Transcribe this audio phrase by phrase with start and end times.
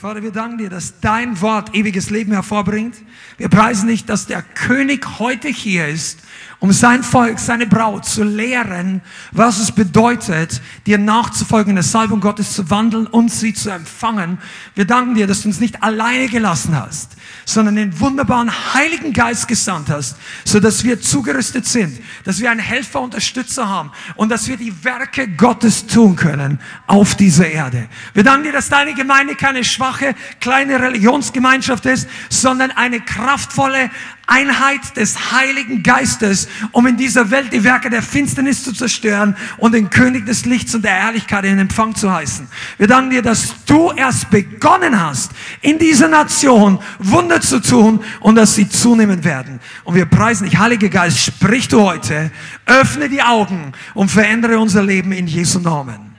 [0.00, 2.96] Vater, wir danken dir, dass dein Wort ewiges Leben hervorbringt.
[3.36, 6.20] Wir preisen dich, dass der König heute hier ist
[6.60, 9.00] um sein Volk, seine Braut zu lehren,
[9.32, 14.38] was es bedeutet, dir nachzufolgen, in der Salbung Gottes zu wandeln und sie zu empfangen.
[14.74, 17.12] Wir danken dir, dass du uns nicht alleine gelassen hast,
[17.46, 22.60] sondern den wunderbaren Heiligen Geist gesandt hast, so dass wir zugerüstet sind, dass wir einen
[22.60, 27.88] Helfer, Unterstützer haben und dass wir die Werke Gottes tun können auf dieser Erde.
[28.12, 33.90] Wir danken dir, dass deine Gemeinde keine schwache, kleine Religionsgemeinschaft ist, sondern eine kraftvolle,
[34.26, 39.72] Einheit des Heiligen Geistes, um in dieser Welt die Werke der Finsternis zu zerstören und
[39.72, 42.46] den König des Lichts und der Herrlichkeit in Empfang zu heißen.
[42.78, 45.32] Wir danken dir, dass du erst begonnen hast,
[45.62, 49.58] in dieser Nation Wunder zu tun und dass sie zunehmen werden.
[49.82, 52.30] Und wir preisen dich, Heiliger Geist, sprich du heute,
[52.66, 56.14] öffne die Augen und verändere unser Leben in Jesu Namen.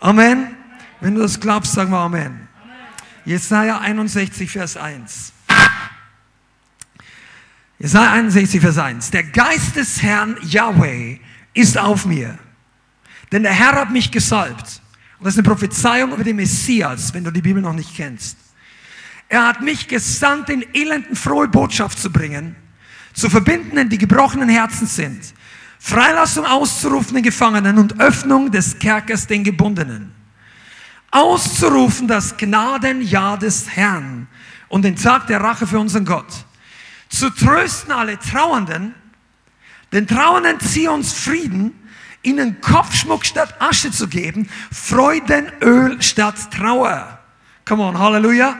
[0.00, 0.48] Amen.
[1.00, 2.47] Wenn du das glaubst, sagen wir Amen.
[3.28, 5.34] Jesaja 61, Vers 1.
[7.78, 9.10] Jesaja 61, Vers 1.
[9.10, 11.18] Der Geist des Herrn Yahweh
[11.52, 12.38] ist auf mir.
[13.30, 14.80] Denn der Herr hat mich gesalbt.
[15.18, 18.38] Und das ist eine Prophezeiung über den Messias, wenn du die Bibel noch nicht kennst.
[19.28, 22.56] Er hat mich gesandt, den Elenden frohe Botschaft zu bringen,
[23.12, 25.34] zu verbinden, die gebrochenen Herzen sind,
[25.78, 30.17] Freilassung auszurufen den Gefangenen und Öffnung des Kerkers den Gebundenen.
[31.10, 34.28] Auszurufen das Gnadenjahr des Herrn
[34.68, 36.44] und den Tag der Rache für unseren Gott
[37.08, 38.94] zu trösten alle Trauernden,
[39.92, 41.72] den Trauernden zieh uns Frieden,
[42.22, 47.18] ihnen Kopfschmuck statt Asche zu geben, Freudenöl statt Trauer.
[47.64, 48.56] Come on, Halleluja.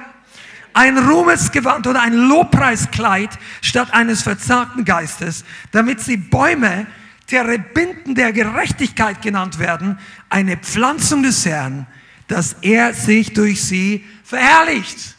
[0.72, 3.30] Ein Ruhmesgewand oder ein Lobpreiskleid
[3.62, 6.86] statt eines verzagten Geistes, damit sie Bäume
[7.26, 9.98] Terebinden der Gerechtigkeit genannt werden,
[10.30, 11.86] eine Pflanzung des Herrn,
[12.28, 15.16] dass er sich durch sie verherrlicht.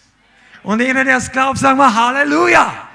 [0.63, 2.87] Und jeder, der es glaubt, sagen wir Halleluja.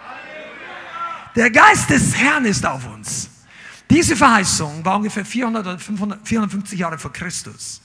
[1.34, 3.28] Der Geist des Herrn ist auf uns.
[3.90, 7.82] Diese Verheißung war ungefähr 400 oder 500, 450 Jahre vor Christus.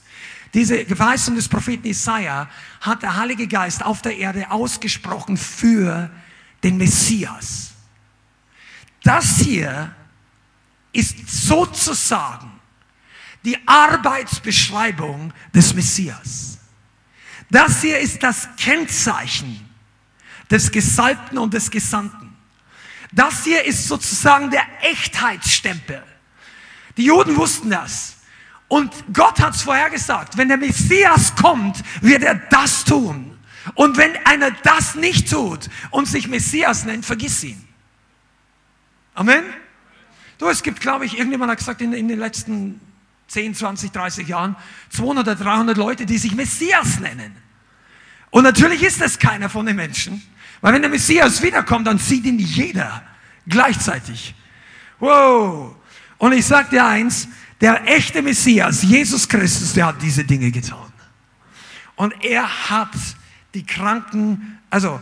[0.54, 2.48] Diese Verheißung des Propheten Isaiah
[2.80, 6.10] hat der Heilige Geist auf der Erde ausgesprochen für
[6.62, 7.72] den Messias.
[9.02, 9.94] Das hier
[10.92, 12.59] ist sozusagen
[13.44, 16.58] die Arbeitsbeschreibung des Messias.
[17.50, 19.68] Das hier ist das Kennzeichen
[20.50, 22.36] des Gesalbten und des Gesandten.
[23.12, 26.02] Das hier ist sozusagen der Echtheitsstempel.
[26.96, 28.16] Die Juden wussten das.
[28.68, 30.36] Und Gott hat es vorhergesagt.
[30.36, 33.36] Wenn der Messias kommt, wird er das tun.
[33.74, 37.66] Und wenn einer das nicht tut und sich Messias nennt, vergiss ihn.
[39.14, 39.44] Amen.
[40.38, 42.80] Du, es gibt, glaube ich, irgendjemand hat gesagt in, in den letzten
[43.30, 44.56] 10, 20, 30 Jahren
[44.90, 47.32] 200 oder 300 Leute, die sich Messias nennen.
[48.30, 50.20] Und natürlich ist das keiner von den Menschen.
[50.60, 53.02] Weil wenn der Messias wiederkommt, dann sieht ihn jeder
[53.46, 54.34] gleichzeitig.
[54.98, 55.76] Wow.
[56.18, 57.28] Und ich sage dir eins,
[57.60, 60.92] der echte Messias, Jesus Christus, der hat diese Dinge getan.
[61.94, 62.90] Und er hat
[63.54, 65.00] die Kranken, also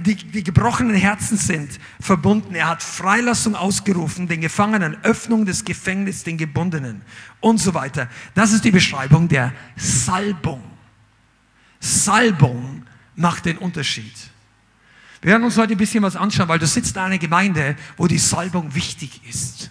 [0.00, 2.54] die, die gebrochenen Herzen sind verbunden.
[2.54, 7.02] Er hat Freilassung ausgerufen, den Gefangenen, Öffnung des Gefängnisses, den Gebundenen
[7.40, 8.08] und so weiter.
[8.34, 10.62] Das ist die Beschreibung der Salbung.
[11.80, 12.84] Salbung
[13.14, 14.14] macht den Unterschied.
[15.20, 18.06] Wir werden uns heute ein bisschen was anschauen, weil du sitzt in einer Gemeinde, wo
[18.06, 19.70] die Salbung wichtig ist.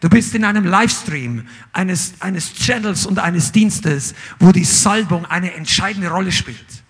[0.00, 5.54] Du bist in einem Livestream eines, eines Channels und eines Dienstes, wo die Salbung eine
[5.54, 6.84] entscheidende Rolle spielt.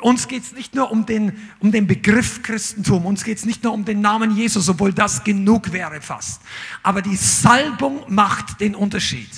[0.00, 3.62] Uns geht es nicht nur um den, um den Begriff Christentum, uns geht es nicht
[3.62, 6.40] nur um den Namen Jesus, obwohl das genug wäre fast.
[6.82, 9.30] Aber die Salbung macht den Unterschied.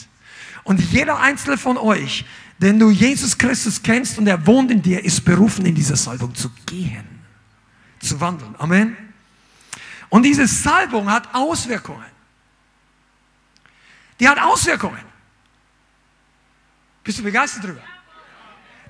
[0.64, 2.24] Und jeder einzelne von euch,
[2.58, 6.34] den du Jesus Christus kennst und er wohnt in dir, ist berufen, in dieser Salbung
[6.34, 7.16] zu gehen
[8.00, 8.54] zu wandeln.
[8.58, 8.96] Amen.
[10.08, 12.06] Und diese Salbung hat Auswirkungen.
[14.20, 15.04] Die hat Auswirkungen.
[17.02, 17.82] Bist du begeistert drüber?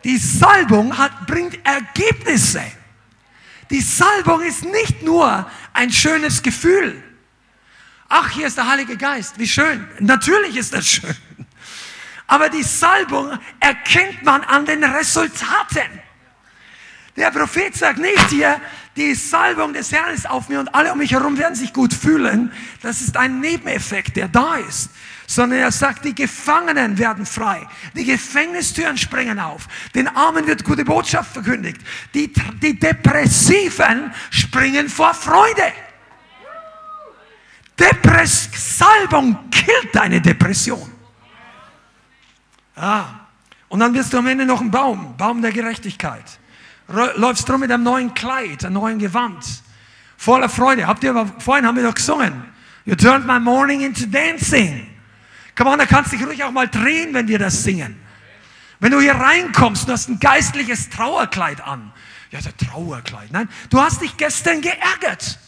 [0.06, 2.62] Die Salbung hat, bringt Ergebnisse.
[3.70, 7.03] Die Salbung ist nicht nur ein schönes Gefühl.
[8.08, 9.85] Ach, hier ist der Heilige Geist, wie schön.
[9.99, 11.17] Natürlich ist das schön.
[12.29, 16.00] Aber die Salbung erkennt man an den Resultaten.
[17.17, 18.61] Der Prophet sagt nicht hier,
[18.94, 21.93] die Salbung des Herrn ist auf mir und alle um mich herum werden sich gut
[21.93, 22.52] fühlen.
[22.81, 24.88] Das ist ein Nebeneffekt, der da ist.
[25.26, 27.67] Sondern er sagt, die Gefangenen werden frei.
[27.94, 29.67] Die Gefängnistüren springen auf.
[29.94, 31.81] Den Armen wird gute Botschaft verkündigt.
[32.14, 32.32] Die,
[32.62, 35.73] die Depressiven springen vor Freude.
[37.78, 40.90] Depress Salbung killt deine Depression.
[42.75, 43.05] Ah.
[43.69, 46.38] Und dann wirst du am Ende noch ein Baum, Baum der Gerechtigkeit.
[47.17, 49.44] Läufst drum mit einem neuen Kleid, einem neuen Gewand,
[50.17, 50.87] voller Freude.
[50.87, 52.44] Habt ihr, vorhin haben wir doch gesungen.
[52.84, 54.87] You turned my morning into dancing.
[55.56, 57.99] Komm on, da kannst du dich ruhig auch mal drehen, wenn wir das singen.
[58.79, 61.93] Wenn du hier reinkommst, du hast ein geistliches Trauerkleid an.
[62.31, 63.32] Ja, der Trauerkleid.
[63.32, 65.38] Nein, du hast dich gestern geärgert.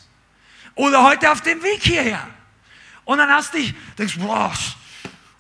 [0.75, 2.27] Oder heute auf dem Weg hierher.
[3.05, 4.53] Und dann hast dich, denkst, boah,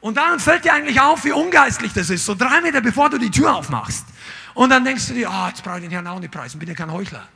[0.00, 3.19] und dann fällt dir eigentlich auf, wie ungeistlich das ist, so drei Meter bevor du
[3.19, 4.06] die Tür aufmachst.
[4.55, 6.69] Und dann denkst du dir, oh, jetzt brauche ich den Herrn auch nicht preisen, bin
[6.69, 7.26] ja kein Heuchler.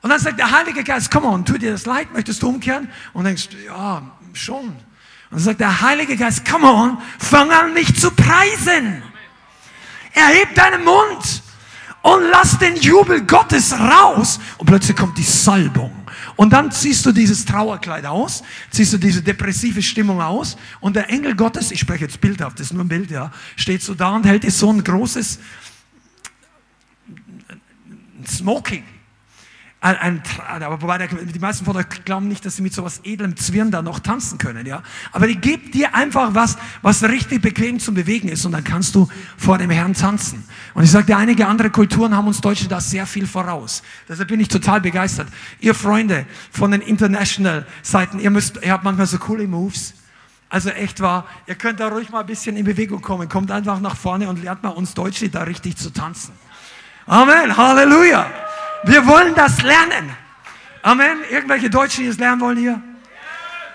[0.00, 2.90] Und dann sagt der Heilige Geist, komm on, tut dir das leid, möchtest du umkehren?
[3.12, 4.02] Und denkst ja,
[4.32, 4.76] schon.
[5.32, 9.02] Und sagt der Heilige Geist, come on, fang an, mich zu preisen.
[10.12, 11.42] Erheb deinen Mund
[12.02, 14.38] und lass den Jubel Gottes raus.
[14.58, 15.90] Und plötzlich kommt die Salbung.
[16.36, 21.08] Und dann ziehst du dieses Trauerkleid aus, ziehst du diese depressive Stimmung aus und der
[21.08, 24.10] Engel Gottes, ich spreche jetzt bildhaft, das ist nur ein Bild, ja, steht so da
[24.16, 25.38] und hält dir so ein großes
[28.26, 28.84] Smoking
[29.82, 32.84] ein, ein, aber wobei der, die meisten von euch glauben nicht, dass sie mit so
[32.84, 34.80] was edlem Zwirn da noch tanzen können, ja.
[35.10, 38.94] Aber die gibt dir einfach was, was richtig bequem zum Bewegen ist und dann kannst
[38.94, 40.44] du vor dem Herrn tanzen.
[40.74, 43.82] Und ich sagte, einige andere Kulturen haben uns Deutsche da sehr viel voraus.
[44.08, 45.26] Deshalb bin ich total begeistert.
[45.58, 49.94] Ihr Freunde von den International Seiten, ihr müsst, ihr habt manchmal so coole Moves.
[50.48, 53.28] Also echt wahr, ihr könnt da ruhig mal ein bisschen in Bewegung kommen.
[53.28, 56.34] Kommt einfach nach vorne und lernt mal uns Deutsche da richtig zu tanzen.
[57.06, 58.30] Amen, Halleluja.
[58.84, 60.10] Wir wollen das lernen.
[60.82, 61.18] Amen.
[61.30, 62.82] Irgendwelche Deutschen, die es lernen wollen hier?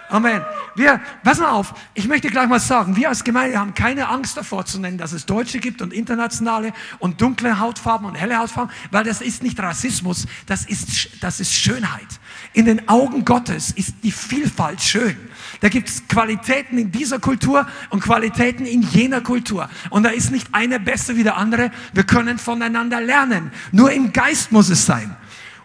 [0.09, 0.41] Amen.
[0.75, 4.37] Wir, pass mal auf, ich möchte gleich mal sagen, wir als Gemeinde haben keine Angst
[4.37, 8.71] davor zu nennen, dass es Deutsche gibt und internationale und dunkle Hautfarben und helle Hautfarben,
[8.91, 12.07] weil das ist nicht Rassismus, das ist, das ist Schönheit.
[12.53, 15.17] In den Augen Gottes ist die Vielfalt schön.
[15.59, 19.69] Da gibt es Qualitäten in dieser Kultur und Qualitäten in jener Kultur.
[19.89, 21.71] Und da ist nicht eine besser wie der andere.
[21.93, 23.51] Wir können voneinander lernen.
[23.71, 25.15] Nur im Geist muss es sein.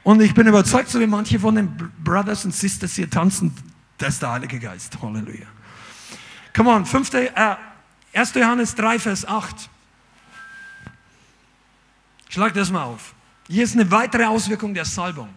[0.02, 3.54] Und ich bin überzeugt, so wie manche von den Brothers und Sisters hier tanzen,
[3.98, 5.00] das ist der Heilige Geist.
[5.00, 5.46] Halleluja.
[6.54, 7.14] Come on, 5.
[7.14, 7.56] Äh,
[8.14, 8.34] 1.
[8.34, 9.70] Johannes 3, Vers 8.
[12.28, 13.14] Schlag das mal auf.
[13.48, 15.28] Hier ist eine weitere Auswirkung der Salbung.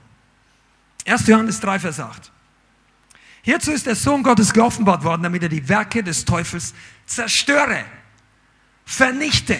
[1.06, 1.28] 1.
[1.28, 2.32] Johannes 3, Vers 8.
[3.46, 6.74] Hierzu ist der Sohn Gottes geoffenbart worden, damit er die Werke des Teufels
[7.06, 7.86] zerstöre,
[8.84, 9.60] vernichte.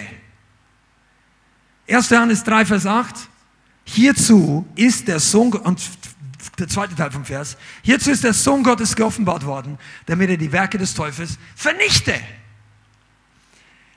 [1.88, 2.10] 1.
[2.10, 3.14] Johannes 3, Vers 8.
[3.84, 5.80] Hierzu ist der Sohn, und
[6.58, 7.56] der zweite Teil vom Vers.
[7.82, 12.20] Hierzu ist der Sohn Gottes geoffenbart worden, damit er die Werke des Teufels vernichte.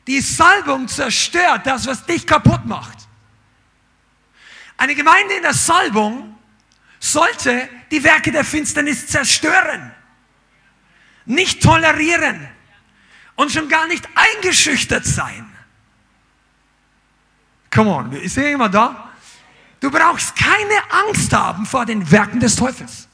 [0.05, 3.07] Die Salbung zerstört das, was dich kaputt macht.
[4.77, 6.35] Eine Gemeinde in der Salbung
[6.99, 9.91] sollte die Werke der Finsternis zerstören,
[11.25, 12.47] nicht tolerieren
[13.35, 15.45] und schon gar nicht eingeschüchtert sein.
[17.71, 19.11] Come on, ist hier jemand da?
[19.79, 23.07] Du brauchst keine Angst haben vor den Werken des Teufels.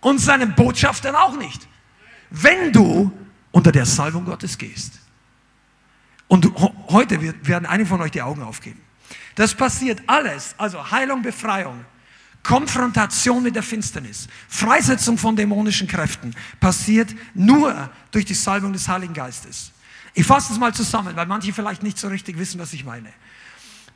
[0.00, 1.66] Und seinen Botschaftern auch nicht.
[2.30, 3.12] Wenn du
[3.50, 5.00] unter der Salbung Gottes gehst.
[6.28, 6.52] Und
[6.90, 8.80] heute werden einige von euch die Augen aufgeben.
[9.34, 11.84] Das passiert alles, also Heilung, Befreiung,
[12.48, 19.12] Konfrontation mit der Finsternis, Freisetzung von dämonischen Kräften, passiert nur durch die Salbung des Heiligen
[19.12, 19.70] Geistes.
[20.14, 23.12] Ich fasse es mal zusammen, weil manche vielleicht nicht so richtig wissen, was ich meine.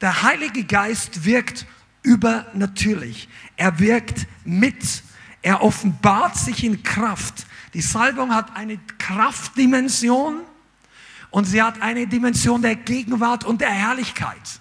[0.03, 1.65] Der Heilige Geist wirkt
[2.03, 3.27] übernatürlich.
[3.57, 5.03] Er wirkt mit.
[5.41, 7.47] Er offenbart sich in Kraft.
[7.73, 10.43] Die Salbung hat eine Kraftdimension
[11.31, 14.61] und sie hat eine Dimension der Gegenwart und der Herrlichkeit.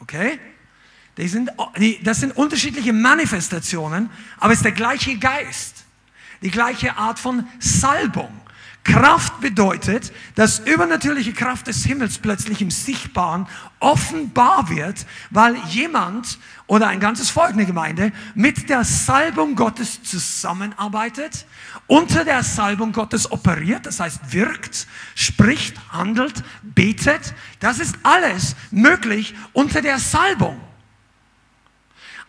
[0.00, 0.38] Okay?
[1.16, 5.84] Die sind, die, das sind unterschiedliche Manifestationen, aber es ist der gleiche Geist,
[6.42, 8.32] die gleiche Art von Salbung.
[8.84, 13.46] Kraft bedeutet, dass übernatürliche Kraft des Himmels plötzlich im Sichtbaren
[13.80, 21.46] offenbar wird, weil jemand oder ein ganzes Volk, eine Gemeinde, mit der Salbung Gottes zusammenarbeitet,
[21.86, 27.34] unter der Salbung Gottes operiert, das heißt wirkt, spricht, handelt, betet.
[27.60, 30.60] Das ist alles möglich unter der Salbung.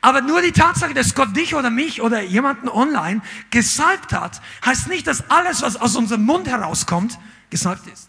[0.05, 4.87] Aber nur die Tatsache, dass Gott dich oder mich oder jemanden online gesalbt hat, heißt
[4.87, 7.17] nicht, dass alles, was aus unserem Mund herauskommt,
[7.49, 8.07] gesalbt ist.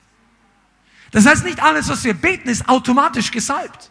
[1.12, 3.90] Das heißt nicht alles, was wir beten, ist automatisch gesalbt.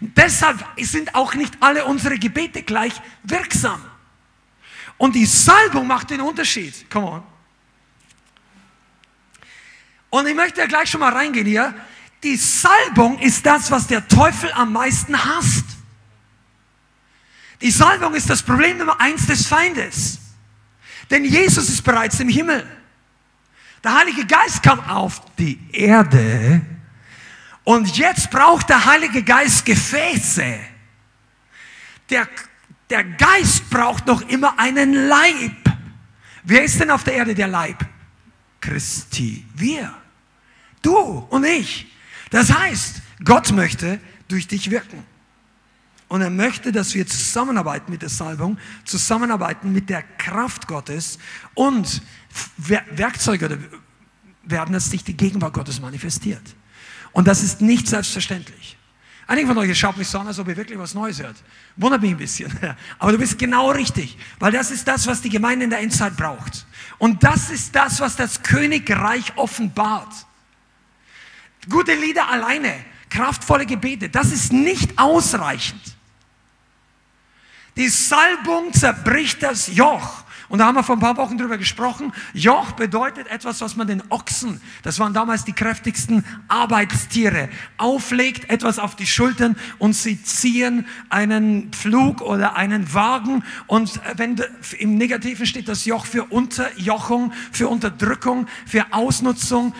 [0.00, 2.92] Deshalb sind auch nicht alle unsere Gebete gleich
[3.22, 3.80] wirksam.
[4.98, 6.90] Und die Salbung macht den Unterschied.
[6.90, 7.22] Come on.
[10.10, 11.74] Und ich möchte ja gleich schon mal reingehen hier.
[12.22, 15.79] Die Salbung ist das, was der Teufel am meisten hasst.
[17.60, 20.18] Die Salbung ist das Problem Nummer eins des Feindes.
[21.10, 22.66] Denn Jesus ist bereits im Himmel.
[23.82, 26.60] Der Heilige Geist kam auf die Erde
[27.64, 30.58] und jetzt braucht der Heilige Geist Gefäße.
[32.10, 32.28] Der,
[32.88, 35.52] der Geist braucht noch immer einen Leib.
[36.42, 37.86] Wer ist denn auf der Erde der Leib?
[38.60, 39.46] Christi.
[39.54, 39.94] Wir.
[40.82, 40.96] Du
[41.30, 41.86] und ich.
[42.30, 45.04] Das heißt, Gott möchte durch dich wirken.
[46.10, 51.20] Und er möchte, dass wir zusammenarbeiten mit der Salbung, zusammenarbeiten mit der Kraft Gottes
[51.54, 52.02] und
[52.56, 53.60] Werkzeuge
[54.42, 56.42] werden, dass sich die Gegenwart Gottes manifestiert.
[57.12, 58.76] Und das ist nicht selbstverständlich.
[59.28, 61.36] Einige von euch schaut mich so an, als ob ihr wirklich was Neues hört.
[61.76, 62.52] Wundert mich ein bisschen.
[62.98, 66.16] Aber du bist genau richtig, weil das ist das, was die Gemeinde in der Endzeit
[66.16, 66.66] braucht.
[66.98, 70.26] Und das ist das, was das Königreich offenbart.
[71.68, 75.99] Gute Lieder alleine, kraftvolle Gebete, das ist nicht ausreichend.
[77.76, 80.24] Die Salbung zerbricht das Joch.
[80.50, 82.12] Und da haben wir vor ein paar Wochen drüber gesprochen.
[82.34, 87.48] Joch bedeutet etwas, was man den Ochsen, das waren damals die kräftigsten Arbeitstiere,
[87.78, 93.44] auflegt, etwas auf die Schultern und sie ziehen einen Pflug oder einen Wagen.
[93.68, 94.42] Und wenn
[94.80, 99.72] im Negativen steht das Joch für Unterjochung, für Unterdrückung, für Ausnutzung,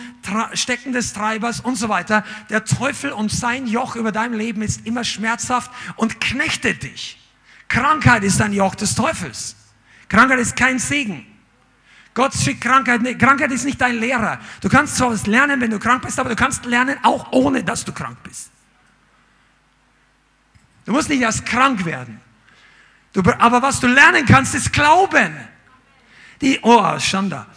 [0.53, 2.23] Stecken des Treibers und so weiter.
[2.49, 7.20] Der Teufel und sein Joch über deinem Leben ist immer schmerzhaft und knechtet dich.
[7.71, 9.55] Krankheit ist ein Joch des Teufels.
[10.09, 11.25] Krankheit ist kein Segen.
[12.13, 12.99] Gott schickt Krankheit.
[13.17, 14.39] Krankheit ist nicht dein Lehrer.
[14.59, 17.63] Du kannst zwar was lernen, wenn du krank bist, aber du kannst lernen auch ohne,
[17.63, 18.51] dass du krank bist.
[20.83, 22.19] Du musst nicht erst krank werden.
[23.13, 25.33] Du, aber was du lernen kannst, ist Glauben.
[26.41, 27.47] Die, oh, Schanda.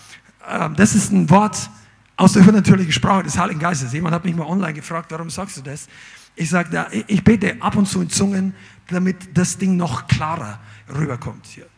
[0.49, 1.69] Ähm, das ist ein Wort
[2.17, 3.93] aus der übernatürlichen Sprache des Heiligen Geistes.
[3.93, 5.89] Jemand hat mich mal online gefragt, warum sagst du das?
[6.37, 8.55] Ich sage, ich bete ab und zu in Zungen,
[8.89, 11.69] damit das Ding noch klarer rüberkommt hier.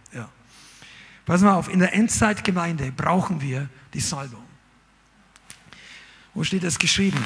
[1.27, 4.45] Pass mal auf, in der Endzeitgemeinde brauchen wir die Salbung.
[6.33, 7.23] Wo steht das geschrieben?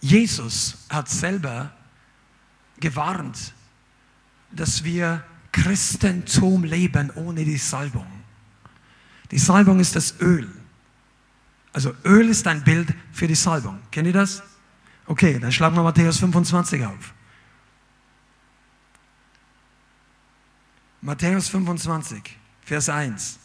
[0.00, 1.72] Jesus hat selber
[2.80, 3.54] gewarnt,
[4.50, 8.06] dass wir Christentum leben ohne die Salbung.
[9.30, 10.50] Die Salbung ist das Öl.
[11.72, 13.78] Also Öl ist ein Bild für die Salbung.
[13.92, 14.42] Kennt ihr das?
[15.06, 17.14] Okay, dann schlagen wir Matthäus 25 auf.
[21.06, 22.20] Matthäus 25.
[22.64, 23.38] Vers 1.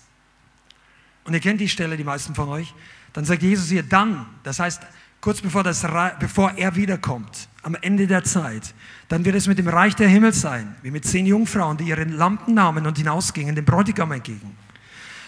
[1.25, 2.73] Und ihr kennt die Stelle, die meisten von euch.
[3.13, 4.81] Dann sagt Jesus hier, dann, das heißt,
[5.21, 5.85] kurz bevor, das,
[6.19, 8.73] bevor er wiederkommt, am Ende der Zeit,
[9.09, 12.13] dann wird es mit dem Reich der Himmel sein, wie mit zehn Jungfrauen, die ihren
[12.13, 14.57] Lampen nahmen und hinausgingen dem Bräutigam entgegen.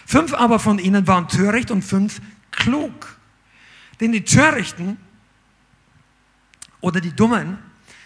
[0.07, 3.15] Fünf aber von ihnen waren töricht und fünf klug.
[3.99, 4.97] Denn die Törichten
[6.81, 7.59] oder die Dummen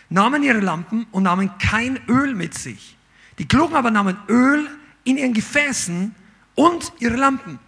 [0.10, 2.97] nahmen ihre Lampen und nahmen kein Öl mit sich.
[3.38, 4.70] Die Klugen aber nahmen Öl
[5.04, 6.14] in ihren Gefäßen
[6.56, 7.60] und ihre Lampen.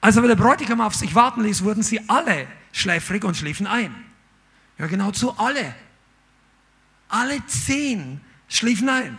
[0.00, 3.94] Als aber der Bräutigam auf sich warten ließ, wurden sie alle schläfrig und schliefen ein.
[4.78, 5.74] Ja, genau zu alle.
[7.08, 9.18] Alle zehn schliefen ein.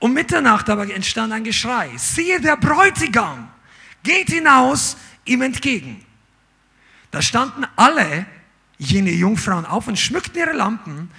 [0.00, 1.90] Um Mitternacht aber entstand ein Geschrei.
[1.96, 3.48] Siehe, der Bräutigam
[4.02, 6.04] geht hinaus ihm entgegen.
[7.10, 8.26] Da standen alle
[8.76, 11.10] jene Jungfrauen auf und schmückten ihre Lampen.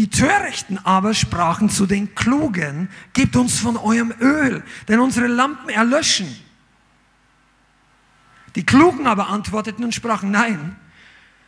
[0.00, 5.68] Die Törichten aber sprachen zu den Klugen, gebt uns von eurem Öl, denn unsere Lampen
[5.68, 6.34] erlöschen.
[8.54, 10.74] Die Klugen aber antworteten und sprachen, nein,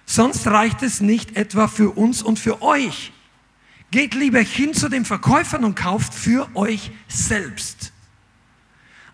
[0.05, 3.15] sonst reicht es nicht etwa für uns und für euch.
[3.91, 7.91] Geht lieber hin zu den Verkäufern und kauft für euch selbst.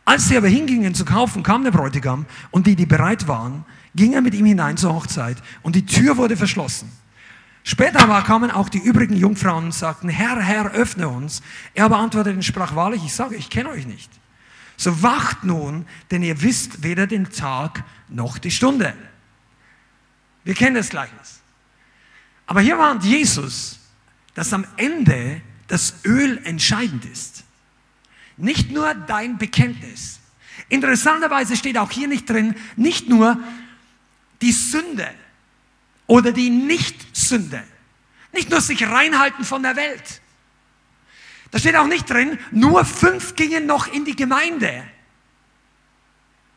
[0.04, 3.64] Als sie aber hingingen zu kaufen, kam der Bräutigam und die, die bereit waren,
[3.95, 6.90] gingen mit ihm hinein zur Hochzeit und die Tür wurde verschlossen.
[7.69, 11.43] Später aber kamen auch die übrigen Jungfrauen und sagten, Herr, Herr, öffne uns.
[11.75, 14.11] Er aber antwortete und sprach, wahrlich, ich sage, ich kenne euch nicht.
[14.79, 18.95] So wacht nun, denn ihr wisst weder den Tag noch die Stunde.
[20.45, 21.43] Wir kennen das Gleichnis.
[22.47, 23.81] Aber hier warnt Jesus,
[24.33, 27.45] dass am Ende das Öl entscheidend ist.
[28.39, 30.21] Nicht nur dein Bekenntnis.
[30.71, 33.39] Interessanterweise steht auch hier nicht drin, nicht nur
[34.41, 35.11] die Sünde
[36.09, 37.62] oder die Nicht-Sünde.
[38.33, 40.21] Nicht nur sich reinhalten von der Welt.
[41.50, 44.85] Da steht auch nicht drin, nur fünf gingen noch in die Gemeinde.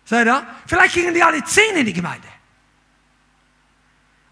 [0.05, 0.45] Seid ihr?
[0.65, 2.27] Vielleicht gingen die alle zehn in die Gemeinde.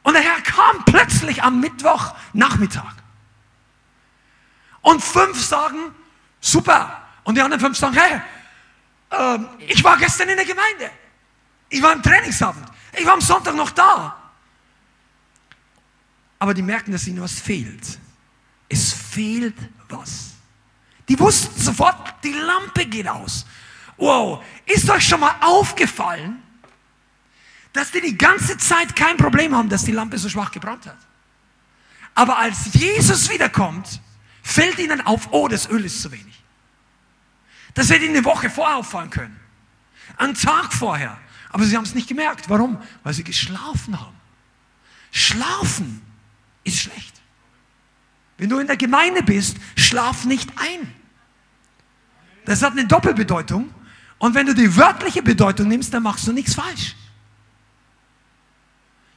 [0.04, 2.96] Und der Herr kam plötzlich am Mittwochnachmittag.
[4.82, 5.94] Und fünf sagen,
[6.42, 7.04] super.
[7.24, 8.22] Und die anderen fünf sagen, hey,
[9.12, 10.90] äh, ich war gestern in der Gemeinde.
[11.70, 12.66] Ich war im Trainingsabend.
[12.98, 14.19] Ich war am Sonntag noch da
[16.40, 18.00] aber die merken, dass ihnen was fehlt.
[18.70, 19.56] Es fehlt
[19.90, 20.32] was.
[21.08, 23.46] Die wussten sofort, die Lampe geht aus.
[23.98, 26.42] Wow, ist euch schon mal aufgefallen,
[27.74, 30.98] dass die die ganze Zeit kein Problem haben, dass die Lampe so schwach gebrannt hat?
[32.16, 34.02] Aber als Jesus wiederkommt,
[34.42, 36.44] fällt ihnen auf, oh, das Öl ist zu wenig.
[37.74, 39.40] Das hätte ihnen eine Woche vorher auffallen können.
[40.18, 41.18] Einen Tag vorher.
[41.50, 42.50] Aber sie haben es nicht gemerkt.
[42.50, 42.82] Warum?
[43.04, 44.16] Weil sie geschlafen haben.
[45.12, 46.02] Schlafen
[46.70, 47.22] ist schlecht.
[48.38, 50.94] Wenn du in der Gemeinde bist, schlaf nicht ein.
[52.46, 53.74] Das hat eine Doppelbedeutung.
[54.18, 56.96] Und wenn du die wörtliche Bedeutung nimmst, dann machst du nichts falsch.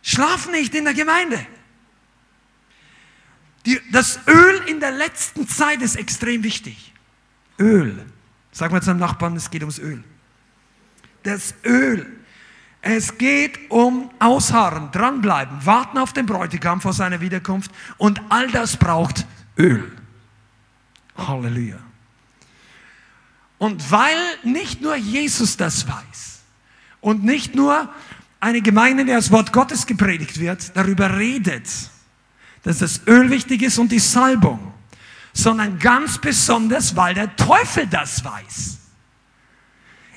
[0.03, 1.47] Schlaf nicht in der Gemeinde.
[3.65, 6.93] Die, das Öl in der letzten Zeit ist extrem wichtig.
[7.59, 8.05] Öl.
[8.51, 10.03] Sag mal zu deinem Nachbarn, es geht ums Öl.
[11.23, 12.22] Das Öl.
[12.85, 18.77] Es geht um Ausharren, dranbleiben, warten auf den Bräutigam vor seiner Wiederkunft und all das
[18.77, 19.25] braucht
[19.57, 19.91] Öl.
[21.17, 21.79] Halleluja.
[23.59, 26.41] Und weil nicht nur Jesus das weiß
[27.01, 27.89] und nicht nur
[28.41, 31.69] eine Gemeinde, in der das Wort Gottes gepredigt wird, darüber redet,
[32.65, 34.75] dass das Öl wichtig ist und die Salbung,
[35.33, 38.79] sondern ganz besonders, weil der Teufel das weiß,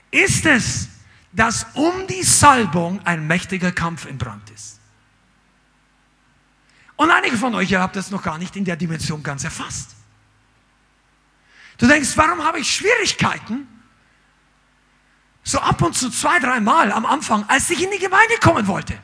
[0.09, 0.89] ist es,
[1.35, 4.79] dass um die Salbung ein mächtiger Kampf in Brand ist.
[6.95, 9.95] Und einige von euch, ihr habt das noch gar nicht in der Dimension ganz erfasst.
[11.77, 13.67] Du denkst, warum habe ich Schwierigkeiten?
[15.43, 18.97] So ab und zu zwei, dreimal am Anfang, als ich in die Gemeinde kommen wollte.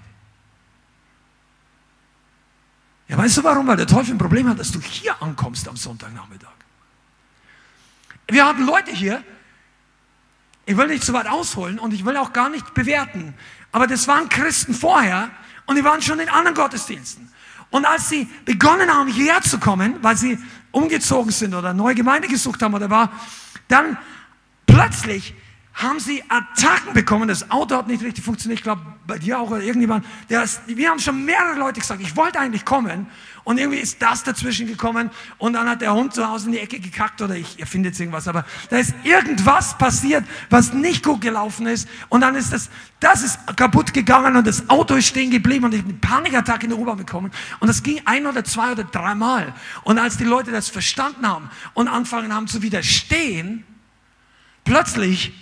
[3.09, 3.67] Ja, weißt du warum?
[3.67, 6.53] Weil der Teufel ein Problem hat, dass du hier ankommst am Sonntagnachmittag.
[8.29, 9.21] Wir hatten Leute hier,
[10.71, 13.33] ich will nicht zu weit ausholen und ich will auch gar nicht bewerten,
[13.73, 15.29] aber das waren Christen vorher
[15.65, 17.29] und die waren schon in anderen Gottesdiensten.
[17.71, 20.37] Und als sie begonnen haben, hierher zu kommen, weil sie
[20.71, 23.11] umgezogen sind oder eine neue Gemeinde gesucht haben oder war,
[23.67, 23.97] dann
[24.65, 25.33] plötzlich
[25.73, 27.27] haben sie Attacken bekommen.
[27.27, 28.59] Das Auto hat nicht richtig funktioniert.
[28.59, 30.05] Ich glaube, bei dir auch oder irgendjemand.
[30.29, 33.07] Der ist, wir haben schon mehrere Leute gesagt, ich wollte eigentlich kommen.
[33.43, 35.09] Und irgendwie ist das dazwischen gekommen.
[35.37, 37.99] Und dann hat der Hund zu Hause in die Ecke gekackt oder ich erfinde jetzt
[37.99, 38.27] irgendwas.
[38.27, 41.87] Aber da ist irgendwas passiert, was nicht gut gelaufen ist.
[42.09, 42.69] Und dann ist das,
[42.99, 46.65] das ist kaputt gegangen und das Auto ist stehen geblieben und ich habe eine Panikattacke
[46.65, 47.31] in der U-Bahn bekommen.
[47.59, 49.53] Und das ging ein oder zwei oder dreimal.
[49.83, 53.63] Und als die Leute das verstanden haben und anfangen haben zu widerstehen,
[54.63, 55.33] plötzlich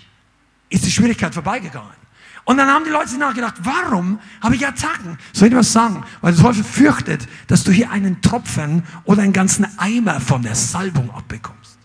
[0.70, 2.00] ist die Schwierigkeit vorbeigegangen.
[2.46, 5.20] Und dann haben die Leute sich nachgedacht, warum habe ich Attacken?
[5.34, 6.04] Soll ich was sagen?
[6.22, 10.56] Weil der Teufel fürchtet, dass du hier einen Tropfen oder einen ganzen Eimer von der
[10.56, 11.78] Salbung abbekommst.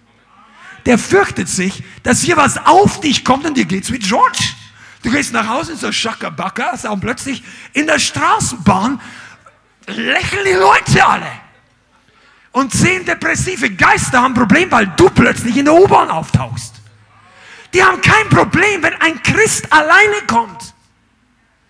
[0.87, 4.55] Der fürchtet sich, dass hier was auf dich kommt und dir geht's wie George.
[5.03, 7.45] Du gehst nach Hause in so Schakabaka und plötzlich
[7.75, 9.01] in der Straßenbahn
[9.87, 11.31] lächeln die Leute alle.
[12.53, 16.77] Und zehn depressive Geister haben ein Problem, weil du plötzlich in der U-Bahn auftauchst.
[17.75, 20.75] Die haben kein Problem, wenn ein Christ alleine kommt.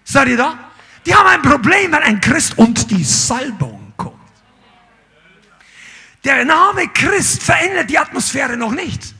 [0.05, 0.71] Seid ihr da?
[1.07, 4.15] Die haben ein Problem, wenn ein Christ und die Salbung kommt.
[6.23, 9.15] Der Name Christ verändert die Atmosphäre noch nicht.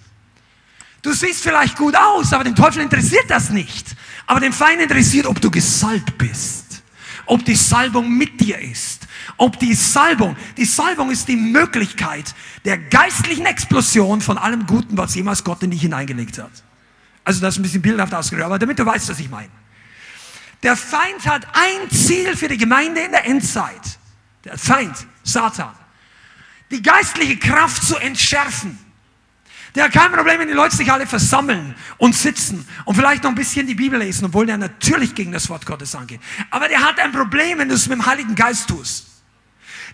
[1.01, 3.97] Du siehst vielleicht gut aus, aber den Teufel interessiert das nicht.
[4.27, 6.83] Aber den Feind interessiert, ob du gesalbt bist.
[7.27, 9.07] Ob die Salbung mit dir ist.
[9.39, 12.35] Ob die Salbung, die Salbung ist die Möglichkeit
[12.67, 16.64] der geistlichen Explosion von allem Guten, was jemals Gott in dich hineingelegt hat.
[17.25, 19.49] Also das ist ein bisschen bildhaft ausgedrückt, aber damit du weißt, was ich meine.
[20.63, 23.99] Der Feind hat ein Ziel für die Gemeinde in der Endzeit.
[24.45, 25.75] Der Feind, Satan.
[26.71, 28.79] Die geistliche Kraft zu entschärfen.
[29.75, 33.31] Der hat kein Problem, wenn die Leute sich alle versammeln und sitzen und vielleicht noch
[33.31, 36.21] ein bisschen die Bibel lesen, obwohl der natürlich gegen das Wort Gottes angeht.
[36.51, 39.07] Aber der hat ein Problem, wenn du es mit dem Heiligen Geist tust.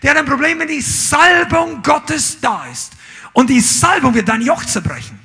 [0.03, 2.93] Der hat ein Problem, wenn die Salbung Gottes da ist.
[3.33, 5.19] Und die Salbung wird dein Joch zerbrechen.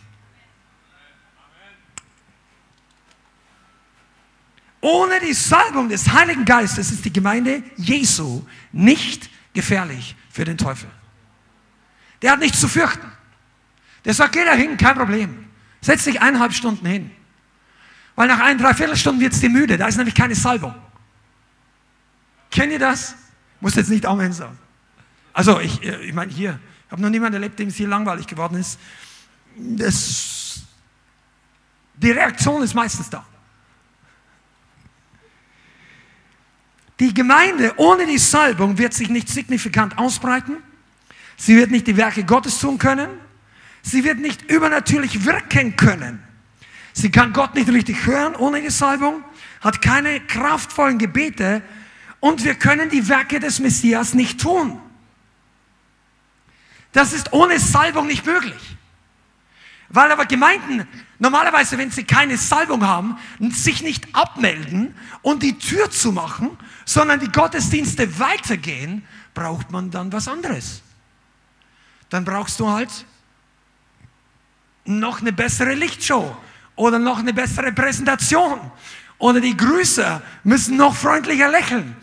[4.86, 10.88] Ohne die Salbung des Heiligen Geistes ist die Gemeinde Jesu nicht gefährlich für den Teufel.
[12.22, 13.10] Der hat nichts zu fürchten.
[14.04, 15.48] Der sagt, geh da hin, kein Problem.
[15.80, 17.10] Setz dich eineinhalb Stunden hin.
[18.14, 19.76] Weil nach ein, dreiviertel Stunden wird es dir müde.
[19.76, 20.72] Da ist nämlich keine Salbung.
[22.52, 23.16] Kennt ihr das?
[23.58, 24.56] Muss jetzt nicht Amen sagen.
[25.32, 28.28] Also, ich, äh, ich meine, hier, ich habe noch niemanden erlebt, dem es hier langweilig
[28.28, 28.78] geworden ist.
[29.56, 30.60] Das,
[31.96, 33.26] die Reaktion ist meistens da.
[37.00, 40.56] Die Gemeinde ohne die Salbung wird sich nicht signifikant ausbreiten.
[41.36, 43.10] Sie wird nicht die Werke Gottes tun können.
[43.82, 46.22] Sie wird nicht übernatürlich wirken können.
[46.92, 49.22] Sie kann Gott nicht richtig hören ohne die Salbung,
[49.60, 51.62] hat keine kraftvollen Gebete
[52.20, 54.80] und wir können die Werke des Messias nicht tun.
[56.92, 58.75] Das ist ohne Salbung nicht möglich.
[59.88, 60.86] Weil aber Gemeinden
[61.18, 63.16] normalerweise, wenn sie keine Salbung haben,
[63.50, 70.12] sich nicht abmelden und die Tür zu machen, sondern die Gottesdienste weitergehen, braucht man dann
[70.12, 70.82] was anderes.
[72.08, 72.90] Dann brauchst du halt
[74.84, 76.36] noch eine bessere Lichtshow
[76.74, 78.60] oder noch eine bessere Präsentation
[79.18, 81.96] oder die Grüße müssen noch freundlicher lächeln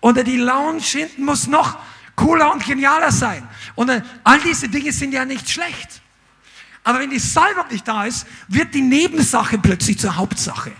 [0.00, 1.78] oder die Lounge hinten muss noch
[2.14, 3.46] cooler und genialer sein.
[3.74, 3.90] Und
[4.24, 6.02] all diese Dinge sind ja nicht schlecht.
[6.84, 10.72] Aber wenn die Salbung nicht da ist, wird die Nebensache plötzlich zur Hauptsache.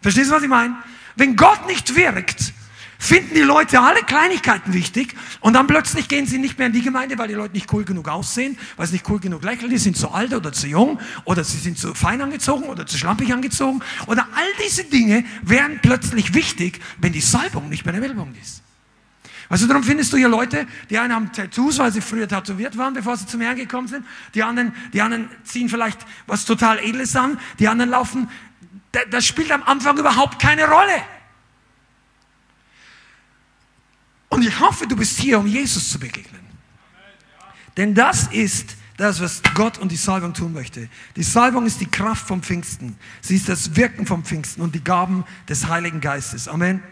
[0.00, 0.76] Verstehst du, was ich meine?
[1.16, 2.52] Wenn Gott nicht wirkt,
[2.98, 6.82] finden die Leute alle Kleinigkeiten wichtig und dann plötzlich gehen sie nicht mehr in die
[6.82, 9.78] Gemeinde, weil die Leute nicht cool genug aussehen, weil sie nicht cool genug lächeln, die
[9.78, 13.32] sind zu alt oder zu jung oder sie sind zu fein angezogen oder zu schlampig
[13.32, 18.34] angezogen oder all diese Dinge werden plötzlich wichtig, wenn die Salbung nicht mehr der Wellbung
[18.40, 18.62] ist.
[19.48, 22.92] Also darum findest du hier Leute, die einen haben Tattoos, weil sie früher tätowiert waren,
[22.92, 24.04] bevor sie zum Herrn gekommen sind.
[24.34, 27.38] Die anderen, die anderen ziehen vielleicht was total Edles an.
[27.58, 28.28] Die anderen laufen,
[29.10, 31.02] das spielt am Anfang überhaupt keine Rolle.
[34.28, 36.42] Und ich hoffe, du bist hier, um Jesus zu begegnen.
[37.78, 40.88] Denn das ist das, was Gott und die Salbung tun möchte.
[41.16, 42.98] Die Salbung ist die Kraft vom Pfingsten.
[43.22, 46.48] Sie ist das Wirken vom Pfingsten und die Gaben des Heiligen Geistes.
[46.48, 46.82] Amen.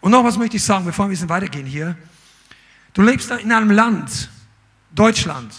[0.00, 1.96] Und noch was möchte ich sagen, bevor wir ein bisschen weitergehen hier.
[2.94, 4.30] Du lebst in einem Land,
[4.94, 5.54] Deutschland,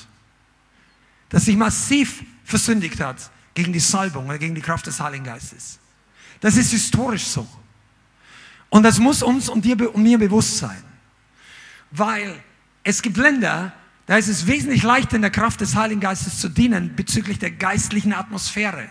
[1.30, 5.80] das sich massiv versündigt hat gegen die Salbung oder gegen die Kraft des Heiligen Geistes.
[6.39, 7.47] Das ist historisch so.
[8.69, 10.84] Und das muss uns und dir und mir bewusst sein.
[11.91, 12.36] Weil
[12.84, 13.73] es gibt Länder,
[14.06, 17.52] da ist es wesentlich leichter, in der Kraft des Heiligen Geistes zu dienen bezüglich der
[17.52, 18.89] geistlichen Atmosphäre.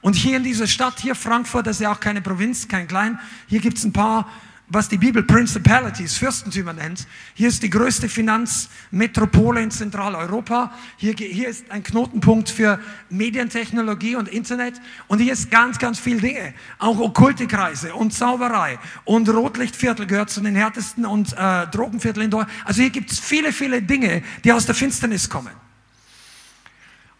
[0.00, 3.18] Und hier in dieser Stadt, hier Frankfurt, das ist ja auch keine Provinz, kein Klein,
[3.46, 4.28] hier gibt es ein paar
[4.68, 7.06] was die Bibel Principalities, Fürstentümer nennt.
[7.34, 10.72] Hier ist die größte Finanzmetropole in Zentraleuropa.
[10.96, 14.80] Hier, hier ist ein Knotenpunkt für Medientechnologie und Internet.
[15.06, 16.54] Und hier ist ganz, ganz viel Dinge.
[16.78, 18.78] Auch okkulte Kreise und Zauberei.
[19.04, 22.66] Und Rotlichtviertel gehört zu den härtesten und äh, Drogenvierteln in Deutschland.
[22.66, 25.52] Also hier gibt es viele, viele Dinge, die aus der Finsternis kommen.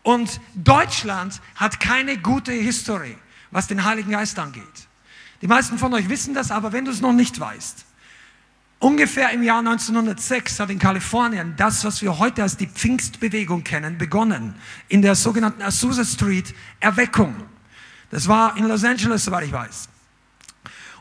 [0.02, 3.16] Und Deutschland hat keine gute Historie,
[3.50, 4.88] was den Heiligen Geist angeht.
[5.44, 7.84] Die meisten von euch wissen das, aber wenn du es noch nicht weißt,
[8.78, 13.98] ungefähr im Jahr 1906 hat in Kalifornien das, was wir heute als die Pfingstbewegung kennen,
[13.98, 14.54] begonnen.
[14.88, 17.34] In der sogenannten Azusa Street Erweckung.
[18.10, 19.90] Das war in Los Angeles, soweit ich weiß.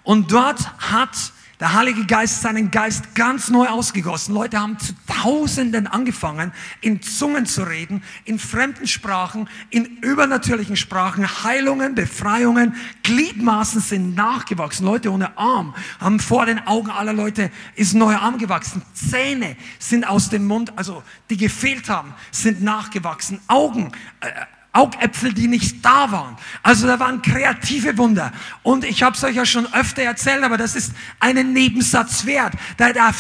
[0.03, 0.59] Und dort
[0.91, 4.33] hat der Heilige Geist seinen Geist ganz neu ausgegossen.
[4.33, 11.25] Leute haben zu Tausenden angefangen, in Zungen zu reden, in fremden Sprachen, in übernatürlichen Sprachen,
[11.43, 14.85] Heilungen, Befreiungen, Gliedmaßen sind nachgewachsen.
[14.85, 18.81] Leute ohne Arm haben vor den Augen aller Leute ist neuer Arm gewachsen.
[18.93, 23.39] Zähne sind aus dem Mund, also die gefehlt haben, sind nachgewachsen.
[23.47, 24.29] Augen, äh,
[24.75, 26.35] Augäpfel, die nicht da waren.
[26.63, 28.31] Also da waren kreative Wunder.
[28.63, 32.53] Und ich habe es euch ja schon öfter erzählt, aber das ist einen Nebensatz wert.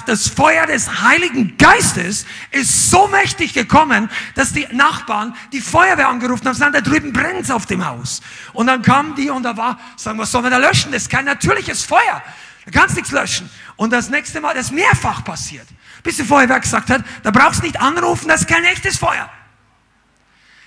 [0.07, 6.47] Das Feuer des Heiligen Geistes ist so mächtig gekommen, dass die Nachbarn die Feuerwehr angerufen
[6.47, 8.21] haben, sagen, da drüben brennt auf dem Haus.
[8.53, 10.91] Und dann kamen die und da war, sagen, was sollen wir da löschen?
[10.91, 12.23] Das ist kein natürliches Feuer.
[12.65, 13.47] Da kannst nichts löschen.
[13.75, 15.67] Und das nächste Mal, das mehrfach passiert.
[16.01, 19.29] Bis die Feuerwehr gesagt hat, da brauchst du nicht anrufen, das ist kein echtes Feuer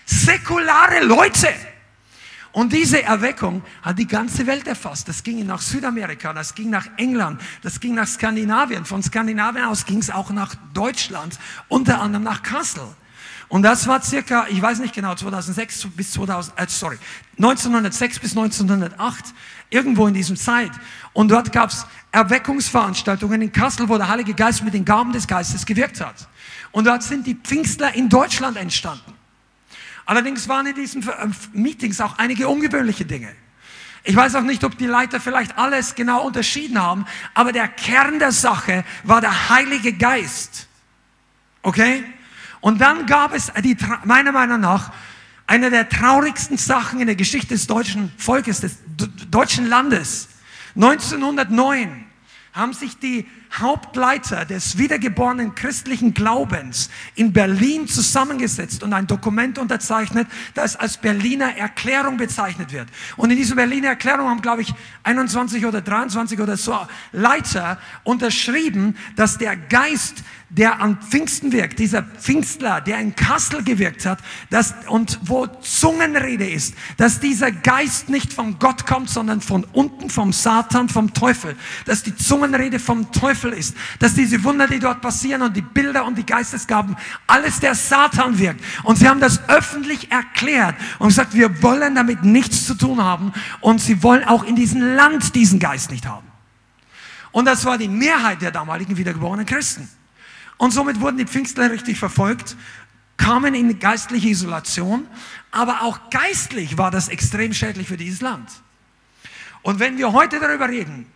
[0.07, 1.49] säkulare Leute.
[2.53, 5.09] Und diese Erweckung hat die ganze Welt erfasst.
[5.09, 8.87] Das ging nach Südamerika, das ging nach England, das ging nach Skandinavien.
[8.87, 11.38] Von Skandinavien aus ging es auch nach Deutschland,
[11.69, 12.87] unter anderem nach Kassel.
[13.49, 16.99] Und das war circa, ich weiß nicht genau, 2006 bis 2000, äh, sorry,
[17.37, 19.35] 1906 bis 1908,
[19.69, 20.73] irgendwo in diesem Zeit.
[21.12, 25.27] Und dort gab es Erweckungsveranstaltungen in Kassel, wo der Heilige Geist mit den Gaben des
[25.27, 26.27] Geistes gewirkt hat.
[26.73, 29.15] Und dort sind die Pfingstler in Deutschland entstanden.
[30.07, 33.35] Allerdings waren in diesen äh, Meetings auch einige ungewöhnliche Dinge.
[34.05, 38.21] Ich weiß auch nicht, ob die Leiter vielleicht alles genau unterschieden haben, aber der Kern
[38.21, 40.69] der Sache war der Heilige Geist.
[41.62, 42.05] Okay?
[42.61, 44.92] Und dann gab es die, meiner Meinung nach
[45.49, 48.79] eine der traurigsten Sachen in der Geschichte des deutschen Volkes, des
[49.31, 50.29] deutschen Landes.
[50.77, 52.07] 1909
[52.53, 53.27] haben sich die
[53.59, 61.56] Hauptleiter des wiedergeborenen christlichen Glaubens in Berlin zusammengesetzt und ein Dokument unterzeichnet, das als Berliner
[61.56, 62.88] Erklärung bezeichnet wird.
[63.16, 66.78] Und in dieser Berliner Erklärung haben, glaube ich, 21 oder 23 oder so
[67.12, 74.06] Leiter unterschrieben, dass der Geist der an Pfingsten wirkt, dieser Pfingstler, der in Kassel gewirkt
[74.06, 79.64] hat, dass, und wo Zungenrede ist, dass dieser Geist nicht von Gott kommt, sondern von
[79.72, 84.79] unten, vom Satan, vom Teufel, dass die Zungenrede vom Teufel ist, dass diese Wunder, die
[84.79, 86.96] dort passieren und die Bilder und die Geistesgaben,
[87.27, 88.62] alles der Satan wirkt.
[88.85, 93.33] Und sie haben das öffentlich erklärt und gesagt, wir wollen damit nichts zu tun haben
[93.61, 96.27] und sie wollen auch in diesem Land diesen Geist nicht haben.
[97.33, 99.88] Und das war die Mehrheit der damaligen wiedergeborenen Christen.
[100.57, 102.57] Und somit wurden die Pfingstler richtig verfolgt,
[103.16, 105.07] kamen in geistliche Isolation,
[105.51, 108.49] aber auch geistlich war das extrem schädlich für dieses Land.
[109.62, 111.07] Und wenn wir heute darüber reden,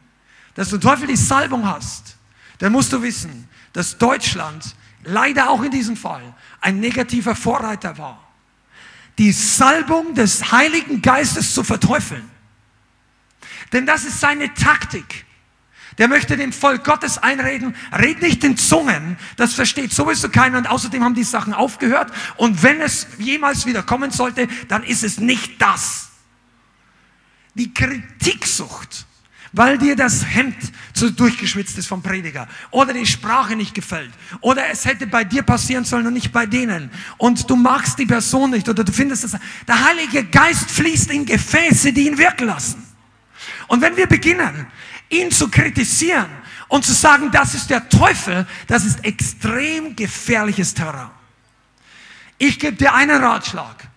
[0.54, 2.16] dass du Teufel die Salbung hast,
[2.58, 8.28] dann musst du wissen, dass Deutschland leider auch in diesem Fall ein negativer Vorreiter war.
[9.18, 12.28] Die Salbung des Heiligen Geistes zu verteufeln.
[13.72, 15.24] Denn das ist seine Taktik
[16.00, 20.66] der möchte dem Volk Gottes einreden, red nicht in Zungen, das versteht sowieso keiner und
[20.66, 25.20] außerdem haben die Sachen aufgehört und wenn es jemals wieder kommen sollte, dann ist es
[25.20, 26.08] nicht das.
[27.54, 29.04] Die Kritiksucht,
[29.52, 30.56] weil dir das Hemd
[30.92, 34.10] zu durchgeschwitzt ist vom Prediger oder die Sprache nicht gefällt
[34.40, 38.06] oder es hätte bei dir passieren sollen und nicht bei denen und du magst die
[38.06, 39.36] Person nicht oder du findest es,
[39.66, 42.86] der Heilige Geist fließt in Gefäße, die ihn wirken lassen.
[43.66, 44.66] Und wenn wir beginnen,
[45.08, 46.30] ihn zu kritisieren
[46.68, 51.10] und zu sagen, das ist der Teufel, das ist extrem gefährliches Terrain.
[52.38, 53.88] Ich gebe dir einen Ratschlag.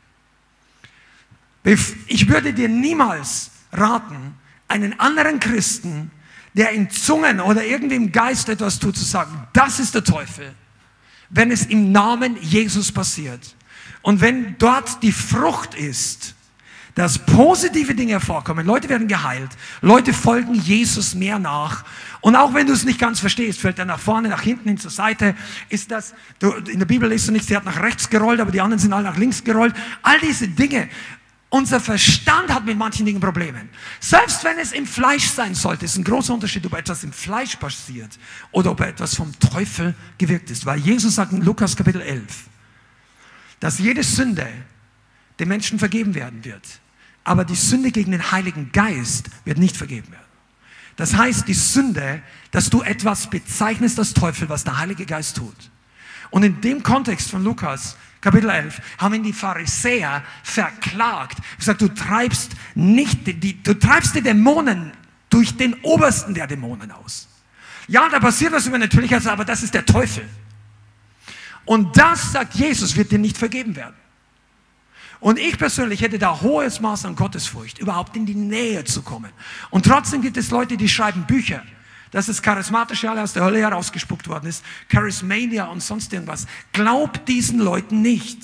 [2.07, 4.35] Ich würde dir niemals raten,
[4.73, 6.11] einen anderen Christen,
[6.53, 10.53] der in Zungen oder irgendwie im Geist etwas tut, zu sagen, das ist der Teufel,
[11.29, 13.55] wenn es im Namen Jesus passiert.
[14.01, 16.35] Und wenn dort die Frucht ist,
[16.95, 18.67] dass positive Dinge hervorkommen.
[18.67, 19.49] Leute werden geheilt.
[19.81, 21.85] Leute folgen Jesus mehr nach.
[22.21, 24.77] Und auch wenn du es nicht ganz verstehst, fällt er nach vorne, nach hinten, hin
[24.77, 25.35] zur Seite,
[25.69, 28.51] ist das, du, in der Bibel liest du nicht, sie hat nach rechts gerollt, aber
[28.51, 29.73] die anderen sind alle nach links gerollt.
[30.03, 30.87] All diese Dinge.
[31.53, 33.69] Unser Verstand hat mit manchen Dingen Probleme.
[33.99, 37.57] Selbst wenn es im Fleisch sein sollte, ist ein großer Unterschied, ob etwas im Fleisch
[37.57, 38.17] passiert
[38.51, 40.65] oder ob etwas vom Teufel gewirkt ist.
[40.65, 42.45] Weil Jesus sagt in Lukas Kapitel 11,
[43.59, 44.47] dass jede Sünde
[45.37, 46.67] dem Menschen vergeben werden wird.
[47.23, 50.25] Aber die Sünde gegen den Heiligen Geist wird nicht vergeben werden.
[50.95, 55.69] Das heißt, die Sünde, dass du etwas bezeichnest als Teufel, was der Heilige Geist tut.
[56.31, 61.39] Und in dem Kontext von Lukas, Kapitel 11, haben ihn die Pharisäer verklagt.
[61.57, 64.93] Gesagt, du treibst nicht, die, du treibst die Dämonen
[65.29, 67.27] durch den obersten der Dämonen aus.
[67.89, 70.23] Ja, da passiert was Übernatürliches, aber das ist der Teufel.
[71.65, 73.95] Und das, sagt Jesus, wird dir nicht vergeben werden.
[75.19, 79.31] Und ich persönlich hätte da hohes Maß an Gottesfurcht, überhaupt in die Nähe zu kommen.
[79.69, 81.61] Und trotzdem gibt es Leute, die schreiben Bücher,
[82.13, 86.45] dass das Charismatische alle aus der Hölle herausgespuckt worden ist, Charismania und sonst irgendwas.
[86.71, 88.39] Glaubt diesen Leuten nicht.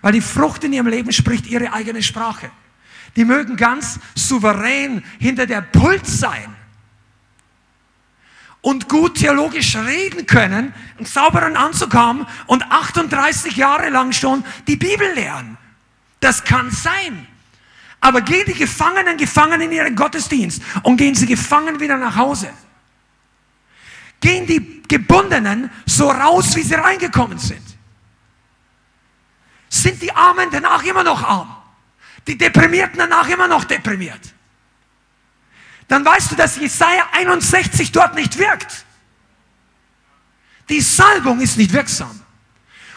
[0.00, 2.50] Weil die Frucht in ihrem Leben spricht ihre eigene Sprache.
[3.14, 6.56] Die mögen ganz souverän hinter der Pult sein
[8.62, 14.76] und gut theologisch reden können, einen sauberen Anzug haben und 38 Jahre lang schon die
[14.76, 15.58] Bibel lernen.
[16.20, 17.26] Das kann sein.
[18.00, 22.50] Aber gehen die Gefangenen gefangen in ihren Gottesdienst und gehen sie gefangen wieder nach Hause.
[24.24, 27.60] Gehen die Gebundenen so raus, wie sie reingekommen sind.
[29.68, 31.54] Sind die Armen danach immer noch arm?
[32.26, 34.32] Die Deprimierten danach immer noch deprimiert?
[35.88, 38.86] Dann weißt du, dass Jesaja 61 dort nicht wirkt.
[40.70, 42.18] Die Salbung ist nicht wirksam.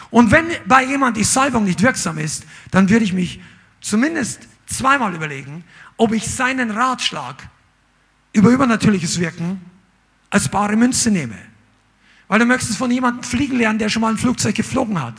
[0.08, 3.42] Und wenn bei jemand die Salbung nicht wirksam ist, dann würde ich mich
[3.82, 5.62] zumindest zweimal überlegen,
[5.98, 7.50] ob ich seinen Ratschlag
[8.32, 9.60] über übernatürliches Wirken
[10.30, 11.38] als bare Münze nehme.
[12.28, 15.14] Weil du möchtest von jemandem fliegen lernen, der schon mal ein Flugzeug geflogen hat.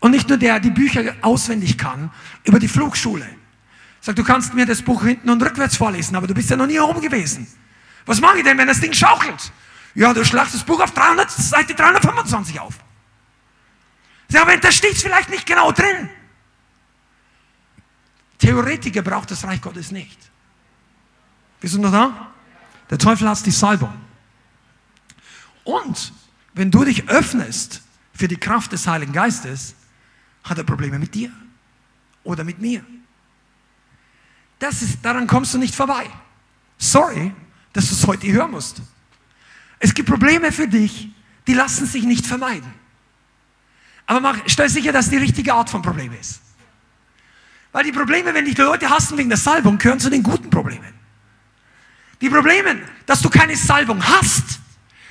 [0.00, 2.10] Und nicht nur der die Bücher auswendig kann,
[2.44, 3.28] über die Flugschule.
[4.00, 6.66] Sag, du kannst mir das Buch hinten und rückwärts vorlesen, aber du bist ja noch
[6.66, 7.46] nie oben gewesen.
[8.06, 9.52] Was mache ich denn, wenn das Ding schaukelt?
[9.94, 12.74] Ja, du schlagst das Buch auf 300, Seite 325 auf.
[14.30, 16.08] Ja, aber da steht es vielleicht nicht genau drin.
[18.38, 20.18] Theoretiker braucht das Reich Gottes nicht.
[21.60, 22.27] Bist du noch da?
[22.90, 23.92] Der Teufel hat die Salbung.
[25.64, 26.12] Und
[26.54, 27.82] wenn du dich öffnest
[28.14, 29.74] für die Kraft des Heiligen Geistes,
[30.44, 31.30] hat er Probleme mit dir
[32.24, 32.84] oder mit mir.
[34.58, 36.08] Das ist, daran kommst du nicht vorbei.
[36.78, 37.32] Sorry,
[37.72, 38.80] dass du es heute hören musst.
[39.78, 41.08] Es gibt Probleme für dich,
[41.46, 42.72] die lassen sich nicht vermeiden.
[44.06, 46.40] Aber mach, stell sicher, dass die richtige Art von Problem ist.
[47.72, 50.48] Weil die Probleme, wenn dich die Leute hassen wegen der Salbung, gehören zu den guten
[50.48, 50.97] Problemen.
[52.20, 54.60] Die Probleme, dass du keine Salbung hast,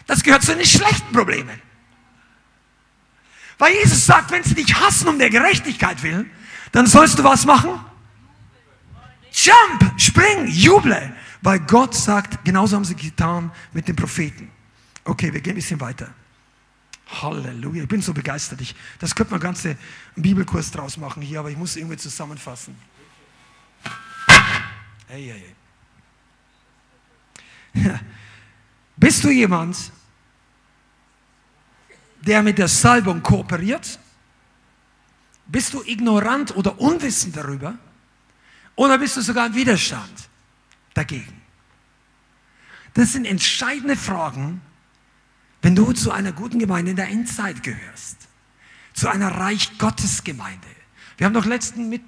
[0.06, 1.62] das gehört zu den schlechten Problemen.
[3.58, 6.30] Weil Jesus sagt, wenn sie dich hassen um der Gerechtigkeit willen,
[6.72, 7.80] dann sollst du was machen?
[9.32, 11.14] Jump, spring, juble.
[11.42, 14.52] Weil Gott sagt, genauso haben sie getan mit den Propheten.
[15.04, 16.14] Okay, wir gehen ein bisschen weiter.
[17.22, 18.60] Halleluja, ich bin so begeistert.
[18.62, 19.78] Ich, das könnte man ganze
[20.16, 22.76] Bibelkurs draus machen hier, aber ich muss irgendwie zusammenfassen.
[25.08, 25.57] Hey, hey, hey.
[28.98, 29.92] Bist du jemand,
[32.22, 34.00] der mit der Salbung kooperiert?
[35.46, 37.78] Bist du ignorant oder unwissend darüber?
[38.76, 40.30] Oder bist du sogar im Widerstand
[40.94, 41.42] dagegen?
[42.94, 44.62] Das sind entscheidende Fragen,
[45.62, 48.28] wenn du zu einer guten Gemeinde in der Endzeit gehörst.
[48.94, 50.68] Zu einer Reich Gottes Gemeinde.
[51.18, 52.02] Wir haben doch letzten, mit,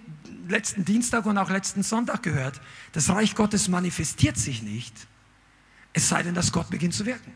[0.47, 2.59] letzten Dienstag und auch letzten Sonntag gehört,
[2.91, 4.95] das Reich Gottes manifestiert sich nicht,
[5.93, 7.33] es sei denn, dass Gott beginnt zu wirken.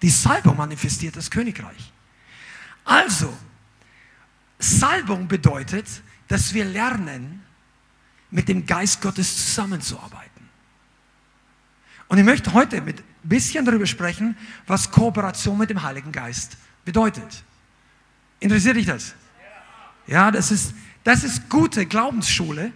[0.00, 1.92] Die Salbung manifestiert das Königreich.
[2.84, 3.32] Also,
[4.58, 5.86] Salbung bedeutet,
[6.28, 7.42] dass wir lernen,
[8.30, 10.48] mit dem Geist Gottes zusammenzuarbeiten.
[12.08, 16.56] Und ich möchte heute mit ein bisschen darüber sprechen, was Kooperation mit dem Heiligen Geist
[16.84, 17.44] bedeutet.
[18.40, 19.14] Interessiert dich das?
[20.06, 20.74] Ja, das ist,
[21.04, 22.72] das ist gute Glaubensschule,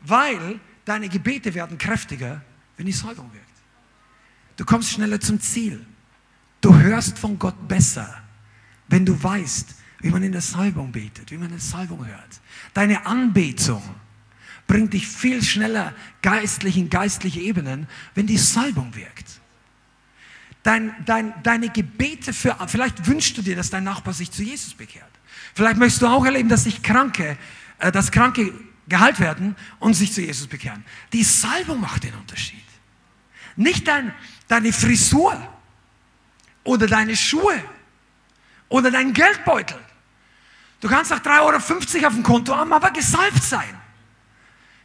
[0.00, 2.42] weil deine Gebete werden kräftiger,
[2.76, 3.47] wenn die Salbung wirkt.
[4.58, 5.86] Du kommst schneller zum Ziel.
[6.60, 8.22] Du hörst von Gott besser,
[8.88, 12.40] wenn du weißt, wie man in der Salbung betet, wie man in der Salbung hört.
[12.74, 13.82] Deine Anbetung
[14.66, 19.40] bringt dich viel schneller geistlich in geistliche Ebenen, wenn die Salbung wirkt.
[20.64, 24.74] Dein, dein, deine Gebete für, vielleicht wünschst du dir, dass dein Nachbar sich zu Jesus
[24.74, 25.08] bekehrt.
[25.54, 27.38] Vielleicht möchtest du auch erleben, dass sich Kranke,
[27.78, 28.52] äh, dass Kranke
[28.88, 30.84] geheilt werden und sich zu Jesus bekehren.
[31.12, 32.58] Die Salbung macht den Unterschied.
[33.56, 34.14] Nicht dein,
[34.48, 35.36] deine Frisur
[36.64, 37.62] oder deine Schuhe
[38.68, 39.78] oder dein Geldbeutel.
[40.80, 41.40] Du kannst auch 3,50
[41.96, 43.74] Euro auf dem Konto haben, aber gesalbt sein.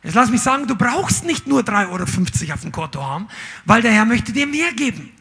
[0.01, 3.27] Jetzt lass mich sagen, du brauchst nicht nur 3,50 Euro auf dem Konto haben,
[3.65, 5.11] weil der Herr möchte dir mehr geben.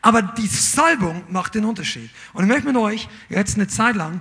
[0.00, 2.10] Aber die Salbung macht den Unterschied.
[2.32, 4.20] Und ich möchte mit euch jetzt eine Zeit lang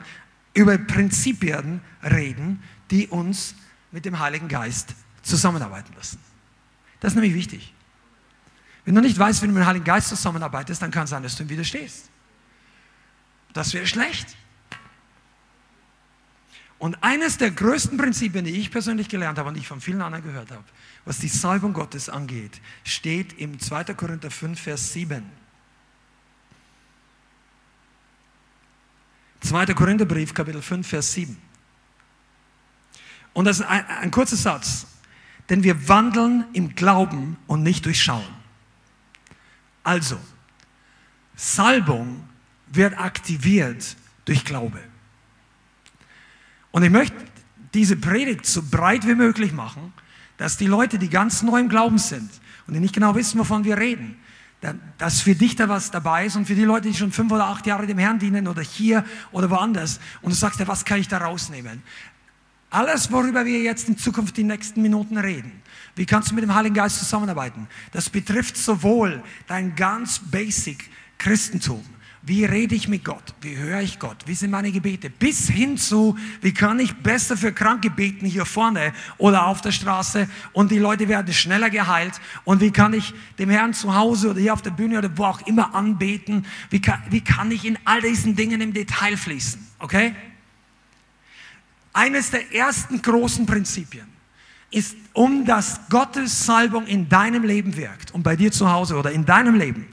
[0.56, 3.54] über Prinzipien reden, die uns
[3.92, 6.18] mit dem Heiligen Geist zusammenarbeiten lassen.
[7.00, 7.74] Das ist nämlich wichtig.
[8.86, 11.24] Wenn du nicht weißt, wie du mit dem Heiligen Geist zusammenarbeitest, dann kann es sein,
[11.24, 12.10] dass du ihm widerstehst.
[13.54, 14.38] Das wäre schlecht.
[16.78, 20.24] Und eines der größten Prinzipien, die ich persönlich gelernt habe und ich von vielen anderen
[20.24, 20.64] gehört habe,
[21.06, 23.86] was die Salbung Gottes angeht, steht im 2.
[23.96, 25.24] Korinther 5, Vers 7.
[29.40, 29.66] 2.
[29.74, 31.38] Korintherbrief, Kapitel 5, Vers 7.
[33.34, 34.86] Und das ist ein, ein kurzer Satz.
[35.50, 38.35] Denn wir wandeln im Glauben und nicht durch Schauen.
[39.86, 40.18] Also,
[41.36, 42.28] Salbung
[42.68, 43.96] wird aktiviert
[44.26, 44.80] durch Glaube.
[46.72, 47.16] Und ich möchte
[47.74, 49.94] diese Predigt so breit wie möglich machen,
[50.38, 52.30] dass die Leute, die ganz neu im Glauben sind
[52.66, 54.18] und die nicht genau wissen, wovon wir reden,
[54.98, 57.46] dass für dich da was dabei ist und für die Leute, die schon fünf oder
[57.46, 61.00] acht Jahre dem Herrn dienen oder hier oder woanders und du sagst ja, was kann
[61.00, 61.84] ich da rausnehmen?
[62.72, 65.52] Alles, worüber wir jetzt in Zukunft die nächsten Minuten reden,
[65.96, 67.68] wie kannst du mit dem Heiligen Geist zusammenarbeiten?
[67.92, 71.84] Das betrifft sowohl dein ganz basic Christentum,
[72.28, 73.36] wie rede ich mit Gott?
[73.42, 74.18] Wie höre ich Gott?
[74.26, 75.12] Wie sind meine Gebete?
[75.12, 79.72] Bis hin zu, wie kann ich besser für Kranke beten hier vorne oder auf der
[79.72, 82.20] Straße und die Leute werden schneller geheilt?
[82.44, 85.26] Und wie kann ich dem Herrn zu Hause oder hier auf der Bühne oder wo
[85.26, 86.48] auch immer anbeten?
[86.72, 89.64] Wie kann, wie kann ich in all diesen Dingen im Detail fließen?
[89.78, 90.16] Okay?
[91.94, 94.15] Eines der ersten großen Prinzipien
[94.76, 99.12] ist, um dass Gottes Salbung in deinem Leben wirkt und bei dir zu Hause oder
[99.12, 99.88] in deinem Leben,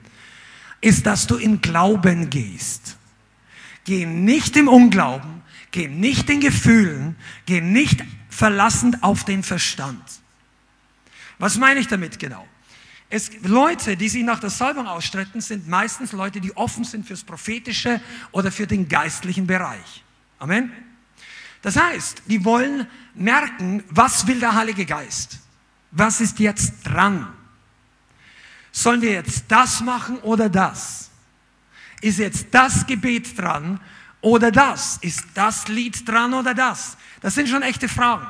[0.81, 2.97] ist, dass du in Glauben gehst.
[3.85, 7.15] Geh nicht im Unglauben, geh nicht in Gefühlen,
[7.47, 10.03] geh nicht verlassend auf den Verstand.
[11.39, 12.45] Was meine ich damit genau?
[13.09, 17.23] Es, Leute, die sich nach der Salbung ausstrecken, sind meistens Leute, die offen sind fürs
[17.23, 18.01] Prophetische
[18.33, 20.03] oder für den geistlichen Bereich.
[20.41, 20.73] Amen.
[21.63, 25.39] Das heißt, die wollen merken, was will der Heilige Geist?
[25.93, 27.33] Was ist jetzt dran?
[28.73, 31.11] Sollen wir jetzt das machen oder das?
[32.01, 33.81] Ist jetzt das Gebet dran
[34.21, 34.99] oder das?
[35.03, 36.97] Ist das Lied dran oder das?
[37.21, 38.27] Das sind schon echte Fragen.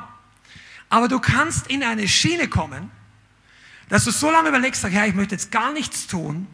[0.89, 2.91] Aber du kannst in eine Schiene kommen,
[3.89, 6.47] dass du so lange überlegst, sag, Herr, ich möchte jetzt gar nichts tun.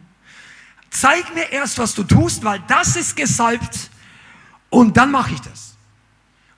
[0.90, 3.90] Zeig mir erst, was du tust, weil das ist gesalbt
[4.70, 5.69] und dann mache ich das.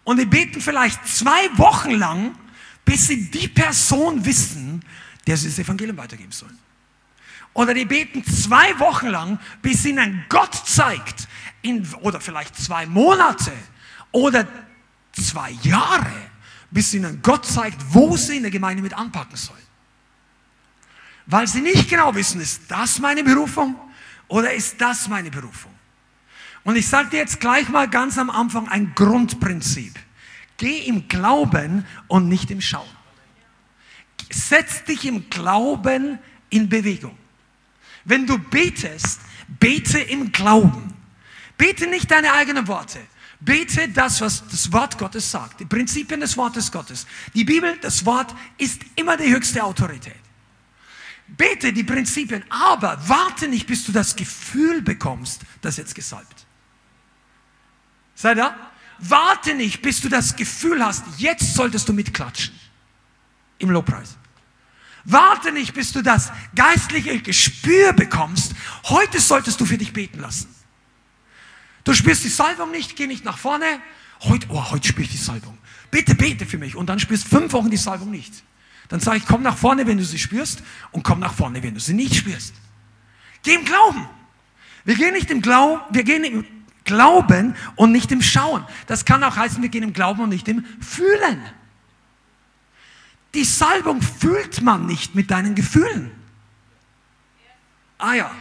[0.04, 2.36] Und die beten vielleicht zwei Wochen lang,
[2.84, 4.84] bis sie die Person wissen,
[5.28, 6.58] der sie das Evangelium weitergeben sollen.
[7.54, 11.28] Oder die beten zwei Wochen lang, bis ihnen Gott zeigt,
[11.62, 13.52] in, oder vielleicht zwei Monate
[14.12, 14.48] oder
[15.12, 16.12] zwei Jahre,
[16.72, 19.60] bis ihnen Gott zeigt, wo sie in der Gemeinde mit anpacken sollen.
[21.26, 23.76] Weil sie nicht genau wissen, ist das meine Berufung
[24.28, 25.71] oder ist das meine Berufung?
[26.64, 29.98] Und ich sage dir jetzt gleich mal ganz am Anfang ein Grundprinzip.
[30.58, 32.88] Geh im Glauben und nicht im Schauen.
[34.30, 37.18] Setz dich im Glauben in Bewegung.
[38.06, 39.22] Wenn du betest,
[39.60, 40.94] bete im Glauben.
[41.58, 43.00] Bete nicht deine eigenen Worte.
[43.40, 45.60] Bete das, was das Wort Gottes sagt.
[45.60, 47.08] Die Prinzipien des Wortes Gottes.
[47.34, 50.14] Die Bibel, das Wort, ist immer die höchste Autorität.
[51.28, 56.46] Bete die Prinzipien, aber warte nicht, bis du das Gefühl bekommst, das jetzt gesalbt.
[58.22, 58.56] Sei da?
[59.00, 62.54] Warte nicht, bis du das Gefühl hast, jetzt solltest du mitklatschen.
[63.58, 64.16] Im Lobpreis.
[65.06, 68.54] Warte nicht, bis du das geistliche Gespür bekommst.
[68.84, 70.54] Heute solltest du für dich beten lassen.
[71.84, 73.66] Du spürst die Salbung nicht, geh nicht nach vorne.
[74.20, 75.58] Heute, oh, heute spüre ich die Salbung.
[75.90, 76.76] Bitte bete für mich.
[76.76, 78.44] Und dann spürst fünf Wochen die Salbung nicht.
[78.90, 80.62] Dann sage ich, komm nach vorne, wenn du sie spürst,
[80.92, 82.54] und komm nach vorne, wenn du sie nicht spürst.
[83.42, 84.08] Geh im Glauben.
[84.86, 86.61] Wir gehen nicht im Glauben, wir gehen im
[86.92, 88.66] Glauben und nicht im Schauen.
[88.86, 91.42] Das kann auch heißen, wir gehen im Glauben und nicht im Fühlen.
[93.34, 96.12] Die Salbung fühlt man nicht mit deinen Gefühlen.
[97.98, 98.32] Ah ja.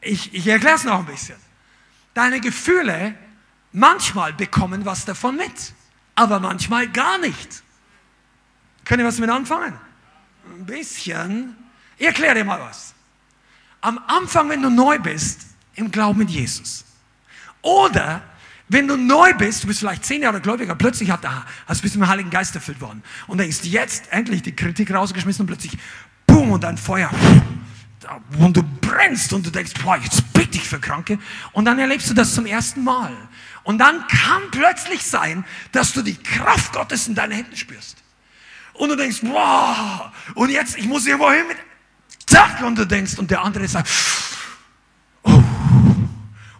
[0.00, 1.36] Ich, ich erkläre es noch ein bisschen.
[2.14, 3.14] Deine Gefühle
[3.70, 5.72] manchmal bekommen was davon mit,
[6.16, 7.62] aber manchmal gar nicht.
[8.84, 9.78] Könnt ihr was damit anfangen?
[10.52, 11.56] Ein bisschen.
[11.96, 12.92] Ich erkläre dir mal was.
[13.80, 16.84] Am Anfang, wenn du neu bist, im Glauben in Jesus.
[17.62, 18.22] Oder
[18.68, 21.86] wenn du neu bist, du bist vielleicht zehn Jahre Gläubiger, plötzlich hat der, hast, du
[21.86, 25.76] mit dem Heiligen Geist erfüllt worden und denkst, jetzt endlich die Kritik rausgeschmissen und plötzlich,
[26.26, 27.10] boom, und ein Feuer,
[28.38, 31.18] und du brennst und du denkst, boah, jetzt bitte ich für Kranke.
[31.52, 33.12] Und dann erlebst du das zum ersten Mal.
[33.62, 37.96] Und dann kann plötzlich sein, dass du die Kraft Gottes in deinen Händen spürst.
[38.74, 41.56] Und du denkst, wow, und jetzt, ich muss hier wohin mit,
[42.26, 44.34] zack, und du denkst, und der andere sagt, oh,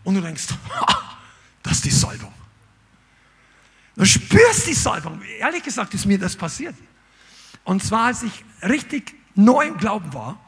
[0.04, 0.48] und du denkst,
[1.62, 2.32] das ist die Salbung.
[3.96, 5.20] Du spürst die Salbung.
[5.38, 6.74] Ehrlich gesagt ist mir das passiert.
[7.64, 10.38] Und zwar, als ich richtig neu im Glauben war,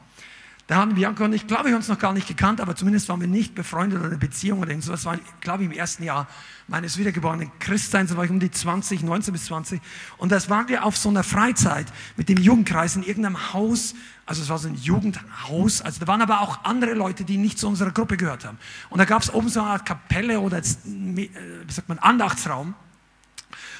[0.67, 3.21] da haben Bianca und ich, glaube ich, uns noch gar nicht gekannt, aber zumindest waren
[3.21, 4.91] wir nicht befreundet oder eine Beziehung oder irgendwas.
[4.91, 6.27] Das war, glaube ich, im ersten Jahr
[6.67, 9.81] meines wiedergeborenen Christseins, da war ich um die 20, 19 bis 20.
[10.17, 11.87] Und das waren wir auf so einer Freizeit
[12.17, 13.95] mit dem Jugendkreis in irgendeinem Haus.
[14.25, 15.81] Also es war so ein Jugendhaus.
[15.81, 18.57] Also da waren aber auch andere Leute, die nicht zu unserer Gruppe gehört haben.
[18.89, 21.31] Und da gab es oben so eine Art Kapelle oder, jetzt, wie
[21.69, 22.75] sagt man, Andachtsraum.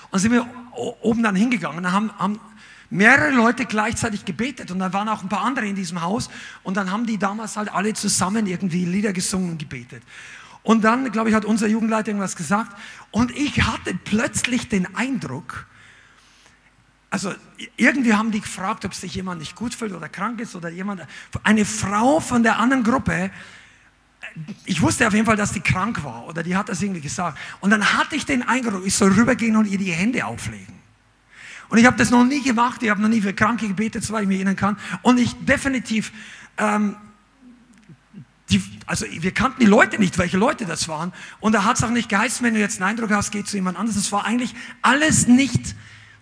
[0.09, 0.47] Und sind wir
[1.01, 2.39] oben dann hingegangen und haben, haben
[2.89, 6.29] mehrere Leute gleichzeitig gebetet und da waren auch ein paar andere in diesem Haus
[6.63, 10.03] und dann haben die damals halt alle zusammen irgendwie Lieder gesungen und gebetet.
[10.63, 12.77] Und dann, glaube ich, hat unser Jugendleiter irgendwas gesagt
[13.11, 15.65] und ich hatte plötzlich den Eindruck,
[17.09, 17.33] also
[17.77, 21.01] irgendwie haben die gefragt, ob sich jemand nicht gut fühlt oder krank ist oder jemand,
[21.43, 23.31] eine Frau von der anderen Gruppe,
[24.65, 27.38] ich wusste auf jeden Fall, dass die krank war oder die hat das irgendwie gesagt.
[27.61, 30.77] Und dann hatte ich den Eindruck, ich soll rübergehen und ihr die Hände auflegen.
[31.70, 34.24] Und ich habe das noch nie gemacht, ich habe noch nie für Kranke gebetet, soweit
[34.24, 34.78] ich mich erinnern kann.
[35.01, 36.11] Und ich definitiv,
[36.57, 36.95] ähm,
[38.49, 41.11] die, also wir kannten die Leute nicht, welche Leute das waren.
[41.39, 43.57] Und da hat es auch nicht geheißen, wenn du jetzt einen Eindruck hast, geh zu
[43.57, 43.97] jemand anderes.
[43.97, 45.76] Es war eigentlich alles nicht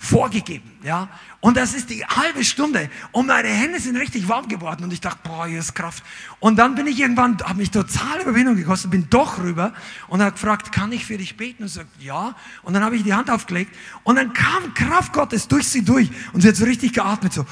[0.05, 1.09] vorgegeben, ja.
[1.41, 5.01] Und das ist die halbe Stunde und meine Hände sind richtig warm geworden und ich
[5.01, 6.03] dachte, boah, hier ist Kraft.
[6.39, 9.73] Und dann bin ich irgendwann, habe mich total Überwindung gekostet, bin doch rüber
[10.07, 11.63] und habe gefragt, kann ich für dich beten?
[11.63, 12.35] Und sagt, ja.
[12.63, 16.09] Und dann habe ich die Hand aufgelegt und dann kam Kraft Gottes durch sie durch
[16.33, 17.45] und sie hat so richtig geatmet, so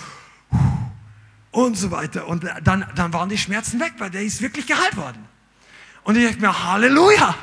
[1.51, 2.27] und so weiter.
[2.27, 5.23] Und dann, dann waren die Schmerzen weg, weil der ist wirklich geheilt worden.
[6.03, 7.35] Und ich dachte mir, Halleluja!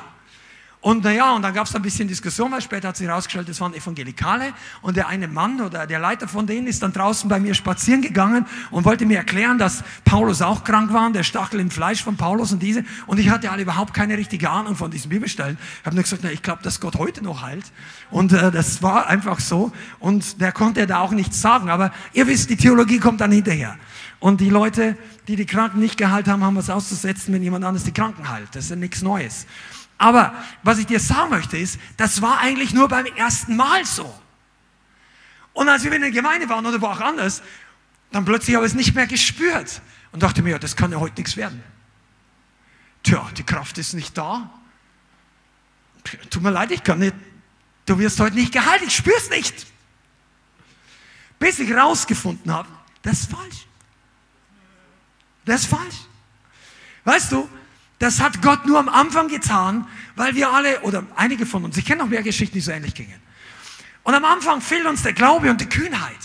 [0.83, 3.61] Und naja, und dann gab es ein bisschen Diskussion, weil später hat sich herausgestellt, das
[3.61, 4.55] waren Evangelikale.
[4.81, 8.01] Und der eine Mann oder der Leiter von denen ist dann draußen bei mir spazieren
[8.01, 12.17] gegangen und wollte mir erklären, dass Paulus auch krank war, der Stachel im Fleisch von
[12.17, 12.83] Paulus und diese.
[13.07, 15.59] Und ich hatte alle überhaupt keine richtige Ahnung von diesen Bibelstellen.
[15.81, 17.65] Ich habe nur gesagt, na, ich glaube, dass Gott heute noch heilt.
[18.11, 19.73] Und äh, das war einfach so.
[19.99, 21.69] Und der konnte da auch nichts sagen.
[21.69, 23.77] Aber ihr wisst, die Theologie kommt dann hinterher.
[24.19, 24.97] Und die Leute,
[25.29, 28.49] die die Kranken nicht geheilt haben, haben was auszusetzen, wenn jemand anderes die Kranken heilt.
[28.53, 29.47] Das ist ja nichts Neues.
[30.01, 34.11] Aber was ich dir sagen möchte ist, das war eigentlich nur beim ersten Mal so.
[35.53, 37.43] Und als wir in der Gemeinde waren oder wo auch anders,
[38.11, 39.83] dann plötzlich habe ich es nicht mehr gespürt
[40.13, 41.63] und dachte mir, ja, das kann ja heute nichts werden.
[43.03, 44.49] Tja, die Kraft ist nicht da.
[46.31, 47.15] Tut mir leid, ich kann nicht.
[47.85, 49.67] Du wirst heute nicht geheilt, ich spüre es nicht.
[51.39, 52.71] Bis ich rausgefunden habe,
[53.03, 53.67] das ist falsch.
[55.45, 55.97] Das ist falsch.
[57.05, 57.51] Weißt du,
[58.01, 59.87] Das hat Gott nur am Anfang getan,
[60.17, 62.95] weil wir alle, oder einige von uns, ich kenne noch mehr Geschichten, die so ähnlich
[62.95, 63.21] gingen.
[64.05, 66.17] Und am Anfang fehlt uns der Glaube und die Kühnheit.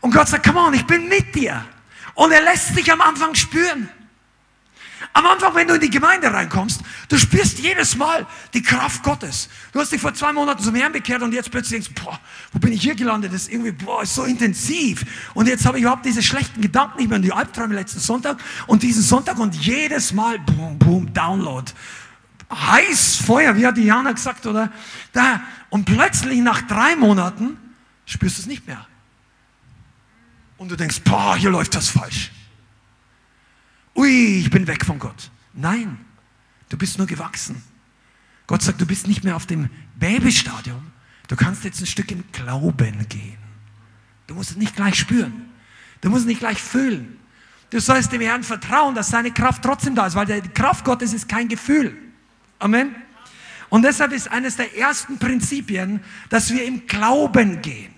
[0.00, 1.64] Und Gott sagt, come on, ich bin mit dir.
[2.12, 3.88] Und er lässt dich am Anfang spüren.
[5.14, 9.50] Am Anfang, wenn du in die Gemeinde reinkommst, du spürst jedes Mal die Kraft Gottes.
[9.72, 12.18] Du hast dich vor zwei Monaten zum Herrn bekehrt und jetzt plötzlich denkst, boah,
[12.52, 13.32] wo bin ich hier gelandet?
[13.32, 15.04] Das ist irgendwie, boah, ist so intensiv.
[15.34, 18.38] Und jetzt habe ich überhaupt diese schlechten Gedanken nicht mehr an die Albträume letzten Sonntag
[18.66, 21.70] und diesen Sonntag und jedes Mal, boom, boom, Download.
[22.50, 24.72] Heiß Feuer, wie hat die Jana gesagt, oder?
[25.12, 25.42] Da.
[25.68, 27.58] Und plötzlich nach drei Monaten
[28.06, 28.86] spürst du es nicht mehr.
[30.56, 32.30] Und du denkst, boah, hier läuft das falsch
[33.94, 35.30] ui, ich bin weg von Gott.
[35.52, 35.98] Nein,
[36.68, 37.62] du bist nur gewachsen.
[38.46, 40.92] Gott sagt, du bist nicht mehr auf dem Babystadium.
[41.28, 43.38] Du kannst jetzt ein Stück im Glauben gehen.
[44.26, 45.50] Du musst es nicht gleich spüren.
[46.00, 47.18] Du musst es nicht gleich fühlen.
[47.70, 51.14] Du sollst dem Herrn vertrauen, dass seine Kraft trotzdem da ist, weil die Kraft Gottes
[51.14, 51.96] ist kein Gefühl.
[52.58, 52.94] Amen.
[53.70, 57.91] Und deshalb ist eines der ersten Prinzipien, dass wir im Glauben gehen.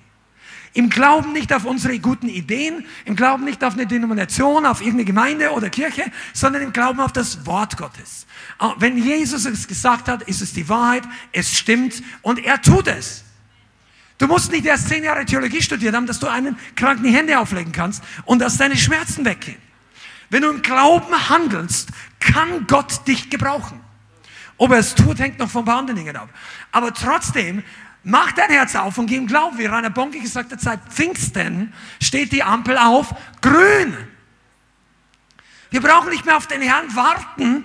[0.74, 5.04] Im Glauben nicht auf unsere guten Ideen, im Glauben nicht auf eine Denomination, auf irgendeine
[5.04, 8.26] Gemeinde oder Kirche, sondern im Glauben auf das Wort Gottes.
[8.58, 12.88] Ah, wenn Jesus es gesagt hat, ist es die Wahrheit, es stimmt und er tut
[12.88, 13.24] es.
[14.18, 17.72] Du musst nicht erst zehn Jahre Theologie studiert haben, dass du einen Kranken Hände auflegen
[17.72, 19.58] kannst und dass deine Schmerzen weggehen.
[20.30, 23.80] Wenn du im Glauben handelst, kann Gott dich gebrauchen.
[24.56, 26.28] Ob er es tut, hängt noch von ein anderen Dingen ab.
[26.72, 27.62] Aber trotzdem
[28.04, 29.56] Mach dein Herz auf und geh im Glauben.
[29.56, 33.96] Wie Rainer Bonke gesagt hat, seit Pfingsten steht die Ampel auf grün.
[35.70, 37.64] Wir brauchen nicht mehr auf den Herrn warten,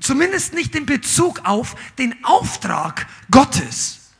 [0.00, 4.12] zumindest nicht in Bezug auf den Auftrag Gottes.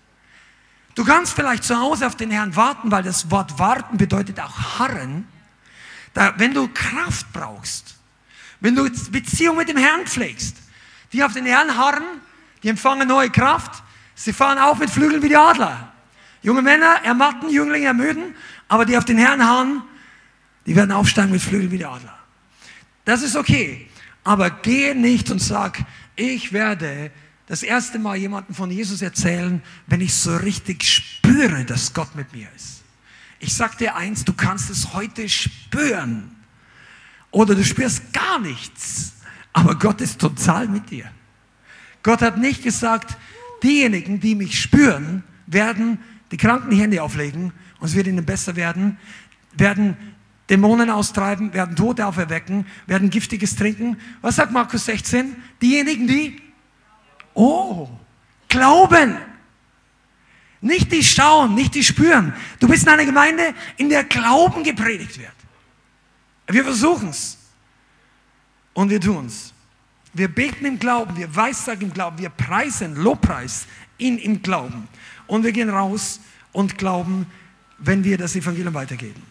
[0.95, 4.79] Du kannst vielleicht zu Hause auf den Herrn warten, weil das Wort warten bedeutet auch
[4.79, 5.29] harren.
[6.15, 7.97] Da, wenn du Kraft brauchst,
[8.61, 10.57] wenn du Beziehung mit dem Herrn pflegst,
[11.13, 12.05] die auf den Herrn harren,
[12.63, 13.83] die empfangen neue Kraft,
[14.19, 15.93] Sie fahren auf mit Flügeln wie die Adler.
[16.43, 18.35] Junge Männer ermatten, Jünglinge ermüden,
[18.67, 19.83] aber die auf den Herrn harren,
[20.67, 22.19] die werden aufsteigen mit Flügeln wie die Adler.
[23.05, 23.89] Das ist okay.
[24.25, 25.85] Aber gehe nicht und sag,
[26.17, 27.13] ich werde
[27.47, 32.33] das erste Mal jemandem von Jesus erzählen, wenn ich so richtig spüre, dass Gott mit
[32.33, 32.83] mir ist.
[33.39, 36.35] Ich sag dir eins, du kannst es heute spüren.
[37.31, 39.13] Oder du spürst gar nichts.
[39.53, 41.09] Aber Gott ist total mit dir.
[42.03, 43.17] Gott hat nicht gesagt,
[43.63, 45.99] diejenigen, die mich spüren, werden
[46.31, 48.99] die Kranken die Hände auflegen und es wird ihnen besser werden,
[49.53, 49.97] werden
[50.51, 53.99] Dämonen austreiben, werden Tote auferwecken, werden Giftiges trinken.
[54.23, 55.37] Was sagt Markus 16?
[55.61, 56.41] Diejenigen, die,
[57.35, 57.89] oh,
[58.49, 59.17] glauben.
[60.61, 62.35] Nicht die schauen, nicht die spüren.
[62.61, 65.31] Du bist in einer Gemeinde, in der Glauben gepredigt wird.
[66.49, 67.39] Wir versuchen es.
[68.73, 69.53] Und wir tun es.
[70.15, 73.67] Wir beten im Glauben, wir weissagen im Glauben, wir preisen, Lobpreis
[73.99, 74.89] ihn im Glauben.
[75.27, 76.21] Und wir gehen raus
[76.53, 77.27] und glauben,
[77.79, 79.23] wenn wir das Evangelium weitergeben.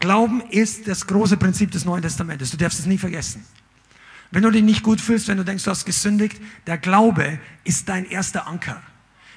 [0.00, 2.50] Glauben ist das große Prinzip des Neuen Testamentes.
[2.50, 3.44] Du darfst es nie vergessen.
[4.30, 7.88] Wenn du dich nicht gut fühlst, wenn du denkst, du hast gesündigt, der Glaube ist
[7.88, 8.82] dein erster Anker.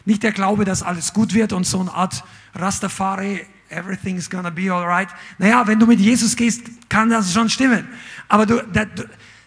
[0.05, 2.23] Nicht der Glaube, dass alles gut wird und so eine Art
[2.53, 5.07] Rastafari, everything is gonna be alright.
[5.37, 7.87] Naja, wenn du mit Jesus gehst, kann das schon stimmen.
[8.27, 8.87] Aber du, der,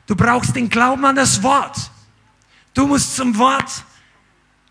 [0.07, 1.91] du brauchst den Glauben an das Wort.
[2.75, 3.85] Du musst zum Wort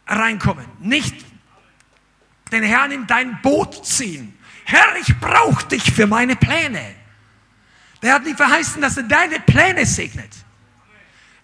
[0.07, 0.65] reinkommen.
[0.79, 1.15] Nicht
[2.51, 4.37] den Herrn in dein Boot ziehen.
[4.65, 6.95] Herr, ich brauche dich für meine Pläne.
[8.01, 10.31] Der hat nicht verheißen, dass er deine Pläne segnet.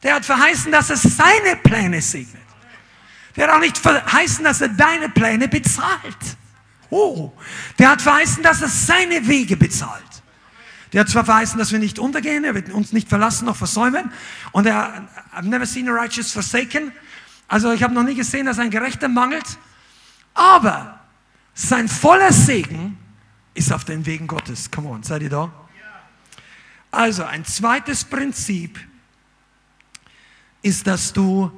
[0.04, 2.42] Der hat verheißen, dass er seine Pläne segnet.
[3.36, 6.38] Der hat auch nicht verheißen, dass er deine Pläne bezahlt.
[6.90, 7.32] Oh,
[7.78, 10.04] der hat verheißen, dass er seine Wege bezahlt.
[10.94, 14.12] Der hat zwar verheißen, dass wir nicht untergehen, er wird uns nicht verlassen noch versäumen.
[14.52, 16.92] Und er, I've never seen a righteous forsaken.
[17.48, 19.58] Also ich habe noch nie gesehen, dass ein Gerechter mangelt.
[20.34, 21.00] Aber
[21.54, 22.98] sein voller Segen
[23.54, 24.72] ist auf den Wegen Gottes.
[24.72, 25.52] Come on, seid ihr da?
[26.92, 28.80] Also ein zweites Prinzip
[30.62, 31.52] ist, dass du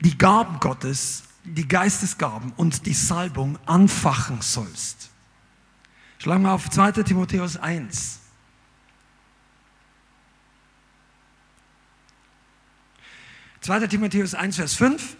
[0.00, 5.10] die Gaben Gottes, die Geistesgaben und die Salbung anfachen sollst.
[6.18, 8.19] Schlagen wir auf 2 Timotheus 1.
[13.62, 13.86] 2.
[13.88, 15.16] Timotheus 1, Vers 5.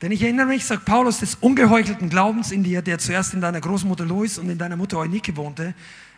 [0.00, 3.60] Denn ich erinnere mich, sagt Paulus, des ungeheuchelten Glaubens in dir, der zuerst in deiner
[3.60, 5.74] Großmutter Lois und in deiner Mutter Eunike wohnte.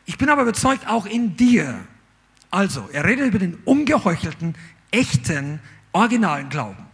[0.06, 1.78] Ich bin aber überzeugt, auch in dir.
[2.50, 4.54] Also, er redet über den ungeheuchelten,
[4.90, 5.60] echten,
[5.92, 6.84] originalen Glauben.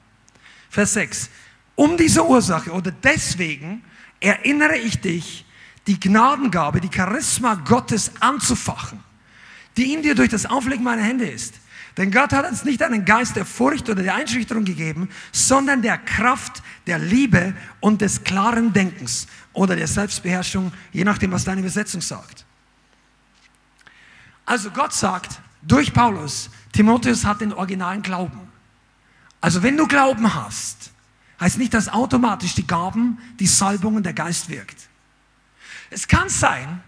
[0.69, 1.31] Vers 6.
[1.75, 3.83] Um diese Ursache oder deswegen
[4.21, 5.45] erinnere ich dich,
[5.87, 9.01] die Gnadengabe, die Charisma Gottes anzufachen,
[9.77, 11.55] die in dir durch das Auflegen meiner Hände ist.
[11.97, 15.99] Denn Gott hat uns nicht einen Geist der Furcht oder der Einschüchterung gegeben, sondern der
[15.99, 22.01] Kraft, der Liebe und des klaren Denkens oder der Selbstbeherrschung, je nachdem, was deine Übersetzung
[22.01, 22.47] sagt.
[24.47, 28.41] Also Gott sagt durch Paulus, Timotheus hat den originalen Glauben.
[29.41, 30.93] Also wenn du Glauben hast,
[31.41, 34.89] heißt nicht, dass automatisch die Gaben, die Salbungen der Geist wirkt.
[35.91, 36.83] Es kann sein,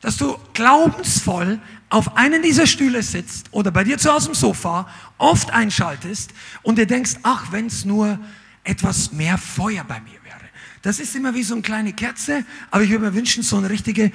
[0.00, 1.60] dass du glaubensvoll
[1.92, 4.88] auf einen dieser Stühle sitzt oder bei dir zu Hause im Sofa
[5.18, 6.32] oft einschaltest
[6.62, 8.18] und dir denkst, ach, wenn es nur
[8.64, 10.40] etwas mehr Feuer bei mir wäre.
[10.80, 13.68] Das ist immer wie so eine kleine Kerze, aber ich würde mir wünschen, so eine
[13.68, 14.10] richtige,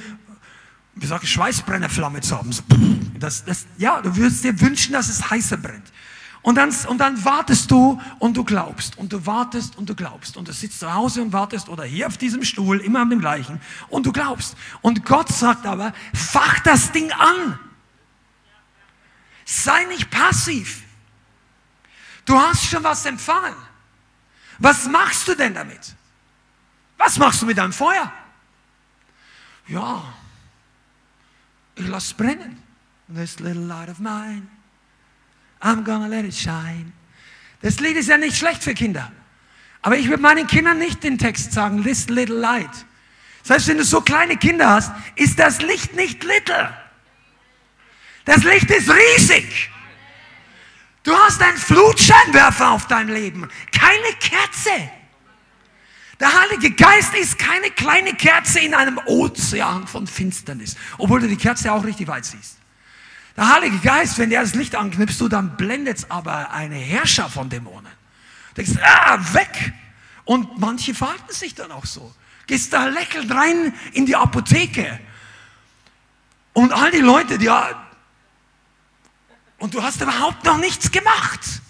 [0.95, 2.49] wie sage ich, Schweißbrennerflamme zu haben.
[3.19, 5.91] Das, das, ja, du würdest dir wünschen, dass es heißer brennt.
[6.41, 10.37] Und dann, und dann wartest du und du glaubst und du wartest und du glaubst
[10.37, 13.19] und du sitzt zu Hause und wartest oder hier auf diesem Stuhl, immer an dem
[13.19, 13.59] gleichen
[13.89, 14.55] und du glaubst.
[14.81, 17.59] Und Gott sagt aber, fach das Ding an.
[19.49, 20.83] Sei nicht passiv.
[22.25, 23.55] Du hast schon was empfangen.
[24.59, 25.95] Was machst du denn damit?
[26.97, 28.11] Was machst du mit deinem Feuer?
[29.67, 30.13] Ja,
[31.75, 32.61] ich lasse brennen.
[33.07, 34.47] This little light of mine
[35.61, 36.91] I'm gonna let it shine.
[37.61, 39.11] Das Lied ist ja nicht schlecht für Kinder.
[39.81, 42.69] Aber ich würde meinen Kindern nicht den Text sagen, this little light.
[43.43, 46.69] Das heißt, wenn du so kleine Kinder hast, ist das Licht nicht little.
[48.27, 49.71] Das Licht ist riesig.
[51.03, 54.91] Du hast einen Flutscheinwerfer auf deinem Leben, keine Kerze.
[56.19, 61.37] Der Heilige Geist ist keine kleine Kerze in einem Ozean von Finsternis, obwohl du die
[61.37, 62.57] Kerze auch richtig weit siehst.
[63.37, 67.29] Der Heilige Geist, wenn der das Licht anknipst, du, dann blendet es aber eine Herrscher
[67.29, 67.93] von Dämonen.
[68.55, 69.73] Du denkst, ah, weg.
[70.25, 72.13] Und manche verhalten sich dann auch so.
[72.47, 74.99] Gehst da lächelnd rein in die Apotheke.
[76.51, 77.49] Und all die Leute, die,
[79.57, 81.61] und du hast überhaupt noch nichts gemacht.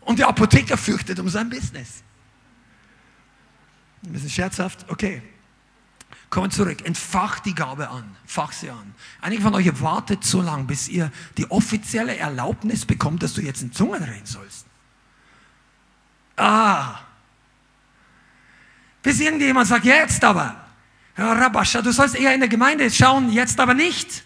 [0.00, 2.02] Und der Apotheker fürchtet um sein Business.
[4.04, 5.22] Ein bisschen scherzhaft, okay.
[6.30, 8.94] Kommen zurück, entfach die Gabe an, fach sie an.
[9.20, 13.62] Einige von euch wartet so lange, bis ihr die offizielle Erlaubnis bekommt, dass du jetzt
[13.62, 14.66] in Zungen reden sollst.
[16.36, 17.00] Ah.
[19.02, 20.64] Bis irgendjemand sagt, jetzt aber.
[21.16, 24.24] Ja, Rabascha, du sollst eher in der Gemeinde schauen, jetzt aber nicht.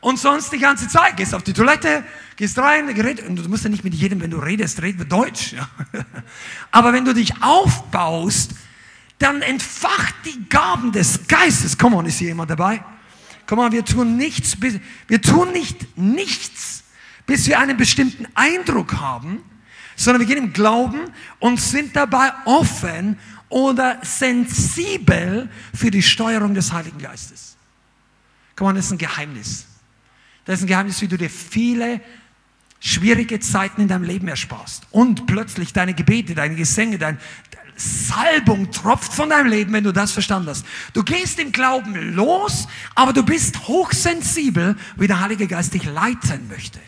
[0.00, 1.16] Und sonst die ganze Zeit.
[1.16, 2.04] Gehst auf die Toilette,
[2.36, 5.06] gehst rein, gerät, und du musst ja nicht mit jedem, wenn du redest, reden wir
[5.06, 5.52] Deutsch.
[5.52, 5.68] Ja.
[6.70, 8.52] Aber wenn du dich aufbaust,
[9.18, 11.76] dann entfacht die Gaben des Geistes.
[11.76, 12.82] Komm on, ist hier jemand dabei?
[13.46, 16.84] Komm on, wir tun nichts, wir tun nicht nichts,
[17.26, 19.42] bis wir einen bestimmten Eindruck haben,
[19.96, 21.00] sondern wir gehen im Glauben
[21.40, 23.18] und sind dabei offen
[23.48, 27.56] oder sensibel für die Steuerung des Heiligen Geistes.
[28.54, 29.67] Komm on, das ist ein Geheimnis.
[30.48, 32.00] Das ist ein Geheimnis, wie du dir viele
[32.80, 34.86] schwierige Zeiten in deinem Leben ersparst.
[34.90, 37.18] Und plötzlich deine Gebete, deine Gesänge, dein,
[37.76, 40.64] Salbung tropft von deinem Leben, wenn du das verstanden hast.
[40.94, 46.48] Du gehst im Glauben los, aber du bist hochsensibel, wie der Heilige Geist dich leiten
[46.48, 46.80] möchte.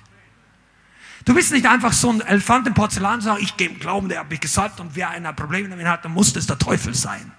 [1.27, 4.21] Du bist nicht einfach so ein Elefant im Porzellan sagst, ich gehe im Glauben, der
[4.21, 7.31] hat mich gesalbt und wer ein Problem damit hat, dann muss es der Teufel sein.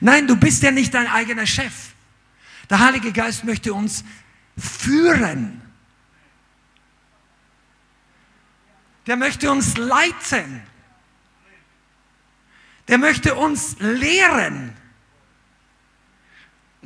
[0.00, 1.72] Nein, du bist ja nicht dein eigener Chef.
[2.70, 4.04] Der Heilige Geist möchte uns
[4.56, 5.63] führen.
[9.06, 10.62] Der möchte uns leiten.
[12.88, 14.74] Der möchte uns lehren.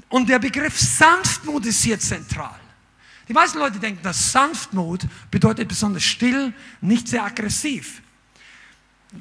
[0.09, 2.59] Und der Begriff Sanftmut ist hier zentral.
[3.29, 8.01] Die meisten Leute denken, dass Sanftmut bedeutet besonders still, nicht sehr aggressiv.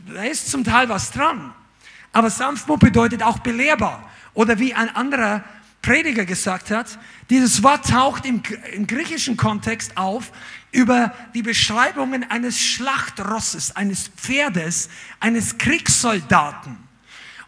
[0.08, 1.54] Da ist zum Teil was dran.
[2.14, 4.10] Aber Sanftmut bedeutet auch belehrbar.
[4.34, 5.44] Oder wie ein anderer
[5.88, 10.34] Prediger gesagt hat, dieses Wort taucht im, im griechischen Kontext auf
[10.74, 14.90] über die Beschreibungen eines Schlachtrosses, eines Pferdes,
[15.22, 16.76] eines Kriegssoldaten.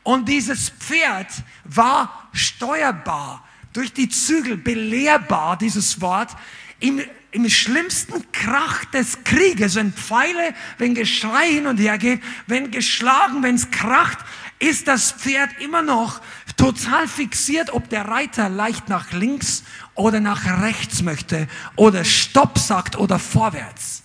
[0.03, 1.27] Und dieses Pferd
[1.65, 6.33] war steuerbar, durch die Zügel belehrbar, dieses Wort,
[6.79, 12.71] im, im schlimmsten Krach des Krieges, wenn Pfeile, wenn Geschrei hin und her geht, wenn
[12.71, 14.19] geschlagen, wenn es kracht,
[14.59, 16.21] ist das Pferd immer noch
[16.59, 19.63] total fixiert, ob der Reiter leicht nach links
[19.95, 21.47] oder nach rechts möchte
[21.77, 24.03] oder Stopp sagt oder vorwärts.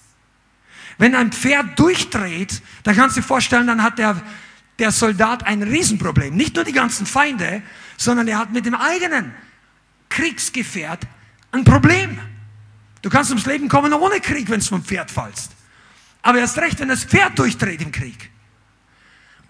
[0.97, 4.23] Wenn ein Pferd durchdreht, dann kannst du dir vorstellen, dann hat der,
[4.79, 6.37] der Soldat ein Riesenproblem.
[6.37, 7.61] Nicht nur die ganzen Feinde,
[7.97, 9.35] sondern er hat mit dem eigenen
[10.09, 11.09] Kriegsgefährt
[11.51, 12.21] ein Problem.
[13.03, 15.51] Du kannst ums Leben kommen ohne Krieg, wenn du vom Pferd fallst.
[16.23, 18.31] Aber erst recht, wenn das Pferd durchdreht im Krieg.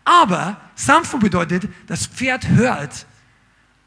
[0.05, 3.07] Aber sanft bedeutet, das Pferd hört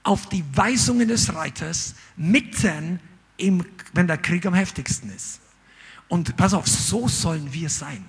[0.03, 2.99] auf die Weisungen des Reiters mitten
[3.38, 5.41] im, wenn der Krieg am heftigsten ist.
[6.07, 8.05] Und pass auf, so sollen wir sein.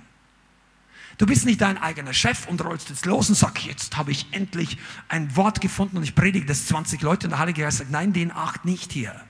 [1.18, 4.28] Du bist nicht dein eigener Chef und rollst jetzt los und sagst, jetzt habe ich
[4.30, 4.78] endlich
[5.08, 8.12] ein Wort gefunden und ich predige das 20 Leute und der Heilige Geist sagt, nein,
[8.12, 9.20] den acht nicht hier.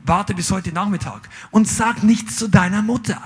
[0.00, 3.22] Warte bis heute Nachmittag und sag nichts zu deiner Mutter.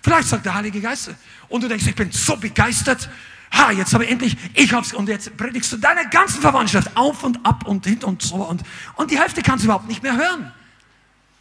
[0.00, 1.10] Vielleicht sagt der Heilige Geist
[1.48, 3.10] und du denkst, ich bin so begeistert,
[3.56, 7.22] ha, jetzt habe ich endlich, ich hab's, und jetzt predigst du deiner ganzen Verwandtschaft auf
[7.22, 8.62] und ab und hin und so und,
[8.96, 10.52] und die Hälfte kannst du überhaupt nicht mehr hören.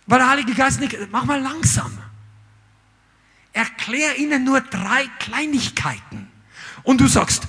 [0.07, 1.91] Weil der Heilige Geist nicht, mach mal langsam.
[3.53, 6.28] Erklär ihnen nur drei Kleinigkeiten.
[6.84, 7.47] Und du sagst,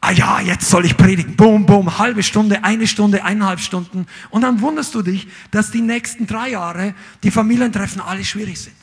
[0.00, 1.36] ah ja, jetzt soll ich predigen.
[1.36, 4.06] Boom, boom, halbe Stunde, eine Stunde, eineinhalb Stunden.
[4.30, 8.76] Und dann wunderst du dich, dass die nächsten drei Jahre die Familientreffen alle schwierig sind.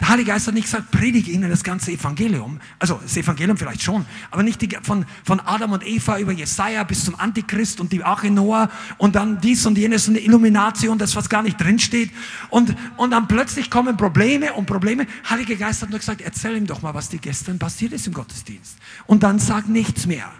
[0.00, 2.60] Der Heilige Geist hat nicht gesagt, predige ihnen das ganze Evangelium.
[2.78, 6.84] Also das Evangelium vielleicht schon, aber nicht die, von, von Adam und Eva über Jesaja
[6.84, 10.98] bis zum Antichrist und die Arche Noah und dann dies und jenes und eine Illumination,
[10.98, 12.12] das was gar nicht drinsteht.
[12.48, 15.06] Und, und dann plötzlich kommen Probleme und Probleme.
[15.28, 18.14] Heilige Geist hat nur gesagt, erzähl ihm doch mal, was dir gestern passiert ist im
[18.14, 18.76] Gottesdienst.
[19.06, 20.30] Und dann sag nichts mehr.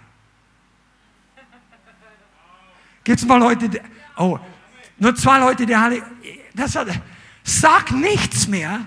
[3.02, 3.80] Gibt es mal Leute, die,
[4.16, 4.38] oh,
[4.98, 6.04] nur zwei Leute, die Heilige,
[6.54, 6.88] das hat,
[7.42, 8.86] sag nichts mehr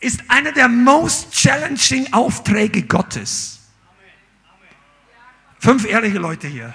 [0.00, 3.58] ist einer der most challenging Aufträge Gottes.
[5.58, 6.74] Fünf ehrliche Leute hier.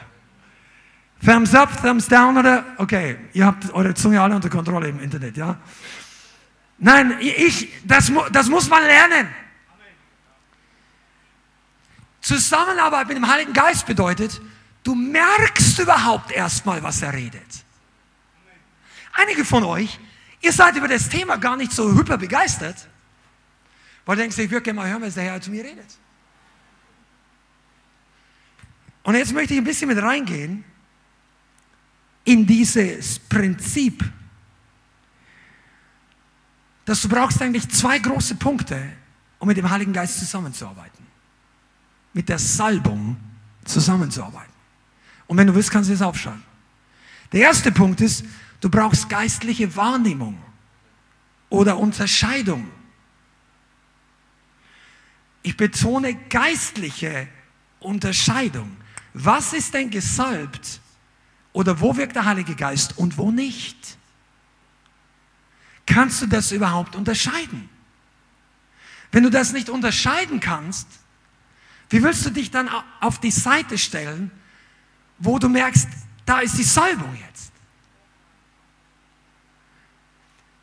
[1.23, 2.65] Thumbs up, thumbs down oder?
[2.77, 5.57] Okay, ihr habt eure Zunge alle unter Kontrolle im Internet, ja?
[6.77, 9.29] Nein, ich, das, das muss man lernen.
[12.19, 14.41] Zusammenarbeit mit dem Heiligen Geist bedeutet,
[14.83, 17.63] du merkst überhaupt erstmal, was er redet.
[19.13, 19.99] Einige von euch,
[20.41, 22.89] ihr seid über das Thema gar nicht so hyper begeistert.
[24.05, 25.97] Weil du denkst, ich würde gerne mal hören, was der Herr zu mir redet.
[29.03, 30.63] Und jetzt möchte ich ein bisschen mit reingehen
[32.23, 34.03] in dieses Prinzip,
[36.85, 38.81] dass du brauchst eigentlich zwei große Punkte,
[39.39, 41.05] um mit dem Heiligen Geist zusammenzuarbeiten.
[42.13, 43.17] Mit der Salbung
[43.65, 44.53] zusammenzuarbeiten.
[45.27, 46.43] Und wenn du willst, kannst du es aufschreiben.
[47.31, 48.23] Der erste Punkt ist,
[48.61, 50.37] du brauchst geistliche Wahrnehmung
[51.49, 52.69] oder Unterscheidung
[55.43, 57.27] ich betone geistliche
[57.79, 58.75] Unterscheidung.
[59.13, 60.79] Was ist denn gesalbt
[61.51, 63.97] oder wo wirkt der Heilige Geist und wo nicht?
[65.85, 67.69] Kannst du das überhaupt unterscheiden?
[69.11, 70.87] Wenn du das nicht unterscheiden kannst,
[71.89, 72.69] wie willst du dich dann
[73.01, 74.31] auf die Seite stellen,
[75.19, 75.87] wo du merkst,
[76.25, 77.51] da ist die Salbung jetzt?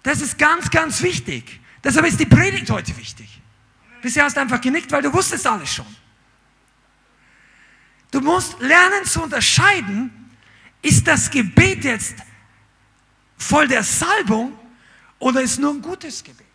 [0.02, 1.60] Das ist ganz, ganz wichtig.
[1.84, 3.39] Deshalb ist die Predigt heute wichtig.
[4.02, 5.86] Bisher hast du einfach genickt, weil du wusstest alles schon.
[8.10, 10.30] Du musst lernen zu unterscheiden,
[10.82, 12.16] ist das Gebet jetzt
[13.36, 14.58] voll der Salbung
[15.18, 16.46] oder ist nur ein gutes Gebet?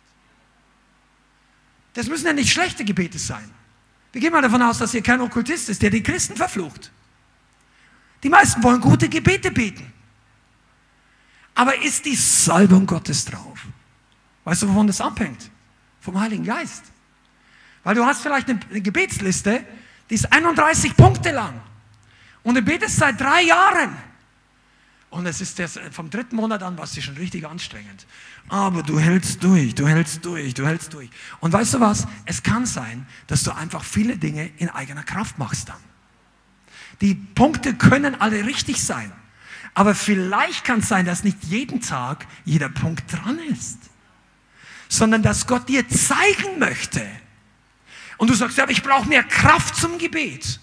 [1.94, 3.50] Das müssen ja nicht schlechte Gebete sein.
[4.12, 6.90] Wir gehen mal davon aus, dass hier kein Okkultist ist, der die Christen verflucht.
[8.22, 9.92] Die meisten wollen gute Gebete beten.
[11.54, 13.58] Aber ist die Salbung Gottes drauf?
[14.44, 15.50] Weißt du, wovon das abhängt?
[16.00, 16.84] Vom Heiligen Geist.
[17.86, 19.64] Weil du hast vielleicht eine, Gebetsliste,
[20.10, 21.54] die ist 31 Punkte lang.
[22.42, 23.96] Und du betest seit drei Jahren.
[25.08, 28.08] Und es ist das, vom dritten Monat an, was dir schon richtig anstrengend.
[28.48, 31.08] Aber du hältst durch, du hältst durch, du hältst durch.
[31.38, 32.08] Und weißt du was?
[32.24, 35.78] Es kann sein, dass du einfach viele Dinge in eigener Kraft machst dann.
[37.00, 39.12] Die Punkte können alle richtig sein.
[39.74, 43.78] Aber vielleicht kann es sein, dass nicht jeden Tag jeder Punkt dran ist.
[44.88, 47.06] Sondern dass Gott dir zeigen möchte,
[48.16, 50.60] und du sagst, ja, ich brauche mehr Kraft zum Gebet.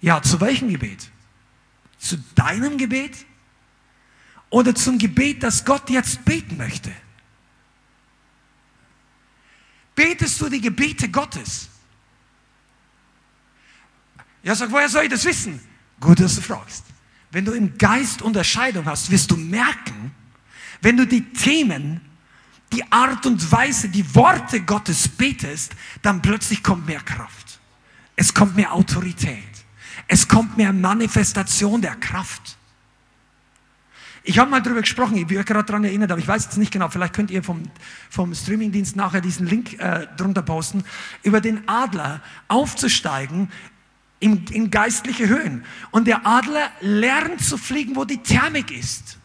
[0.00, 1.10] Ja, zu welchem Gebet?
[1.98, 3.26] Zu deinem Gebet?
[4.50, 6.92] Oder zum Gebet, das Gott jetzt beten möchte?
[9.94, 11.68] Betest du die Gebete Gottes?
[14.42, 15.60] Ja, sag, woher soll ich das wissen?
[16.00, 16.84] Gut, dass du fragst.
[17.30, 20.14] Wenn du im Geist Unterscheidung hast, wirst du merken,
[20.80, 22.00] wenn du die Themen
[22.72, 27.60] die Art und Weise, die Worte Gottes betest, dann plötzlich kommt mehr Kraft.
[28.16, 29.44] Es kommt mehr Autorität.
[30.06, 32.56] Es kommt mehr Manifestation der Kraft.
[34.24, 36.72] Ich habe mal darüber gesprochen, ich bin gerade daran erinnert, aber ich weiß jetzt nicht
[36.72, 37.62] genau, vielleicht könnt ihr vom,
[38.10, 40.84] vom Streamingdienst nachher diesen Link äh, drunter posten,
[41.22, 43.50] über den Adler aufzusteigen
[44.20, 45.64] in, in geistliche Höhen.
[45.90, 49.17] Und der Adler lernt zu fliegen, wo die Thermik ist.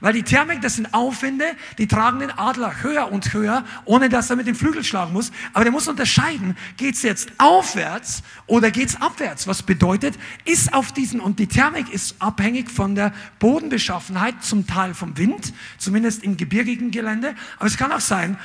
[0.00, 1.44] Weil die Thermik, das sind Aufwinde,
[1.78, 5.32] die tragen den Adler höher und höher, ohne dass er mit dem Flügel schlagen muss.
[5.52, 9.46] Aber der muss unterscheiden, geht's jetzt aufwärts oder geht's abwärts?
[9.46, 14.92] Was bedeutet, ist auf diesen, und die Thermik ist abhängig von der Bodenbeschaffenheit, zum Teil
[14.92, 17.34] vom Wind, zumindest im gebirgigen Gelände.
[17.56, 18.38] Aber es kann auch sein,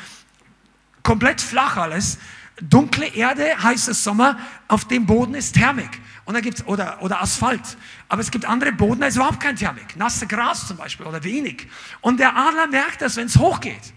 [1.03, 2.17] komplett flach alles,
[2.61, 4.37] dunkle Erde, heißer Sommer,
[4.67, 5.99] auf dem Boden ist Thermik.
[6.25, 7.77] Und dann gibt's, oder, oder Asphalt.
[8.07, 9.95] Aber es gibt andere Boden, da ist überhaupt kein Thermik.
[9.95, 11.67] Nasse Gras zum Beispiel oder wenig.
[12.01, 13.93] Und der Adler merkt das, wenn es hochgeht.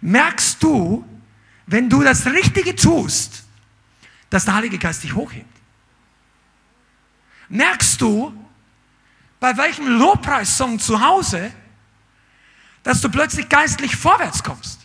[0.00, 1.04] Merkst du,
[1.66, 3.44] wenn du das Richtige tust,
[4.30, 5.46] dass der Heilige Geist dich hochhebt?
[7.48, 8.32] Merkst du,
[9.38, 11.52] bei welchem Lobpreissong zu Hause,
[12.82, 14.79] dass du plötzlich geistlich vorwärts kommst?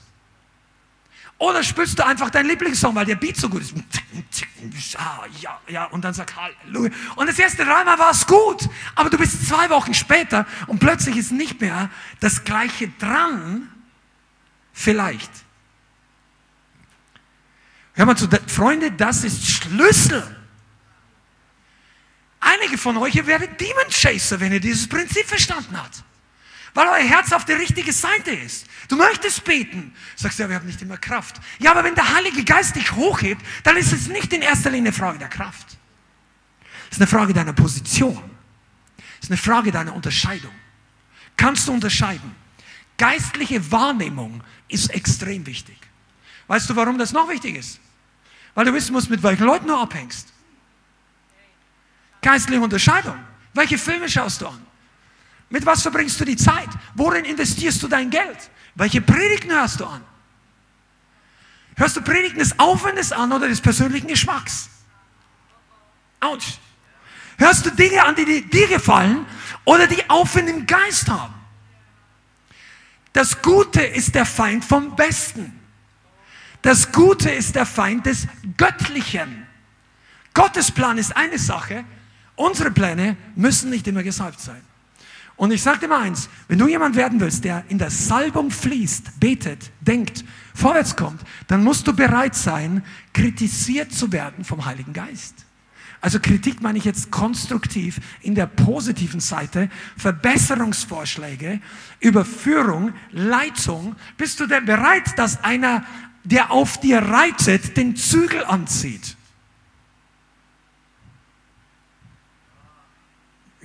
[1.46, 3.76] Oder spielst du einfach deinen Lieblingssong, weil der Beat so gut ist.
[5.40, 6.92] Ja, ja, und dann sag Halleluja.
[7.16, 11.18] Und das erste dreimal war es gut, aber du bist zwei Wochen später und plötzlich
[11.18, 13.70] ist nicht mehr das Gleiche dran.
[14.74, 15.30] Vielleicht.
[17.94, 20.24] Hör mal zu, Freunde, das ist Schlüssel.
[22.40, 26.04] Einige von euch, ihr werdet Demon Chaser, wenn ihr dieses Prinzip verstanden habt
[26.76, 28.68] weil euer Herz auf der richtigen Seite ist.
[28.90, 29.96] Du möchtest beten.
[30.16, 31.38] Sagst ja, wir haben nicht immer Kraft.
[31.58, 34.90] Ja, aber wenn der Heilige Geist dich hochhebt, dann ist es nicht in erster Linie
[34.90, 35.78] eine Frage der Kraft.
[36.90, 38.30] Es ist eine Frage deiner Position.
[38.98, 40.52] Es ist eine Frage deiner Unterscheidung.
[41.38, 42.36] Kannst du unterscheiden?
[42.98, 45.78] Geistliche Wahrnehmung ist extrem wichtig.
[46.48, 47.80] Weißt du, warum das noch wichtig ist?
[48.54, 50.28] Weil du wissen musst, mit welchen Leuten du abhängst.
[52.22, 53.18] Geistliche Unterscheidung.
[53.54, 54.65] Welche Filme schaust du an?
[55.50, 56.70] Mit was verbringst du die Zeit?
[56.96, 58.50] Worin investierst du dein Geld?
[58.76, 60.02] Welche Predigten hörst du an?
[61.76, 64.70] Hörst du Predigten des Aufwandes an oder des persönlichen Geschmacks?
[66.20, 66.58] Autsch.
[67.38, 69.26] Hörst du Dinge an, die dir gefallen
[69.66, 71.34] oder die Aufwand im Geist haben?
[73.12, 75.60] Das Gute ist der Feind vom Besten.
[76.62, 78.28] Das Gute ist der Feind des
[78.58, 79.46] Göttlichen.
[80.34, 81.86] Gottes Plan ist eine Sache,
[82.36, 84.62] unsere Pläne müssen nicht immer gesalbt sein.
[85.38, 88.52] Und ich sage dir mal eins, wenn du jemand werden willst, der in der Salbung
[88.52, 90.24] fließt, betet, denkt,
[90.54, 92.84] vorwärts kommt, dann musst du bereit sein,
[93.14, 95.46] kritisiert zu werden vom Heiligen Geist.
[96.00, 101.60] Also Kritik meine ich jetzt konstruktiv in der positiven Seite, Verbesserungsvorschläge,
[102.00, 103.96] Überführung, Leitung.
[104.16, 105.84] Bist du denn bereit, dass einer,
[106.24, 109.18] der auf dir reitet, den Zügel anzieht?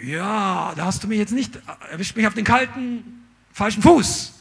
[0.03, 1.59] Ja, da hast du mich jetzt nicht,
[1.91, 4.33] erwischt mich auf den kalten, falschen Fuß.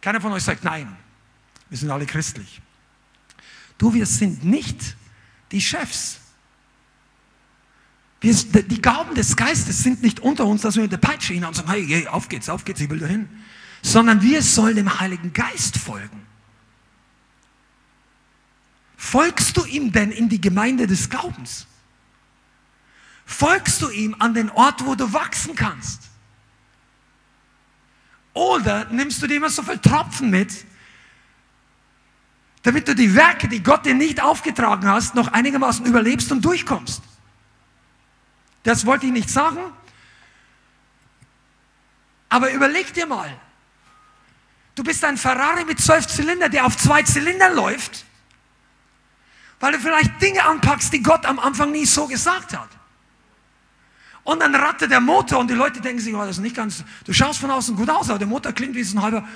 [0.00, 0.96] Keiner von euch sagt nein.
[1.70, 2.60] Wir sind alle christlich.
[3.78, 4.96] Du, wir sind nicht
[5.50, 6.20] die Chefs.
[8.20, 11.48] Wir, die Gaben des Geistes sind nicht unter uns, dass wir mit der Peitsche hinein
[11.48, 13.28] und sagen, hey, auf geht's, auf geht's, ich will dahin.
[13.82, 16.24] Sondern wir sollen dem Heiligen Geist folgen.
[18.96, 21.66] Folgst du ihm denn in die Gemeinde des Glaubens?
[23.26, 26.02] Folgst du ihm an den Ort, wo du wachsen kannst?
[28.34, 30.64] Oder nimmst du dir immer so viel Tropfen mit,
[32.62, 37.02] damit du die Werke, die Gott dir nicht aufgetragen hast, noch einigermaßen überlebst und durchkommst?
[38.64, 39.60] Das wollte ich nicht sagen.
[42.28, 43.32] Aber überleg dir mal,
[44.74, 48.04] du bist ein Ferrari mit zwölf Zylinder, der auf zwei Zylindern läuft,
[49.60, 52.68] weil du vielleicht Dinge anpackst, die Gott am Anfang nie so gesagt hat.
[54.24, 56.82] Und dann rattet der Motor und die Leute denken sich, oh, das ist nicht ganz,
[57.04, 59.28] du schaust von außen gut aus, aber der Motor klingt wie so ein halber.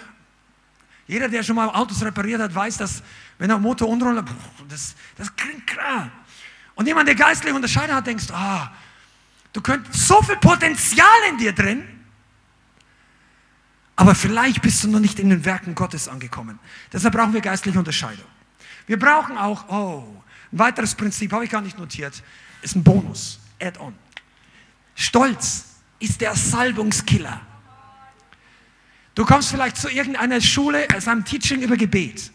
[1.07, 3.03] Jeder, der schon mal Autos repariert hat, weiß, dass
[3.39, 4.25] wenn der Motor unten
[4.69, 6.11] das, das klingt klar.
[6.75, 8.73] Und jemand, der geistlich unterscheiden hat, denkst, ah,
[9.53, 11.85] du könntest so viel Potenzial in dir drin,
[13.97, 16.59] aber vielleicht bist du noch nicht in den Werken Gottes angekommen.
[16.93, 18.27] Deshalb brauchen wir geistliche Unterscheidung.
[18.87, 20.23] Wir brauchen auch, oh,
[20.53, 22.23] ein weiteres Prinzip, habe ich gar nicht notiert,
[22.63, 23.95] ist ein Bonus, Add-on.
[24.99, 27.41] Stolz ist der Salbungskiller.
[29.15, 32.33] Du kommst vielleicht zu irgendeiner Schule, es einem Teaching über Gebet.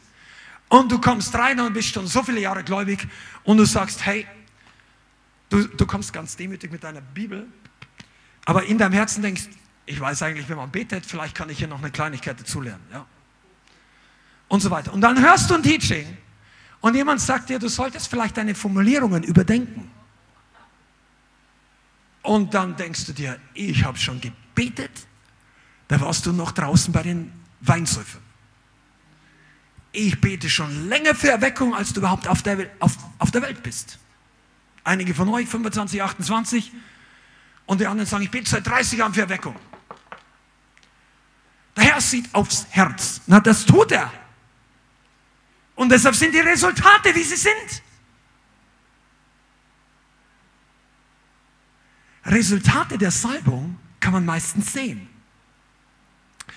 [0.70, 3.06] Und du kommst rein und bist schon so viele Jahre gläubig
[3.44, 4.26] und du sagst, hey,
[5.50, 7.46] du, du kommst ganz demütig mit deiner Bibel,
[8.46, 9.50] aber in deinem Herzen denkst,
[9.86, 12.84] ich weiß eigentlich, wenn man betet, vielleicht kann ich hier noch eine Kleinigkeit dazulernen.
[12.94, 13.06] Ja?
[14.48, 14.94] Und so weiter.
[14.94, 16.18] Und dann hörst du ein Teaching
[16.80, 19.92] und jemand sagt dir, du solltest vielleicht deine Formulierungen überdenken.
[22.24, 24.92] Und dann denkst du dir, ich habe schon gebetet,
[25.90, 28.22] da warst du noch draußen bei den Weinsäufern.
[29.92, 33.62] Ich bete schon länger für Erweckung, als du überhaupt auf der, auf, auf der Welt
[33.62, 34.00] bist.
[34.84, 36.72] Einige von euch, 25, 28,
[37.66, 39.56] und die anderen sagen, ich bete seit 30 Jahren für Erweckung.
[41.76, 43.22] Der Herr sieht aufs Herz.
[43.28, 44.12] Na, das tut er.
[45.76, 47.84] Und deshalb sind die Resultate, wie sie sind.
[52.26, 55.08] Resultate der Salbung kann man meistens sehen.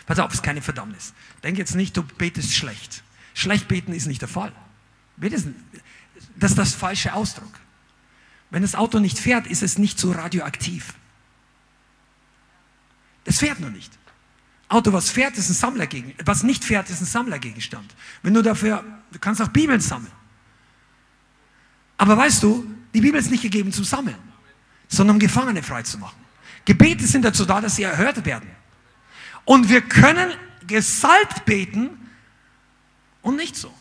[0.06, 1.12] Pass auf, ist keine Verdammnis.
[1.42, 3.02] Denk jetzt nicht, du betest schlecht.
[3.34, 4.52] Schlecht beten ist nicht der Fall.
[5.16, 5.44] Das
[6.50, 7.52] ist das falsche Ausdruck.
[8.50, 10.94] Wenn das Auto nicht fährt, ist es nicht so radioaktiv.
[13.24, 13.92] Das fährt nur nicht.
[14.68, 16.26] Auto, was fährt, ist ein Sammlergegenstand.
[16.26, 17.94] Was nicht fährt, ist ein Sammlergegenstand.
[18.22, 20.12] Wenn du dafür, du kannst auch Bibeln sammeln.
[21.98, 24.18] Aber weißt du, die Bibel ist nicht gegeben zum Sammeln,
[24.89, 26.18] sondern um Gefangene freizumachen.
[26.64, 28.51] Gebete sind dazu da, dass sie erhört werden.
[29.45, 30.30] Und wir können
[30.66, 31.91] gesalbt beten
[33.22, 33.72] und nicht so.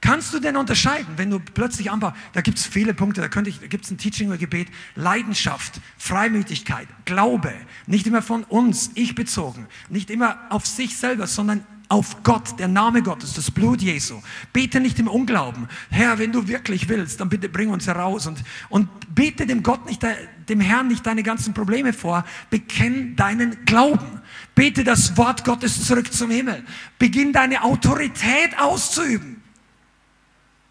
[0.00, 3.40] Kannst du denn unterscheiden, wenn du plötzlich anbaust, da gibt es viele Punkte, da, da
[3.42, 4.66] gibt es ein Teaching oder Gebet,
[4.96, 7.52] Leidenschaft, Freimütigkeit, Glaube,
[7.86, 12.68] nicht immer von uns, ich bezogen, nicht immer auf sich selber, sondern auf Gott, der
[12.68, 14.22] Name Gottes, das Blut Jesu.
[14.54, 15.68] Bete nicht im Unglauben.
[15.90, 19.84] Herr, wenn du wirklich willst, dann bitte bring uns heraus und, und bete dem Gott
[19.84, 20.02] nicht,
[20.48, 22.24] dem Herrn nicht deine ganzen Probleme vor.
[22.48, 24.22] Bekenn deinen Glauben.
[24.54, 26.64] Bete das Wort Gottes zurück zum Himmel.
[26.98, 29.42] Beginn deine Autorität auszuüben.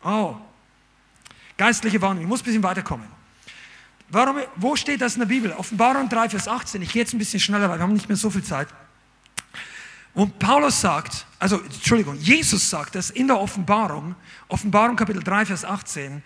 [0.04, 0.38] Oh,
[1.56, 2.24] geistliche Warnung.
[2.24, 3.06] Ich muss ein bisschen weiterkommen.
[4.10, 5.52] Warum, wo steht das in der Bibel?
[5.52, 6.82] Offenbarung 3, Vers 18.
[6.82, 8.68] Ich gehe jetzt ein bisschen schneller, weil wir haben nicht mehr so viel Zeit.
[10.14, 14.16] Und Paulus sagt, also Entschuldigung, Jesus sagt das in der Offenbarung,
[14.50, 16.22] Offenbarung Kapitel 3, Vers 18,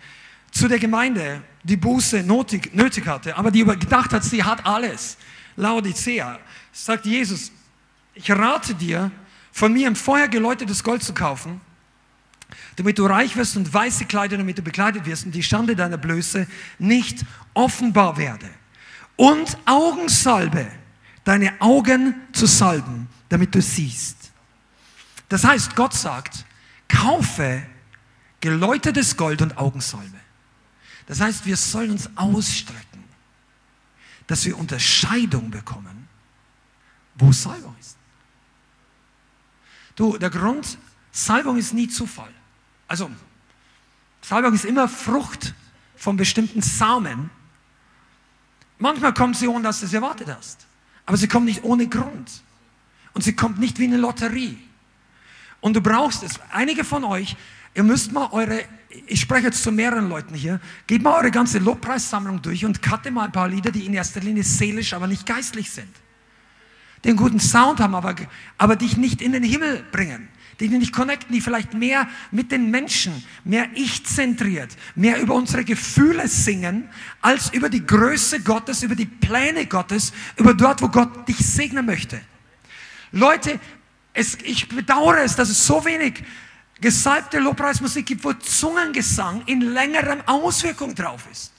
[0.50, 5.16] zu der Gemeinde, die Buße nötig, nötig hatte, aber die gedacht hat, sie hat alles.
[5.56, 6.38] Laodicea,
[6.72, 7.52] sagt Jesus,
[8.14, 9.10] ich rate dir,
[9.52, 11.60] von mir ein vorher geläutetes Gold zu kaufen,
[12.76, 15.96] damit du reich wirst und weiße Kleider, damit du bekleidet wirst und die Schande deiner
[15.96, 16.46] Blöße
[16.78, 17.24] nicht
[17.54, 18.48] offenbar werde.
[19.16, 20.66] Und Augensalbe,
[21.24, 24.32] deine Augen zu salben, damit du siehst.
[25.28, 26.44] Das heißt, Gott sagt,
[26.88, 27.66] kaufe
[28.40, 30.20] geläutertes Gold und Augensalbe.
[31.06, 33.04] Das heißt, wir sollen uns ausstrecken,
[34.26, 36.08] dass wir Unterscheidung bekommen,
[37.14, 37.96] wo Salbung ist.
[39.94, 40.78] Du, der Grund,
[41.10, 42.32] Salbung ist nie Zufall.
[42.86, 43.10] Also,
[44.20, 45.54] Salbung ist immer Frucht
[45.96, 47.30] von bestimmten Samen.
[48.78, 50.66] Manchmal kommt sie ohne, dass du es erwartet hast.
[51.06, 52.42] Aber sie kommt nicht ohne Grund.
[53.16, 54.58] Und sie kommt nicht wie eine Lotterie.
[55.62, 56.38] Und du brauchst es.
[56.52, 57.34] Einige von euch,
[57.74, 58.62] ihr müsst mal eure,
[59.06, 63.10] ich spreche jetzt zu mehreren Leuten hier, geht mal eure ganze Lobpreissammlung durch und cutte
[63.10, 65.88] mal ein paar Lieder, die in erster Linie seelisch, aber nicht geistlich sind.
[67.04, 68.16] Die einen guten Sound haben, aber,
[68.58, 70.28] aber dich nicht in den Himmel bringen
[70.60, 76.28] die nicht connecten, die vielleicht mehr mit den Menschen, mehr ich-zentriert, mehr über unsere Gefühle
[76.28, 76.88] singen,
[77.20, 81.84] als über die Größe Gottes, über die Pläne Gottes, über dort, wo Gott dich segnen
[81.84, 82.22] möchte.
[83.16, 83.58] Leute,
[84.12, 86.22] es, ich bedauere es, dass es so wenig
[86.80, 91.52] gesalbte Lobpreismusik gibt, wo Zungengesang in längerem Auswirkung drauf ist.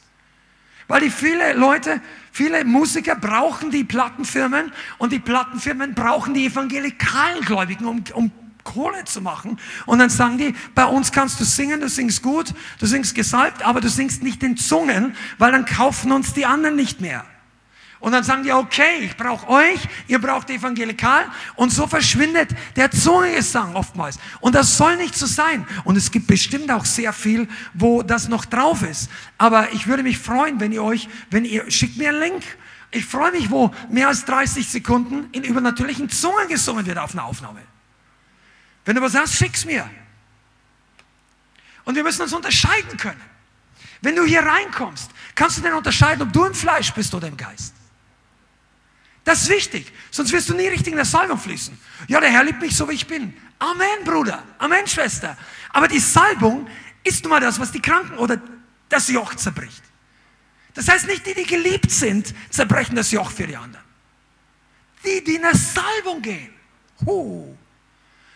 [0.88, 2.02] Weil die viele Leute,
[2.32, 8.32] viele Musiker brauchen die Plattenfirmen und die Plattenfirmen brauchen die evangelikalen Gläubigen, um, um
[8.64, 9.60] Kohle zu machen.
[9.86, 13.64] Und dann sagen die, bei uns kannst du singen, du singst gut, du singst gesalbt,
[13.64, 17.26] aber du singst nicht in Zungen, weil dann kaufen uns die anderen nicht mehr.
[18.00, 21.26] Und dann sagen die, okay, ich brauche euch, ihr braucht Evangelikal.
[21.56, 24.20] Und so verschwindet der Zungengesang oftmals.
[24.40, 25.66] Und das soll nicht so sein.
[25.84, 29.10] Und es gibt bestimmt auch sehr viel, wo das noch drauf ist.
[29.38, 32.44] Aber ich würde mich freuen, wenn ihr euch, wenn ihr, schickt mir einen Link.
[32.92, 37.26] Ich freue mich, wo mehr als 30 Sekunden in übernatürlichen Zungen gesungen wird auf einer
[37.26, 37.62] Aufnahme.
[38.86, 39.90] Wenn du was hast, schick's mir.
[41.84, 43.22] Und wir müssen uns unterscheiden können.
[44.02, 47.38] Wenn du hier reinkommst, kannst du denn unterscheiden, ob du im Fleisch bist oder im
[47.38, 47.74] Geist.
[49.28, 51.78] Das ist wichtig, sonst wirst du nie richtig in der Salbung fließen.
[52.08, 53.34] Ja, der Herr liebt mich so, wie ich bin.
[53.60, 54.42] Amen, Bruder.
[54.58, 55.36] Amen, Schwester.
[55.72, 56.66] Aber die Salbung
[57.04, 58.40] ist nun mal das, was die Kranken oder
[58.88, 59.84] das Joch zerbricht.
[60.76, 63.84] Das heißt nicht, die, die geliebt sind, zerbrechen das Joch für die anderen.
[65.04, 66.54] Die, die in der Salbung gehen.
[67.06, 67.54] Huh.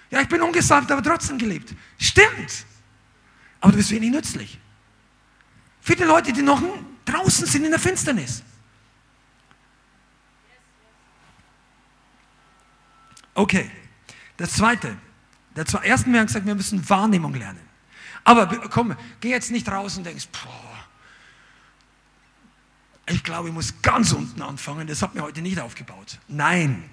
[0.10, 1.74] Ja, ich bin ungesalbt, aber trotzdem geliebt.
[2.00, 2.66] Stimmt.
[3.62, 4.60] Aber du bist wenig nützlich.
[5.80, 6.62] Viele Leute, die noch
[7.06, 8.44] draußen sind in der Finsternis.
[13.34, 13.70] Okay,
[14.38, 14.96] das zweite.
[15.56, 17.60] Der zwei, ersten, wir haben gesagt, wir müssen Wahrnehmung lernen.
[18.24, 20.72] Aber komm, geh jetzt nicht raus und denkst, boah,
[23.08, 26.20] ich glaube, ich muss ganz unten anfangen, das hat mir heute nicht aufgebaut.
[26.28, 26.84] Nein,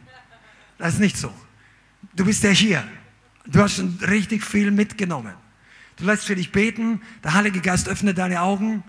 [0.78, 1.32] das ist nicht so.
[2.14, 2.88] Du bist ja hier.
[3.46, 5.34] Du hast schon richtig viel mitgenommen.
[5.96, 8.84] Du lässt für dich beten, der Heilige Geist öffnet deine Augen.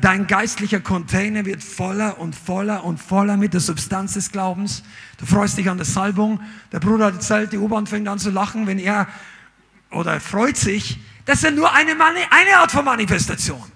[0.00, 4.84] Dein geistlicher Container wird voller und voller und voller mit der Substanz des Glaubens.
[5.18, 6.40] Du freust dich an der Salbung.
[6.70, 9.08] Der Bruder erzählt, die U-Bahn fängt an zu lachen, wenn er,
[9.90, 11.00] oder freut sich.
[11.24, 13.72] Das ist ja nur eine, eine Art von Manifestation.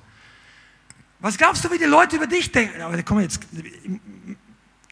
[1.19, 2.81] Was glaubst du, wie die Leute über dich denken?
[2.83, 3.41] Aber komm jetzt,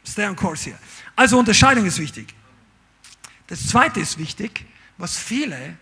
[0.05, 0.79] stay on course hier.
[1.15, 2.35] Also Unterscheidung ist wichtig.
[3.47, 4.67] Das zweite ist wichtig,
[4.99, 5.77] was viele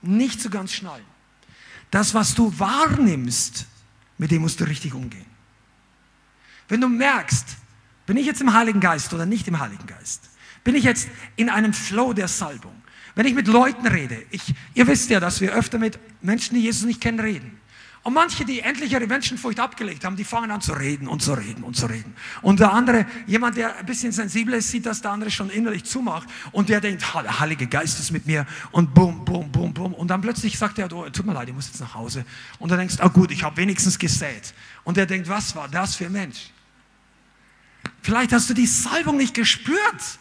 [0.00, 1.04] nicht so ganz schnallen.
[1.90, 3.66] Das, was du wahrnimmst,
[4.18, 5.26] mit dem musst du richtig umgehen.
[6.68, 7.56] Wenn du merkst,
[8.06, 10.30] bin ich jetzt im Heiligen Geist oder nicht im Heiligen Geist?
[10.64, 12.74] Bin ich jetzt in einem Flow der Salbung?
[13.14, 16.62] Wenn ich mit Leuten rede, ich, ihr wisst ja, dass wir öfter mit Menschen, die
[16.62, 17.57] Jesus nicht kennen, reden.
[18.08, 21.34] Und manche, die endlich ihre Menschenfurcht abgelegt haben, die fangen an zu reden und zu
[21.34, 22.16] reden und zu reden.
[22.40, 25.84] Und der andere, jemand, der ein bisschen sensibel ist, sieht, dass der andere schon innerlich
[25.84, 29.92] zumacht und der denkt, der Heilige Geist ist mit mir und bum, bum, bum, bum.
[29.92, 32.24] Und dann plötzlich sagt er, oh, tut mir leid, ich muss jetzt nach Hause.
[32.58, 34.54] Und dann denkst ah gut, ich habe wenigstens gesät.
[34.84, 36.48] Und der denkt, was war das für ein Mensch?
[38.00, 40.18] Vielleicht hast du die Salbung nicht gespürt,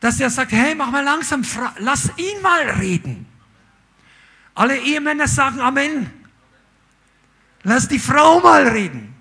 [0.00, 1.44] dass er sagt, hey, mach mal langsam,
[1.78, 3.26] lass ihn mal reden.
[4.56, 6.17] Alle Ehemänner sagen Amen.
[7.68, 9.14] Lass die Frau mal reden.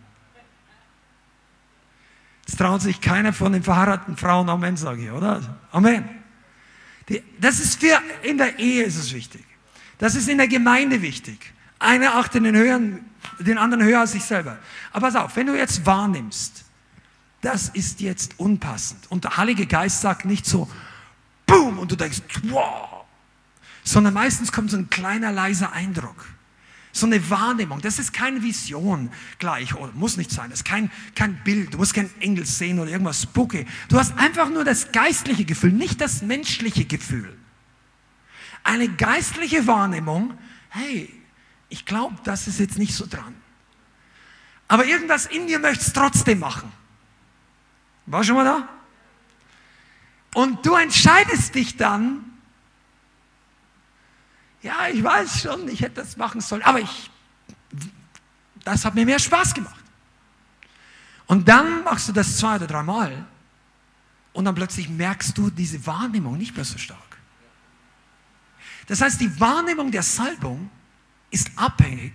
[2.46, 5.60] Jetzt traut sich keiner von den verheirateten Frauen Amen, sage ich, oder?
[5.74, 6.08] Amen.
[7.42, 9.44] Das ist für, in der Ehe ist es wichtig.
[9.98, 11.54] Das ist in der Gemeinde wichtig.
[11.78, 13.04] Einer achtet den, höheren,
[13.40, 14.58] den anderen höher als sich selber.
[14.94, 16.64] Aber pass auf, wenn du jetzt wahrnimmst,
[17.42, 19.12] das ist jetzt unpassend.
[19.12, 20.70] Und der Heilige Geist sagt nicht so,
[21.46, 23.04] boom, und du denkst, wow,
[23.84, 26.37] sondern meistens kommt so ein kleiner, leiser Eindruck
[26.98, 27.82] so eine Wahrnehmung.
[27.82, 30.50] Das ist keine Vision gleich, oder muss nicht sein.
[30.50, 31.74] Das ist kein, kein Bild.
[31.74, 33.66] Du musst keinen Engel sehen oder irgendwas spooky.
[33.90, 37.38] Du hast einfach nur das geistliche Gefühl, nicht das menschliche Gefühl.
[38.64, 40.38] Eine geistliche Wahrnehmung,
[40.70, 41.14] hey,
[41.70, 43.36] ich glaube, das ist jetzt nicht so dran.
[44.68, 46.72] Aber irgendwas in dir möchte es trotzdem machen.
[48.06, 48.70] War schon mal da?
[50.34, 52.27] Und du entscheidest dich dann,
[54.68, 57.10] ja, ich weiß schon, ich hätte das machen sollen, aber ich,
[58.64, 59.84] das hat mir mehr Spaß gemacht.
[61.26, 63.26] Und dann machst du das zwei oder dreimal
[64.34, 67.00] und dann plötzlich merkst du diese Wahrnehmung nicht mehr so stark.
[68.88, 70.70] Das heißt, die Wahrnehmung der Salbung
[71.32, 72.14] ist abhängig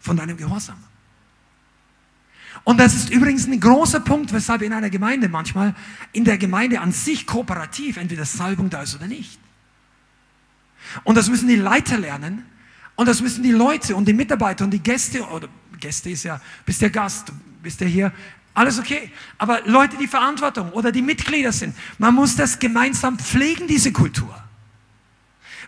[0.00, 0.82] von deinem Gehorsam.
[2.64, 5.74] Und das ist übrigens ein großer Punkt, weshalb in einer Gemeinde manchmal,
[6.12, 9.38] in der Gemeinde an sich kooperativ, entweder Salbung da ist oder nicht.
[11.04, 12.44] Und das müssen die Leiter lernen.
[12.96, 16.40] Und das müssen die Leute und die Mitarbeiter und die Gäste, oder Gäste ist ja,
[16.66, 17.32] bist der Gast,
[17.62, 18.12] bist der hier,
[18.52, 19.10] alles okay.
[19.38, 24.34] Aber Leute, die Verantwortung oder die Mitglieder sind, man muss das gemeinsam pflegen, diese Kultur.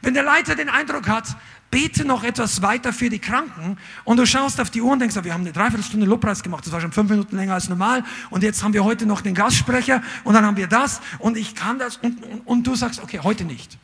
[0.03, 1.37] Wenn der Leiter den Eindruck hat,
[1.71, 5.17] bete noch etwas weiter für die Kranken und du schaust auf die Uhr und denkst,
[5.23, 8.43] wir haben eine Dreiviertelstunde Lobpreis gemacht, das war schon fünf Minuten länger als normal und
[8.43, 11.79] jetzt haben wir heute noch den Gastsprecher und dann haben wir das und ich kann
[11.79, 13.79] das und, und, und du sagst, okay, heute nicht.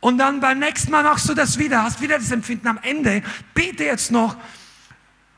[0.00, 3.22] Und dann beim nächsten Mal machst du das wieder, hast wieder das Empfinden am Ende,
[3.54, 4.36] bete jetzt noch.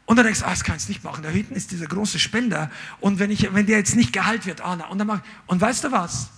[0.07, 1.23] Und dann denkst du, ah, das kannst du nicht machen.
[1.23, 2.71] Da hinten ist dieser große Spender.
[3.01, 5.61] Und wenn, ich, wenn der jetzt nicht geheilt wird, ah, na, und, dann mach, und
[5.61, 6.31] weißt du was?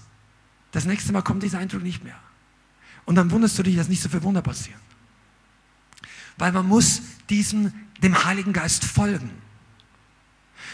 [0.72, 2.18] Das nächste Mal kommt dieser Eindruck nicht mehr.
[3.04, 4.80] Und dann wunderst du dich, dass nicht so viel Wunder passieren.
[6.38, 7.72] Weil man muss diesem,
[8.02, 9.30] dem Heiligen Geist folgen.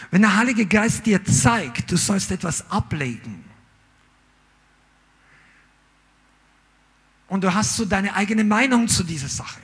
[0.09, 3.43] Wenn der Heilige Geist dir zeigt, du sollst etwas ablegen,
[7.31, 9.61] und du hast so deine eigene Meinung zu dieser Sache.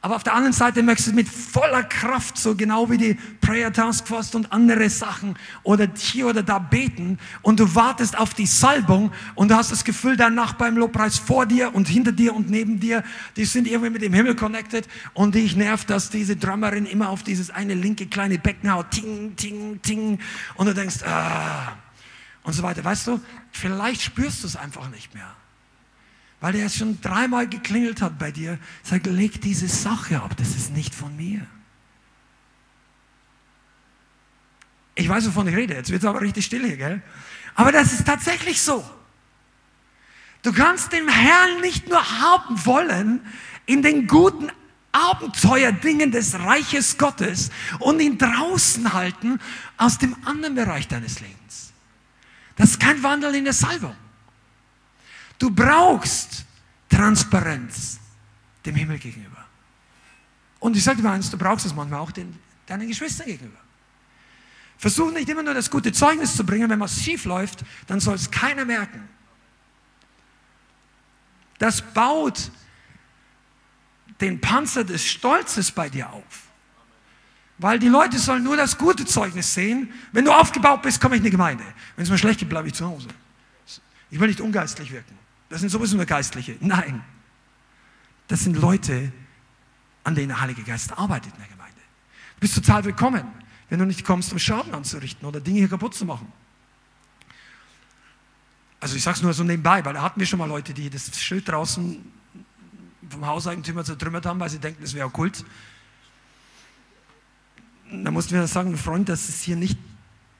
[0.00, 3.70] Aber auf der anderen Seite möchtest du mit voller Kraft, so genau wie die Prayer
[3.70, 7.18] Task Force und andere Sachen oder hier oder da beten.
[7.42, 11.18] Und du wartest auf die Salbung und du hast das Gefühl, dein Nachbar im Lobpreis
[11.18, 13.04] vor dir und hinter dir und neben dir,
[13.36, 14.88] die sind irgendwie mit dem Himmel connected.
[15.12, 19.36] Und dich nervt, dass diese Drummerin immer auf dieses eine linke kleine Becken haut, ting,
[19.36, 20.18] ting, ting.
[20.54, 21.76] Und du denkst, ah,
[22.46, 22.84] und so weiter.
[22.84, 23.20] Weißt du,
[23.50, 25.34] vielleicht spürst du es einfach nicht mehr.
[26.40, 30.72] Weil er schon dreimal geklingelt hat bei dir, sagt, leg diese Sache ab, das ist
[30.72, 31.44] nicht von mir.
[34.94, 37.02] Ich weiß, wovon ich rede, jetzt wird es aber richtig still hier, gell?
[37.56, 38.88] Aber das ist tatsächlich so.
[40.42, 43.20] Du kannst den Herrn nicht nur haben wollen
[43.66, 44.52] in den guten
[44.92, 47.50] Abenteuerdingen des Reiches Gottes
[47.80, 49.40] und ihn draußen halten
[49.78, 51.72] aus dem anderen Bereich deines Lebens.
[52.56, 53.94] Das ist kein Wandel in der Salbung.
[55.38, 56.44] Du brauchst
[56.88, 58.00] Transparenz
[58.64, 59.44] dem Himmel gegenüber.
[60.58, 63.58] Und ich sage dir eins, du brauchst es manchmal auch den, deinen Geschwistern gegenüber.
[64.78, 68.14] Versuch nicht immer nur das gute Zeugnis zu bringen, wenn was schief läuft, dann soll
[68.14, 69.08] es keiner merken.
[71.58, 72.50] Das baut
[74.20, 76.45] den Panzer des Stolzes bei dir auf.
[77.58, 79.90] Weil die Leute sollen nur das gute Zeugnis sehen.
[80.12, 81.64] Wenn du aufgebaut bist, komme ich in die Gemeinde.
[81.94, 83.08] Wenn es mir schlecht geht, bleibe ich zu Hause.
[84.10, 85.16] Ich will nicht ungeistlich wirken.
[85.48, 86.56] Das sind sowieso nur Geistliche.
[86.60, 87.02] Nein.
[88.28, 89.12] Das sind Leute,
[90.04, 91.80] an denen der Heilige Geist arbeitet in der Gemeinde.
[92.34, 93.24] Du bist total willkommen,
[93.70, 96.30] wenn du nicht kommst, um Schaden anzurichten oder Dinge hier kaputt zu machen.
[98.80, 100.90] Also ich sage es nur so nebenbei, weil da hatten wir schon mal Leute, die
[100.90, 102.04] das Schild draußen
[103.08, 105.44] vom Hauseigentümer zertrümmert haben, weil sie denken, es wäre okkult.
[107.90, 109.78] Da mussten wir sagen, Freund, das ist hier nicht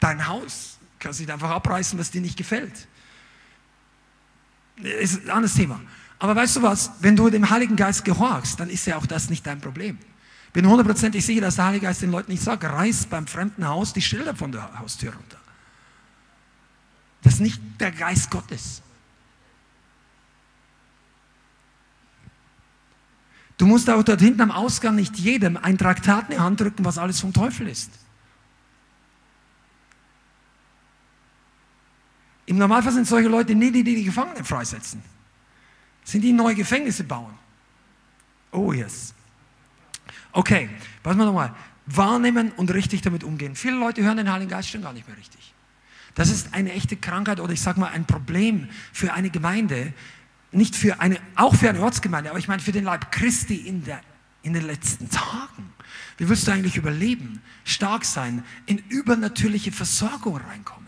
[0.00, 0.78] dein Haus.
[0.80, 2.88] Du kannst nicht einfach abreißen, was dir nicht gefällt.
[4.76, 5.80] Ist ein anderes Thema.
[6.18, 6.92] Aber weißt du was?
[7.00, 9.98] Wenn du dem Heiligen Geist gehorchst, dann ist ja auch das nicht dein Problem.
[10.52, 13.92] Bin hundertprozentig sicher, dass der Heilige Geist den Leuten nicht sagt, reiß beim fremden Haus
[13.92, 15.38] die Schilder von der Haustür runter.
[17.22, 18.82] Das ist nicht der Geist Gottes.
[23.58, 26.84] Du musst auch dort hinten am Ausgang nicht jedem ein Traktat in die Hand drücken,
[26.84, 27.90] was alles vom Teufel ist.
[32.44, 35.02] Im Normalfall sind solche Leute nie die, die die Gefangenen freisetzen.
[36.04, 37.34] Sind die neue Gefängnisse bauen.
[38.52, 39.12] Oh yes.
[40.32, 40.70] Okay,
[41.02, 41.54] pass mal nochmal.
[41.86, 43.56] Wahrnehmen und richtig damit umgehen.
[43.56, 45.54] Viele Leute hören den Heiligen Geist schon gar nicht mehr richtig.
[46.14, 49.92] Das ist eine echte Krankheit oder ich sage mal ein Problem für eine Gemeinde,
[50.56, 53.84] nicht für eine, auch für eine Ortsgemeinde, aber ich meine für den Leib Christi in,
[53.84, 54.00] der,
[54.42, 55.72] in den letzten Tagen.
[56.16, 60.85] Wie willst du eigentlich überleben, stark sein, in übernatürliche Versorgung reinkommen?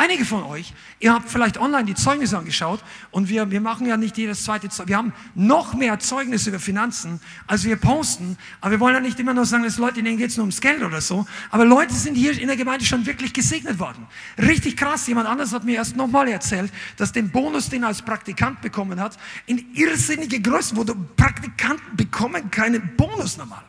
[0.00, 3.98] Einige von euch, ihr habt vielleicht online die Zeugnisse angeschaut und wir, wir machen ja
[3.98, 4.88] nicht jedes zweite Zeugnis.
[4.88, 8.38] Wir haben noch mehr Zeugnisse über Finanzen, als wir posten.
[8.62, 10.62] Aber wir wollen ja nicht immer nur sagen, dass Leute, denen geht es nur ums
[10.62, 11.26] Geld oder so.
[11.50, 14.06] Aber Leute sind hier in der Gemeinde schon wirklich gesegnet worden.
[14.38, 15.06] Richtig krass.
[15.06, 18.98] Jemand anderes hat mir erst nochmal erzählt, dass den Bonus, den er als Praktikant bekommen
[19.00, 23.68] hat, in irrsinnige Größen, wo du Praktikanten bekommen keinen Bonus normalerweise.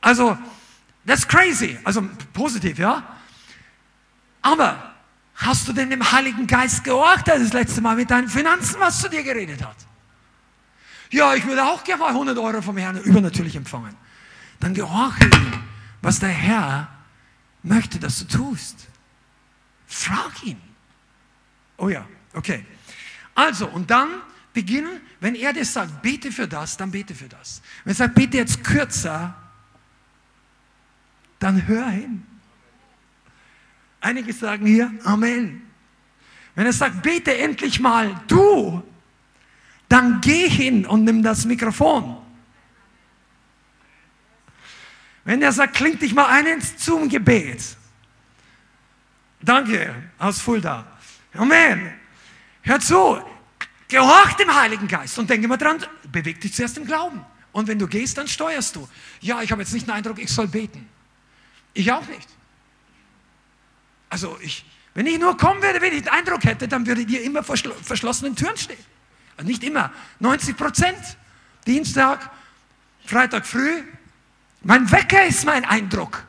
[0.00, 0.38] Also,
[1.04, 1.80] that's crazy.
[1.82, 3.02] Also positiv, ja?
[4.44, 4.94] Aber
[5.36, 9.00] hast du denn dem Heiligen Geist gehorcht, der das letzte Mal mit deinen Finanzen was
[9.00, 9.76] zu dir geredet hat?
[11.10, 13.96] Ja, ich würde auch gerne mal 100 Euro vom Herrn übernatürlich empfangen.
[14.60, 15.52] Dann gehorche ihm,
[16.02, 16.88] was der Herr
[17.62, 18.86] möchte, dass du tust.
[19.86, 20.60] Frag ihn.
[21.78, 22.66] Oh ja, okay.
[23.34, 24.10] Also, und dann
[24.52, 27.62] beginnen, wenn er dir sagt, bete für das, dann bete für das.
[27.84, 29.34] Wenn er sagt, bete jetzt kürzer,
[31.38, 32.26] dann hör hin.
[34.04, 35.62] Einige sagen hier Amen.
[36.54, 38.82] Wenn er sagt, bete endlich mal du,
[39.88, 42.18] dann geh hin und nimm das Mikrofon.
[45.24, 47.76] Wenn er sagt, klingt dich mal ein ins Zoom-Gebet.
[49.40, 50.86] Danke, aus Fulda.
[51.32, 51.94] Amen.
[52.60, 53.18] Hör zu,
[53.88, 55.82] gehorch dem Heiligen Geist und denke mal dran,
[56.12, 57.24] beweg dich zuerst im Glauben.
[57.52, 58.86] Und wenn du gehst, dann steuerst du.
[59.22, 60.86] Ja, ich habe jetzt nicht den Eindruck, ich soll beten.
[61.72, 62.33] Ich auch nicht.
[64.14, 64.64] Also ich,
[64.94, 67.56] wenn ich nur kommen würde, wenn ich den Eindruck hätte, dann würdet ihr immer vor
[67.56, 68.78] verschlossenen Türen stehen.
[69.36, 71.18] Also nicht immer, 90 Prozent.
[71.66, 72.30] Dienstag,
[73.04, 73.82] Freitag früh.
[74.62, 76.22] Mein Wecker ist mein Eindruck.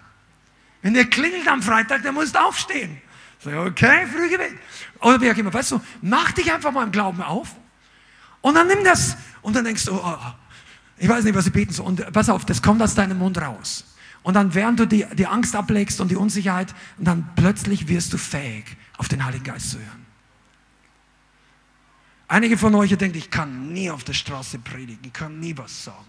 [0.81, 2.99] Wenn der klingelt am Freitag, dann musst du aufstehen.
[3.37, 4.57] So, okay, früh gewählt.
[5.01, 7.49] Oder wie auch immer, weißt du, mach dich einfach mal im Glauben auf
[8.41, 10.33] und dann nimm das und dann denkst du, oh, oh
[10.97, 11.85] ich weiß nicht, was ich beten soll.
[11.85, 13.94] Und pass auf, das kommt aus deinem Mund raus.
[14.25, 18.11] Und dann, während du die, die Angst ablegst und die Unsicherheit, und dann plötzlich wirst
[18.11, 18.65] du fähig,
[18.97, 20.05] auf den Heiligen Geist zu hören.
[22.27, 26.07] Einige von euch denken, ich kann nie auf der Straße predigen, kann nie was sagen.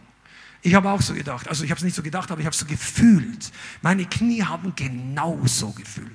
[0.62, 1.46] Ich habe auch so gedacht.
[1.46, 3.52] Also ich habe es nicht so gedacht, aber ich habe es so gefühlt.
[3.82, 6.10] Meine Knie haben genauso gefühlt.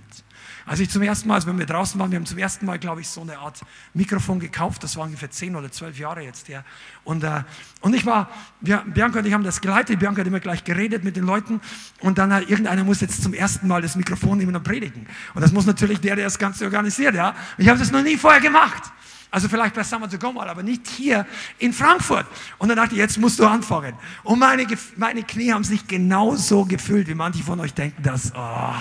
[0.66, 3.02] Als ich zum ersten Mal, als wir draußen waren, wir haben zum ersten Mal, glaube
[3.02, 3.62] ich, so eine Art
[3.94, 4.84] Mikrofon gekauft.
[4.84, 6.64] Das war ungefähr zehn oder zwölf Jahre jetzt her.
[7.04, 7.44] Und, äh,
[7.82, 8.30] und ich war,
[8.62, 10.00] Bianca und ich haben das geleitet.
[10.00, 11.62] Bianca hat immer gleich geredet mit den Leuten.
[12.00, 15.08] Und dann hat irgendeiner muss jetzt zum ersten Mal das Mikrofon nehmen und predigen.
[15.34, 17.36] Und das muss natürlich der, der das Ganze organisiert, ja.
[17.58, 18.84] Ich habe das noch nie vorher gemacht.
[19.32, 21.26] Also vielleicht bei Summer to Go mal, aber nicht hier
[21.58, 22.26] in Frankfurt.
[22.58, 23.96] Und dann dachte ich, jetzt musst du anfangen.
[24.24, 24.68] Und meine,
[24.98, 28.74] meine Knie haben sich genauso gefühlt, wie manche von euch denken, dass, oh,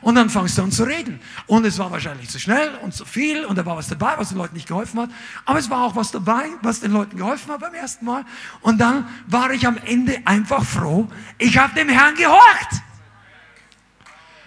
[0.00, 1.20] und dann fangst du an zu reden.
[1.46, 4.30] Und es war wahrscheinlich zu schnell und zu viel und da war was dabei, was
[4.30, 5.10] den Leuten nicht geholfen hat.
[5.44, 8.24] Aber es war auch was dabei, was den Leuten geholfen hat beim ersten Mal.
[8.62, 11.08] Und dann war ich am Ende einfach froh,
[11.38, 12.82] ich habe dem Herrn gehorcht.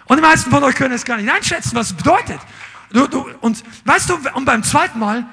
[0.06, 2.40] Und die meisten von euch können es gar nicht einschätzen, was es bedeutet.
[2.90, 5.26] Du, du, und weißt du, und beim zweiten Mal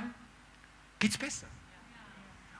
[0.99, 1.45] geht es besser.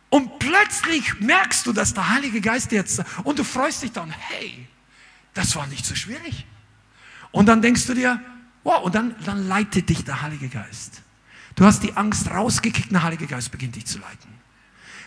[0.10, 4.68] Und plötzlich merkst du, dass der Heilige Geist jetzt, und du freust dich dann, hey,
[5.34, 6.46] das war nicht so schwierig.
[7.32, 8.22] Und dann denkst du dir,
[8.64, 11.02] wow, und dann, dann leitet dich der Heilige Geist.
[11.56, 14.32] Du hast die Angst rausgekickt, der Heilige Geist beginnt dich zu leiten.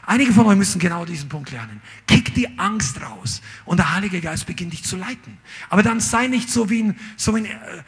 [0.06, 1.80] Einige von euch müssen genau diesen Punkt lernen.
[2.06, 5.38] Kick die Angst raus und der Heilige Geist beginnt dich zu leiten.
[5.70, 7.82] Aber dann sei nicht so wie ein, so wie ein äh,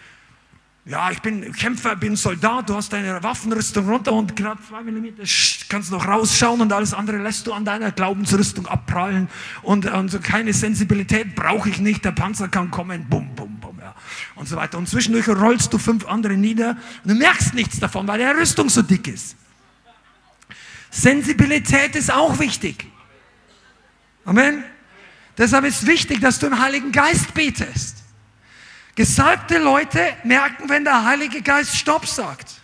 [0.87, 5.25] ja, ich bin Kämpfer, bin Soldat, du hast deine Waffenrüstung runter und gerade zwei Millimeter
[5.69, 9.29] kannst noch rausschauen und alles andere lässt du an deiner Glaubensrüstung abprallen
[9.63, 13.77] und, und so keine Sensibilität brauche ich nicht, der Panzer kann kommen, bum, bum, bum,
[13.81, 13.96] ja,
[14.37, 14.79] und so weiter.
[14.79, 18.69] Und zwischendurch rollst du fünf andere nieder und du merkst nichts davon, weil deine Rüstung
[18.69, 19.37] so dick ist.
[20.91, 22.87] Sensibilität ist auch wichtig.
[24.25, 24.65] Amen.
[25.37, 28.03] Deshalb ist wichtig, dass du im Heiligen Geist betest.
[28.95, 32.61] Gesalbte Leute merken, wenn der Heilige Geist Stopp sagt.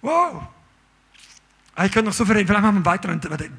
[0.00, 0.42] Wow.
[1.74, 3.58] Ah, ich könnte noch so viel reden, vielleicht machen wir einen weiteren.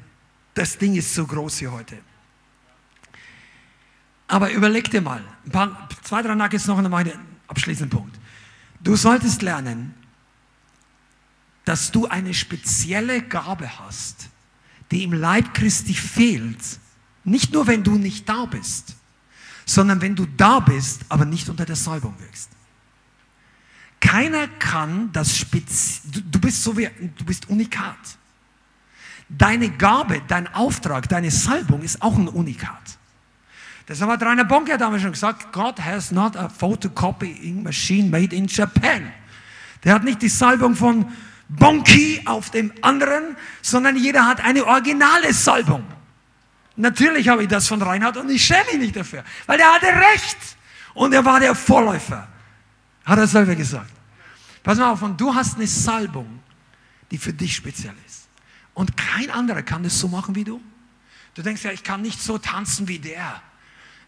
[0.52, 1.98] Das Ding ist so groß hier heute.
[4.30, 7.12] Aber überleg dir mal, ein paar, zwei, drei Nuggets noch und dann einen
[7.48, 8.16] abschließenden Punkt.
[8.80, 9.92] Du solltest lernen,
[11.64, 14.28] dass du eine spezielle Gabe hast,
[14.92, 16.60] die im Leib Christi fehlt,
[17.24, 18.94] nicht nur, wenn du nicht da bist,
[19.66, 22.50] sondern wenn du da bist, aber nicht unter der Salbung wirkst.
[23.98, 26.88] Keiner kann das Spez du, du bist so wie,
[27.18, 27.98] du bist unikat.
[29.28, 32.99] Deine Gabe, dein Auftrag, deine Salbung ist auch ein Unikat.
[33.90, 35.52] Das haben wir Rainer Bonke damals schon gesagt.
[35.52, 39.12] God has not a photocopying machine made in Japan.
[39.82, 41.12] Der hat nicht die Salbung von
[41.48, 45.84] Bonki auf dem anderen, sondern jeder hat eine originale Salbung.
[46.76, 49.86] Natürlich habe ich das von Reinhard und ich schäme mich nicht dafür, weil er hatte
[49.86, 50.38] recht
[50.94, 52.28] und er war der Vorläufer.
[53.04, 53.90] Hat er selber gesagt.
[54.62, 56.38] Pass mal auf, und du hast eine Salbung,
[57.10, 58.28] die für dich speziell ist.
[58.72, 60.60] Und kein anderer kann das so machen wie du.
[61.34, 63.42] Du denkst ja, ich kann nicht so tanzen wie der.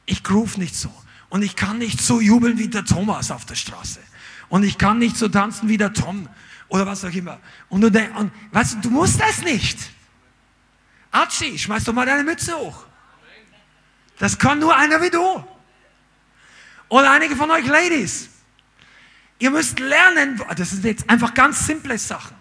[0.06, 0.92] Ich groove nicht so.
[1.28, 4.00] Und ich kann nicht so jubeln wie der Thomas auf der Straße.
[4.48, 6.28] Und ich kann nicht so tanzen wie der Tom
[6.68, 7.40] oder was auch immer.
[7.68, 9.78] Und du denkst, und, weißt du, du musst das nicht.
[11.10, 12.84] Archie, schmeiß doch mal deine Mütze hoch.
[14.18, 15.44] Das kann nur einer wie du.
[16.88, 18.28] Oder einige von euch Ladies.
[19.38, 22.36] Ihr müsst lernen, das sind jetzt einfach ganz simple Sachen.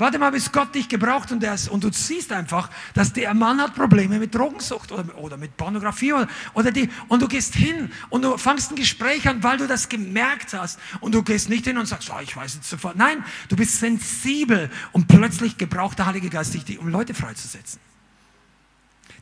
[0.00, 3.60] Warte mal, bis Gott dich gebraucht und, ist, und du siehst einfach, dass der Mann
[3.60, 7.92] hat Probleme mit Drogensucht oder, oder mit Pornografie oder, oder die, und du gehst hin
[8.08, 11.66] und du fangst ein Gespräch an, weil du das gemerkt hast und du gehst nicht
[11.66, 12.96] hin und sagst, oh, ich weiß jetzt sofort.
[12.96, 17.78] Nein, du bist sensibel und plötzlich gebraucht der Heilige Geist dich, um Leute freizusetzen.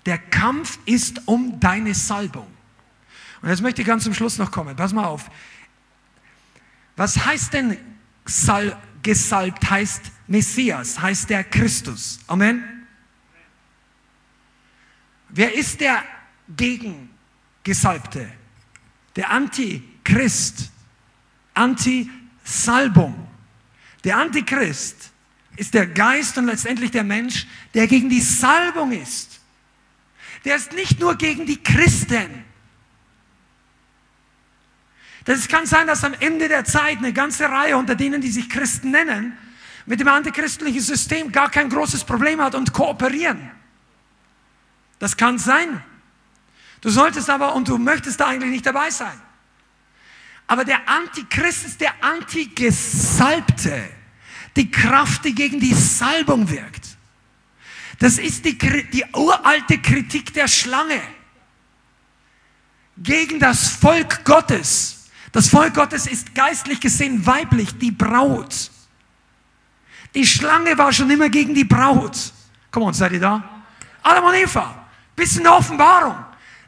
[0.06, 2.46] Der Kampf ist um deine Salbung.
[3.42, 4.76] Und jetzt möchte ich ganz zum Schluss noch kommen.
[4.76, 5.28] Pass mal auf.
[6.94, 7.76] Was heißt denn
[8.24, 9.68] Sal gesalbt?
[9.68, 12.20] Heißt Messias, heißt der Christus.
[12.26, 12.86] Amen.
[15.28, 16.02] Wer ist der
[16.56, 18.30] Gegengesalbte?
[19.16, 20.70] Der Antichrist.
[21.54, 23.26] Anti-Salbung.
[24.04, 25.10] Der Antichrist
[25.56, 29.38] ist der Geist und letztendlich der Mensch, der gegen die Salbung ist
[30.44, 32.44] der ist nicht nur gegen die Christen.
[35.28, 38.48] Das kann sein, dass am Ende der Zeit eine ganze Reihe unter denen, die sich
[38.48, 39.36] Christen nennen,
[39.84, 43.50] mit dem antichristlichen System gar kein großes Problem hat und kooperieren.
[44.98, 45.84] Das kann sein.
[46.80, 49.20] Du solltest aber und du möchtest da eigentlich nicht dabei sein.
[50.46, 53.86] Aber der Antichrist ist der Antigesalbte,
[54.56, 56.86] die Kraft, die gegen die Salbung wirkt.
[57.98, 61.02] Das ist die, die uralte Kritik der Schlange
[62.96, 64.97] gegen das Volk Gottes.
[65.38, 68.72] Das Volk Gottes ist geistlich gesehen weiblich, die Braut.
[70.12, 72.32] Die Schlange war schon immer gegen die Braut.
[72.72, 73.62] Komm on, seid ihr da?
[74.02, 76.16] Adam und Eva, bisschen Offenbarung.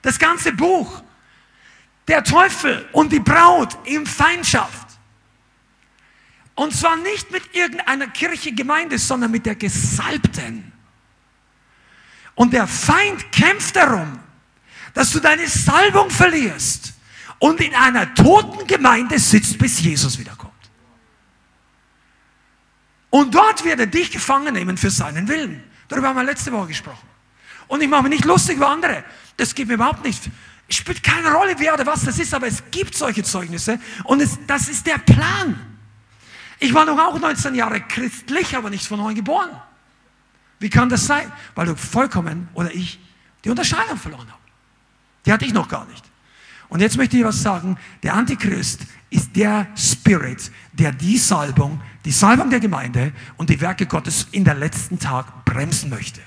[0.03, 1.03] Das ganze Buch.
[2.07, 4.87] Der Teufel und die Braut in Feindschaft.
[6.55, 10.71] Und zwar nicht mit irgendeiner Kirche, Gemeinde, sondern mit der Gesalbten.
[12.37, 14.21] Und der Feind kämpft darum,
[14.95, 17.00] dass du deine Salbung verlierst
[17.41, 20.53] und in einer toten Gemeinde sitzt, bis Jesus wiederkommt.
[23.09, 25.65] Und dort wird er dich gefangen nehmen für seinen Willen.
[25.89, 27.09] Darüber haben wir letzte Woche gesprochen.
[27.67, 29.05] Und ich mache mich nicht lustig über andere.
[29.37, 30.23] Das geht mir überhaupt nicht.
[30.69, 34.21] Es spielt keine Rolle, wer oder was das ist, aber es gibt solche Zeugnisse und
[34.21, 35.59] es, das ist der Plan.
[36.61, 39.51] Ich war noch auch 19 Jahre christlich, aber nicht von neuem geboren.
[40.61, 41.33] Wie kann das sein?
[41.55, 43.01] Weil du vollkommen oder ich
[43.45, 44.41] die Unterscheidung verloren habe.
[45.27, 46.05] Die hatte ich noch gar nicht.
[46.71, 47.77] Und jetzt möchte ich was sagen.
[48.03, 53.87] Der Antichrist ist der Spirit, der die Salbung, die Salbung der Gemeinde und die Werke
[53.87, 56.21] Gottes in der letzten Tag bremsen möchte.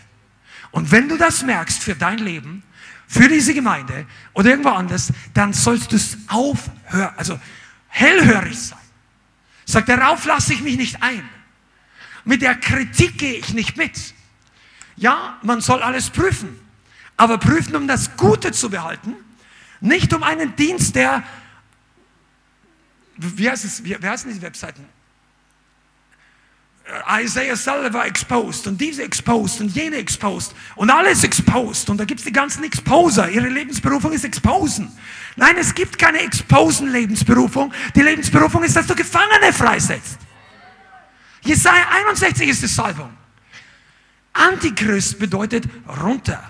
[0.72, 2.62] Und wenn du das merkst für dein Leben,
[3.08, 7.40] für diese Gemeinde oder irgendwo anders, dann sollst du es aufhören, also
[7.88, 8.80] hellhörig sein.
[9.66, 11.24] Sagt, darauf lasse ich mich nicht ein.
[12.26, 14.14] Mit der Kritik gehe ich nicht mit.
[14.98, 16.60] Ja, man soll alles prüfen,
[17.16, 19.16] aber prüfen, um das Gute zu behalten,
[19.84, 21.24] nicht um einen Dienst, der,
[23.18, 24.86] wie heißt es, wie, wie heißen diese Webseiten?
[26.86, 32.06] Äh, Isaiah selber exposed und diese exposed und jene exposed und alles exposed und da
[32.06, 33.30] gibt es die ganzen Exposer.
[33.30, 34.90] Ihre Lebensberufung ist Exposen.
[35.36, 37.74] Nein, es gibt keine Exposen-Lebensberufung.
[37.94, 40.18] Die Lebensberufung ist, dass du Gefangene freisetzt.
[41.42, 43.12] Jesaja 61 ist die Salbung.
[44.32, 45.66] Antichrist bedeutet
[46.02, 46.42] runter,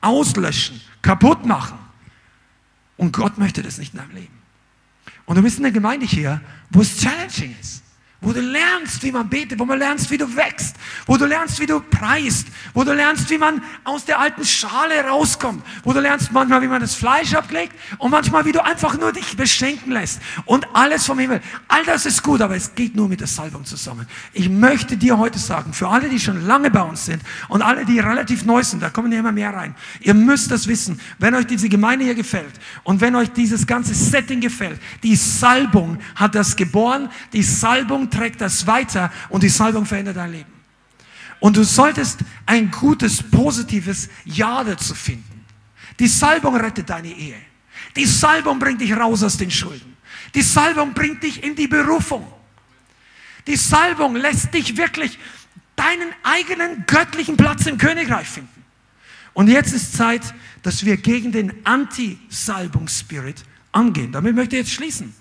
[0.00, 1.85] auslöschen, kaputt machen.
[2.96, 4.34] Und Gott möchte das nicht in deinem Leben.
[5.26, 6.40] Und du bist in der Gemeinde hier,
[6.70, 7.82] wo es challenging ist
[8.20, 11.60] wo du lernst, wie man betet, wo du lernst, wie du wächst, wo du lernst,
[11.60, 16.00] wie du preist, wo du lernst, wie man aus der alten Schale rauskommt, wo du
[16.00, 19.92] lernst manchmal, wie man das Fleisch ablegt und manchmal, wie du einfach nur dich beschenken
[19.92, 21.42] lässt und alles vom Himmel.
[21.68, 24.06] All das ist gut, aber es geht nur mit der Salbung zusammen.
[24.32, 27.84] Ich möchte dir heute sagen, für alle, die schon lange bei uns sind und alle,
[27.84, 31.34] die relativ neu sind, da kommen ja immer mehr rein, ihr müsst das wissen, wenn
[31.34, 36.34] euch diese Gemeinde hier gefällt und wenn euch dieses ganze Setting gefällt, die Salbung hat
[36.34, 40.52] das geboren, die Salbung trägt das weiter und die Salbung verändert dein Leben.
[41.40, 45.44] Und du solltest ein gutes, positives Ja dazu finden.
[45.98, 47.36] Die Salbung rettet deine Ehe.
[47.94, 49.96] Die Salbung bringt dich raus aus den Schulden.
[50.34, 52.26] Die Salbung bringt dich in die Berufung.
[53.46, 55.18] Die Salbung lässt dich wirklich
[55.76, 58.64] deinen eigenen göttlichen Platz im Königreich finden.
[59.34, 60.22] Und jetzt ist Zeit,
[60.62, 64.10] dass wir gegen den Anti-Salbungsspirit angehen.
[64.10, 65.14] Damit möchte ich jetzt schließen.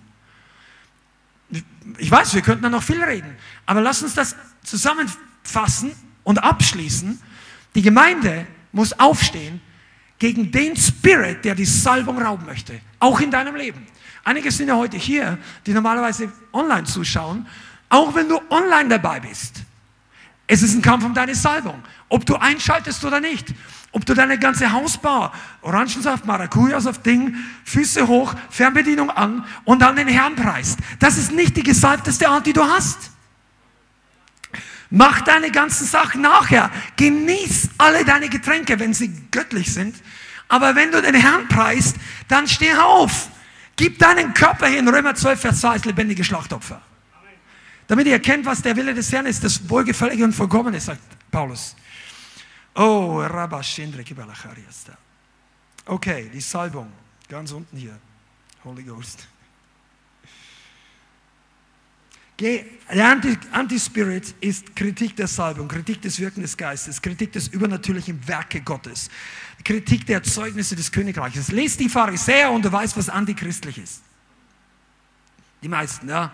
[1.97, 3.35] Ich weiß, wir könnten da noch viel reden,
[3.65, 5.91] aber lass uns das zusammenfassen
[6.23, 7.21] und abschließen.
[7.75, 9.61] Die Gemeinde muss aufstehen
[10.17, 13.85] gegen den Spirit, der die Salbung rauben möchte, auch in deinem Leben.
[14.23, 17.45] Einige sind ja heute hier, die normalerweise online zuschauen,
[17.89, 19.61] auch wenn du online dabei bist.
[20.47, 23.53] Es ist ein Kampf um deine Salbung, ob du einschaltest oder nicht.
[23.95, 25.31] Ob du deine ganze Hausbau,
[25.61, 30.79] Orangensaft, Maracuja-Saft, Ding, Füße hoch, Fernbedienung an und dann den Herrn preist.
[30.99, 33.11] Das ist nicht die gesalbteste Art, die du hast.
[34.89, 36.71] Mach deine ganzen Sachen nachher.
[36.97, 39.95] Genieß alle deine Getränke, wenn sie göttlich sind.
[40.49, 41.95] Aber wenn du den Herrn preist,
[42.27, 43.29] dann steh auf.
[43.77, 44.89] Gib deinen Körper hin.
[44.89, 46.81] Römer 12, Vers 2 ist lebendige Schlachtopfer.
[47.87, 50.99] Damit ihr erkennt, was der Wille des Herrn ist, das Wohlgefällige und Vollkommene, sagt
[51.31, 51.77] Paulus.
[52.75, 54.97] Oh, Rabashindre Kibalachariasta.
[55.85, 56.91] Okay, die Salbung.
[57.29, 57.97] Ganz unten hier.
[58.63, 59.27] Holy Ghost.
[62.37, 62.65] Der
[63.53, 69.09] Anti-Spirit ist Kritik der Salbung, Kritik des Wirken des Geistes, Kritik des übernatürlichen Werke Gottes,
[69.63, 71.51] Kritik der Zeugnisse des Königreiches.
[71.51, 74.01] Lest die Pharisäer und du weißt, was antichristlich ist.
[75.63, 76.29] Die meisten, ja.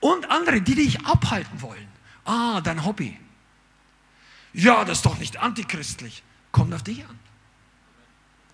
[0.00, 1.88] Und andere, die dich abhalten wollen.
[2.24, 3.18] Ah, dein Hobby.
[4.58, 6.24] Ja, das ist doch nicht antichristlich.
[6.50, 7.16] Kommt auf dich an.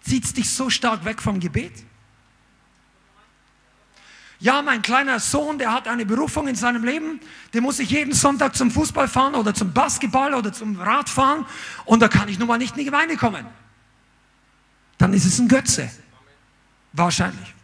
[0.03, 1.73] Zieht es dich so stark weg vom Gebet?
[4.39, 7.21] Ja, mein kleiner Sohn, der hat eine Berufung in seinem Leben,
[7.55, 11.47] der muss ich jeden Sonntag zum Fußball fahren oder zum Basketball oder zum Radfahren
[11.87, 13.47] und da kann ich nun mal nicht in die Gemeinde kommen.
[14.99, 15.91] Dann ist es ein Götze.
[16.93, 17.55] Wahrscheinlich.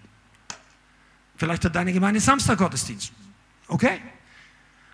[1.37, 3.13] Vielleicht hat deine Gemeinde Samstag Gottesdienst.
[3.69, 4.01] Okay.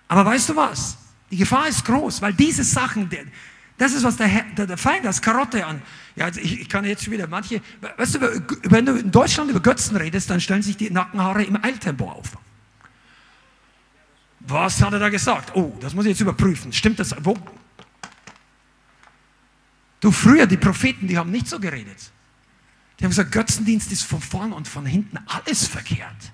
[0.09, 0.99] Aber weißt du was?
[1.31, 3.11] Die Gefahr ist groß, weil diese Sachen,
[3.79, 5.83] das ist, was der, der, der Feind als Karotte an.
[6.15, 7.61] Ja, also ich, ich kann jetzt schon wieder manche,
[7.97, 8.21] weißt du,
[8.65, 12.39] wenn du in Deutschland über Götzen redest, dann stellen sich die Nackenhaare im Eiltempo auf.
[14.41, 15.55] Was hat er da gesagt?
[15.57, 16.73] Oh, das muss ich jetzt überprüfen.
[16.73, 17.15] Stimmt das?
[17.25, 17.37] Wo?
[20.01, 22.13] Du, früher, die Propheten, die haben nicht so geredet.
[22.99, 26.33] Die haben gesagt, Götzendienst ist von vorn und von hinten alles verkehrt.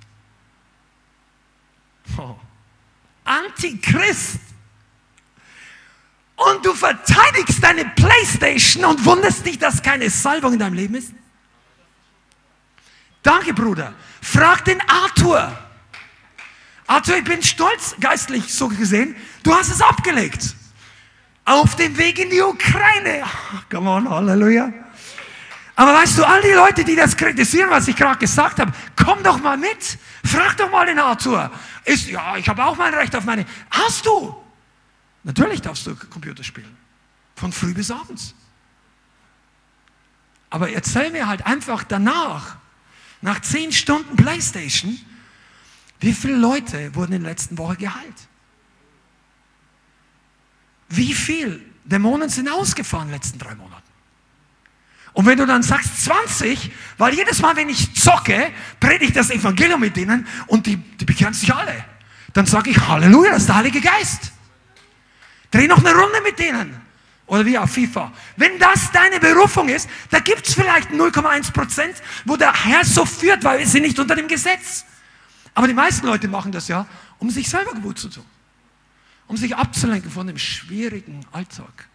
[2.19, 2.36] Oh.
[3.24, 4.40] Antichrist
[6.51, 11.12] und du verteidigst deine Playstation und wunderst dich, dass keine Salbung in deinem Leben ist?
[13.23, 13.94] Danke, Bruder.
[14.20, 15.56] Frag den Arthur.
[16.86, 20.55] Arthur, ich bin stolz, geistlich so gesehen, du hast es abgelegt.
[21.44, 23.24] Auf dem Weg in die Ukraine.
[23.70, 24.73] Come on, Halleluja.
[25.74, 29.23] Aber weißt du, all die Leute, die das kritisieren, was ich gerade gesagt habe, komm
[29.23, 29.98] doch mal mit.
[30.24, 31.51] Frag doch mal den Arthur.
[31.85, 33.47] Ist, ja, ich habe auch mein Recht auf meine.
[33.70, 34.41] Hast du?
[35.24, 36.77] Natürlich darfst du Computer spielen.
[37.36, 38.35] Von früh bis abends.
[40.51, 42.57] Aber erzähl mir halt einfach danach,
[43.20, 44.99] nach zehn Stunden Playstation,
[46.01, 48.28] wie viele Leute wurden in der letzten Woche geheilt?
[50.89, 53.82] Wie viele Dämonen sind ausgefahren in den letzten drei Monaten?
[55.15, 58.51] Und wenn du dann sagst 20, weil jedes Mal, wenn ich zocke,
[58.81, 61.85] predige ich das Evangelium mit denen und die, die bekehren sich alle.
[62.32, 64.31] dann sage ich Halleluja, das ist der Heilige Geist.
[65.52, 66.80] Dreh noch eine Runde mit denen.
[67.26, 68.12] Oder wie auf FIFA.
[68.36, 73.04] Wenn das deine Berufung ist, da gibt es vielleicht 0,1 Prozent, wo der Herr so
[73.04, 74.84] führt, weil wir sind nicht unter dem Gesetz.
[75.54, 76.86] Aber die meisten Leute machen das ja,
[77.18, 78.24] um sich selber gut zu tun.
[79.28, 81.88] Um sich abzulenken von dem schwierigen Alltag.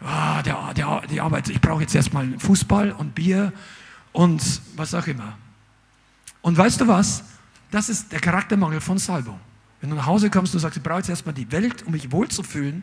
[0.00, 3.52] Ah, der, der, die Arbeit, ich brauche jetzt erstmal Fußball und Bier
[4.12, 4.42] und
[4.76, 5.38] was auch immer.
[6.40, 7.24] Und weißt du was?
[7.70, 9.40] Das ist der Charaktermangel von Salbung.
[9.80, 12.10] Wenn du nach Hause kommst und sagst, ich brauche jetzt erstmal die Welt, um mich
[12.10, 12.82] wohlzufühlen,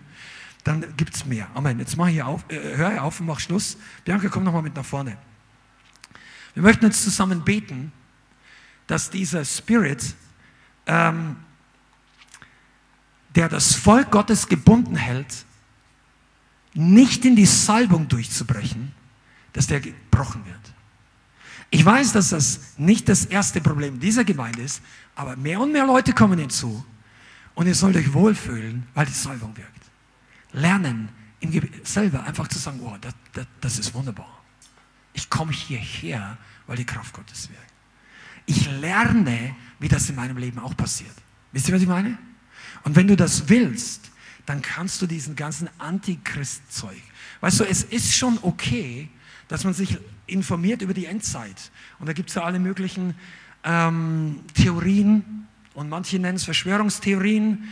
[0.64, 1.48] dann gibt es mehr.
[1.54, 1.80] Amen.
[1.80, 3.78] Jetzt mach hier auf, äh, hör auf und mach Schluss.
[4.04, 5.18] Bianca, komm nochmal mit nach vorne.
[6.54, 7.92] Wir möchten jetzt zusammen beten,
[8.88, 10.16] dass dieser Spirit,
[10.88, 11.36] ähm,
[13.36, 15.46] der das Volk Gottes gebunden hält,
[16.74, 18.92] nicht in die Salbung durchzubrechen,
[19.54, 20.75] dass der gebrochen wird.
[21.70, 24.82] Ich weiß, dass das nicht das erste Problem dieser Gemeinde ist,
[25.16, 26.86] aber mehr und mehr Leute kommen hinzu
[27.56, 29.72] und ihr sollt euch wohlfühlen, weil die Salbung wirkt.
[30.52, 31.10] Lernen,
[31.84, 34.42] selber einfach zu sagen, oh, das, das, das ist wunderbar.
[35.14, 36.38] Ich komme hierher,
[36.68, 37.74] weil die Kraft Gottes wirkt.
[38.46, 41.16] Ich lerne, wie das in meinem Leben auch passiert.
[41.52, 42.18] Wisst ihr, was ich meine?
[42.84, 44.12] Und wenn du das willst,
[44.46, 47.02] dann kannst du diesen ganzen Antichrist-Zeug.
[47.42, 49.10] Weißt du, es ist schon okay,
[49.48, 49.98] dass man sich
[50.28, 51.72] informiert über die Endzeit.
[52.00, 53.16] Und da gibt es ja alle möglichen
[53.64, 57.70] ähm, Theorien und manche nennen es Verschwörungstheorien.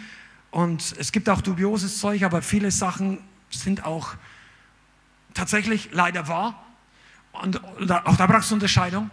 [0.52, 3.20] Und es gibt auch dubioses Zeug, aber viele Sachen
[3.50, 4.16] sind auch
[5.34, 6.64] tatsächlich leider wahr.
[7.32, 9.10] Und auch da brauchst du Unterscheidung.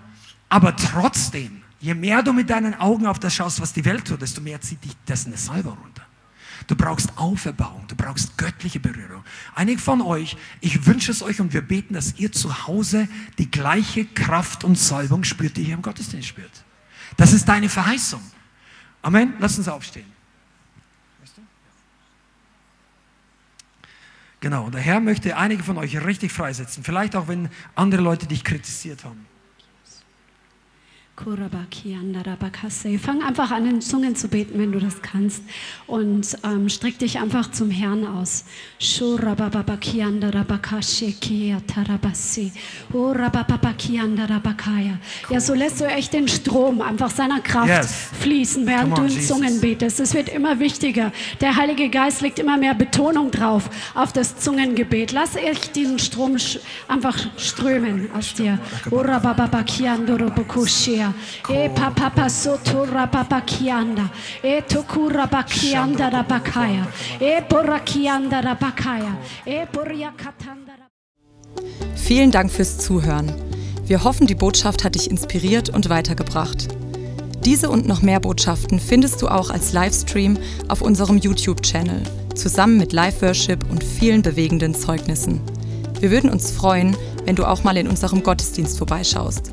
[0.49, 4.21] Aber trotzdem, je mehr du mit deinen Augen auf das schaust, was die Welt tut,
[4.21, 6.00] desto mehr zieht dich das eine Salbe runter.
[6.67, 9.25] Du brauchst Auferbauung, du brauchst göttliche Berührung.
[9.55, 13.09] Einige von euch, ich wünsche es euch und wir beten, dass ihr zu Hause
[13.39, 16.65] die gleiche Kraft und Salbung spürt, die ihr im Gottesdienst spürt.
[17.17, 18.23] Das ist deine Verheißung.
[19.03, 19.35] Amen.
[19.39, 20.07] Lass uns aufstehen.
[24.41, 26.83] Genau, der Herr möchte einige von euch richtig freisetzen.
[26.83, 29.27] Vielleicht auch, wenn andere Leute dich kritisiert haben.
[32.99, 35.43] Fang einfach an, in Zungen zu beten, wenn du das kannst.
[35.87, 38.45] Und ähm, streck dich einfach zum Herrn aus.
[45.29, 48.09] Ja, so lässt du echt den Strom einfach seiner Kraft yes.
[48.21, 50.01] fließen, während on, du in Zungen betest.
[50.01, 51.13] Es wird immer wichtiger.
[51.41, 55.13] Der Heilige Geist legt immer mehr Betonung drauf auf das Zungengebet.
[55.13, 56.37] Lass echt diesen Strom
[56.89, 58.59] einfach strömen aus dir.
[61.49, 64.11] E papa sotura papa kianda.
[64.43, 66.87] E tokura bakianda rabakaya.
[67.21, 69.17] E borakianda rabakaya.
[69.47, 70.71] E boriakatanda
[71.95, 73.33] Vielen Dank fürs Zuhören.
[73.87, 76.69] Wir hoffen, die Botschaft hat dich inspiriert und weitergebracht.
[77.45, 80.37] Diese und noch mehr Botschaften findest du auch als Livestream
[80.69, 82.03] auf unserem YouTube-Channel,
[82.35, 85.41] zusammen mit Live-Worship und vielen bewegenden Zeugnissen.
[86.01, 89.53] Wir würden uns freuen, wenn du auch mal in unserem Gottesdienst vorbeischaust.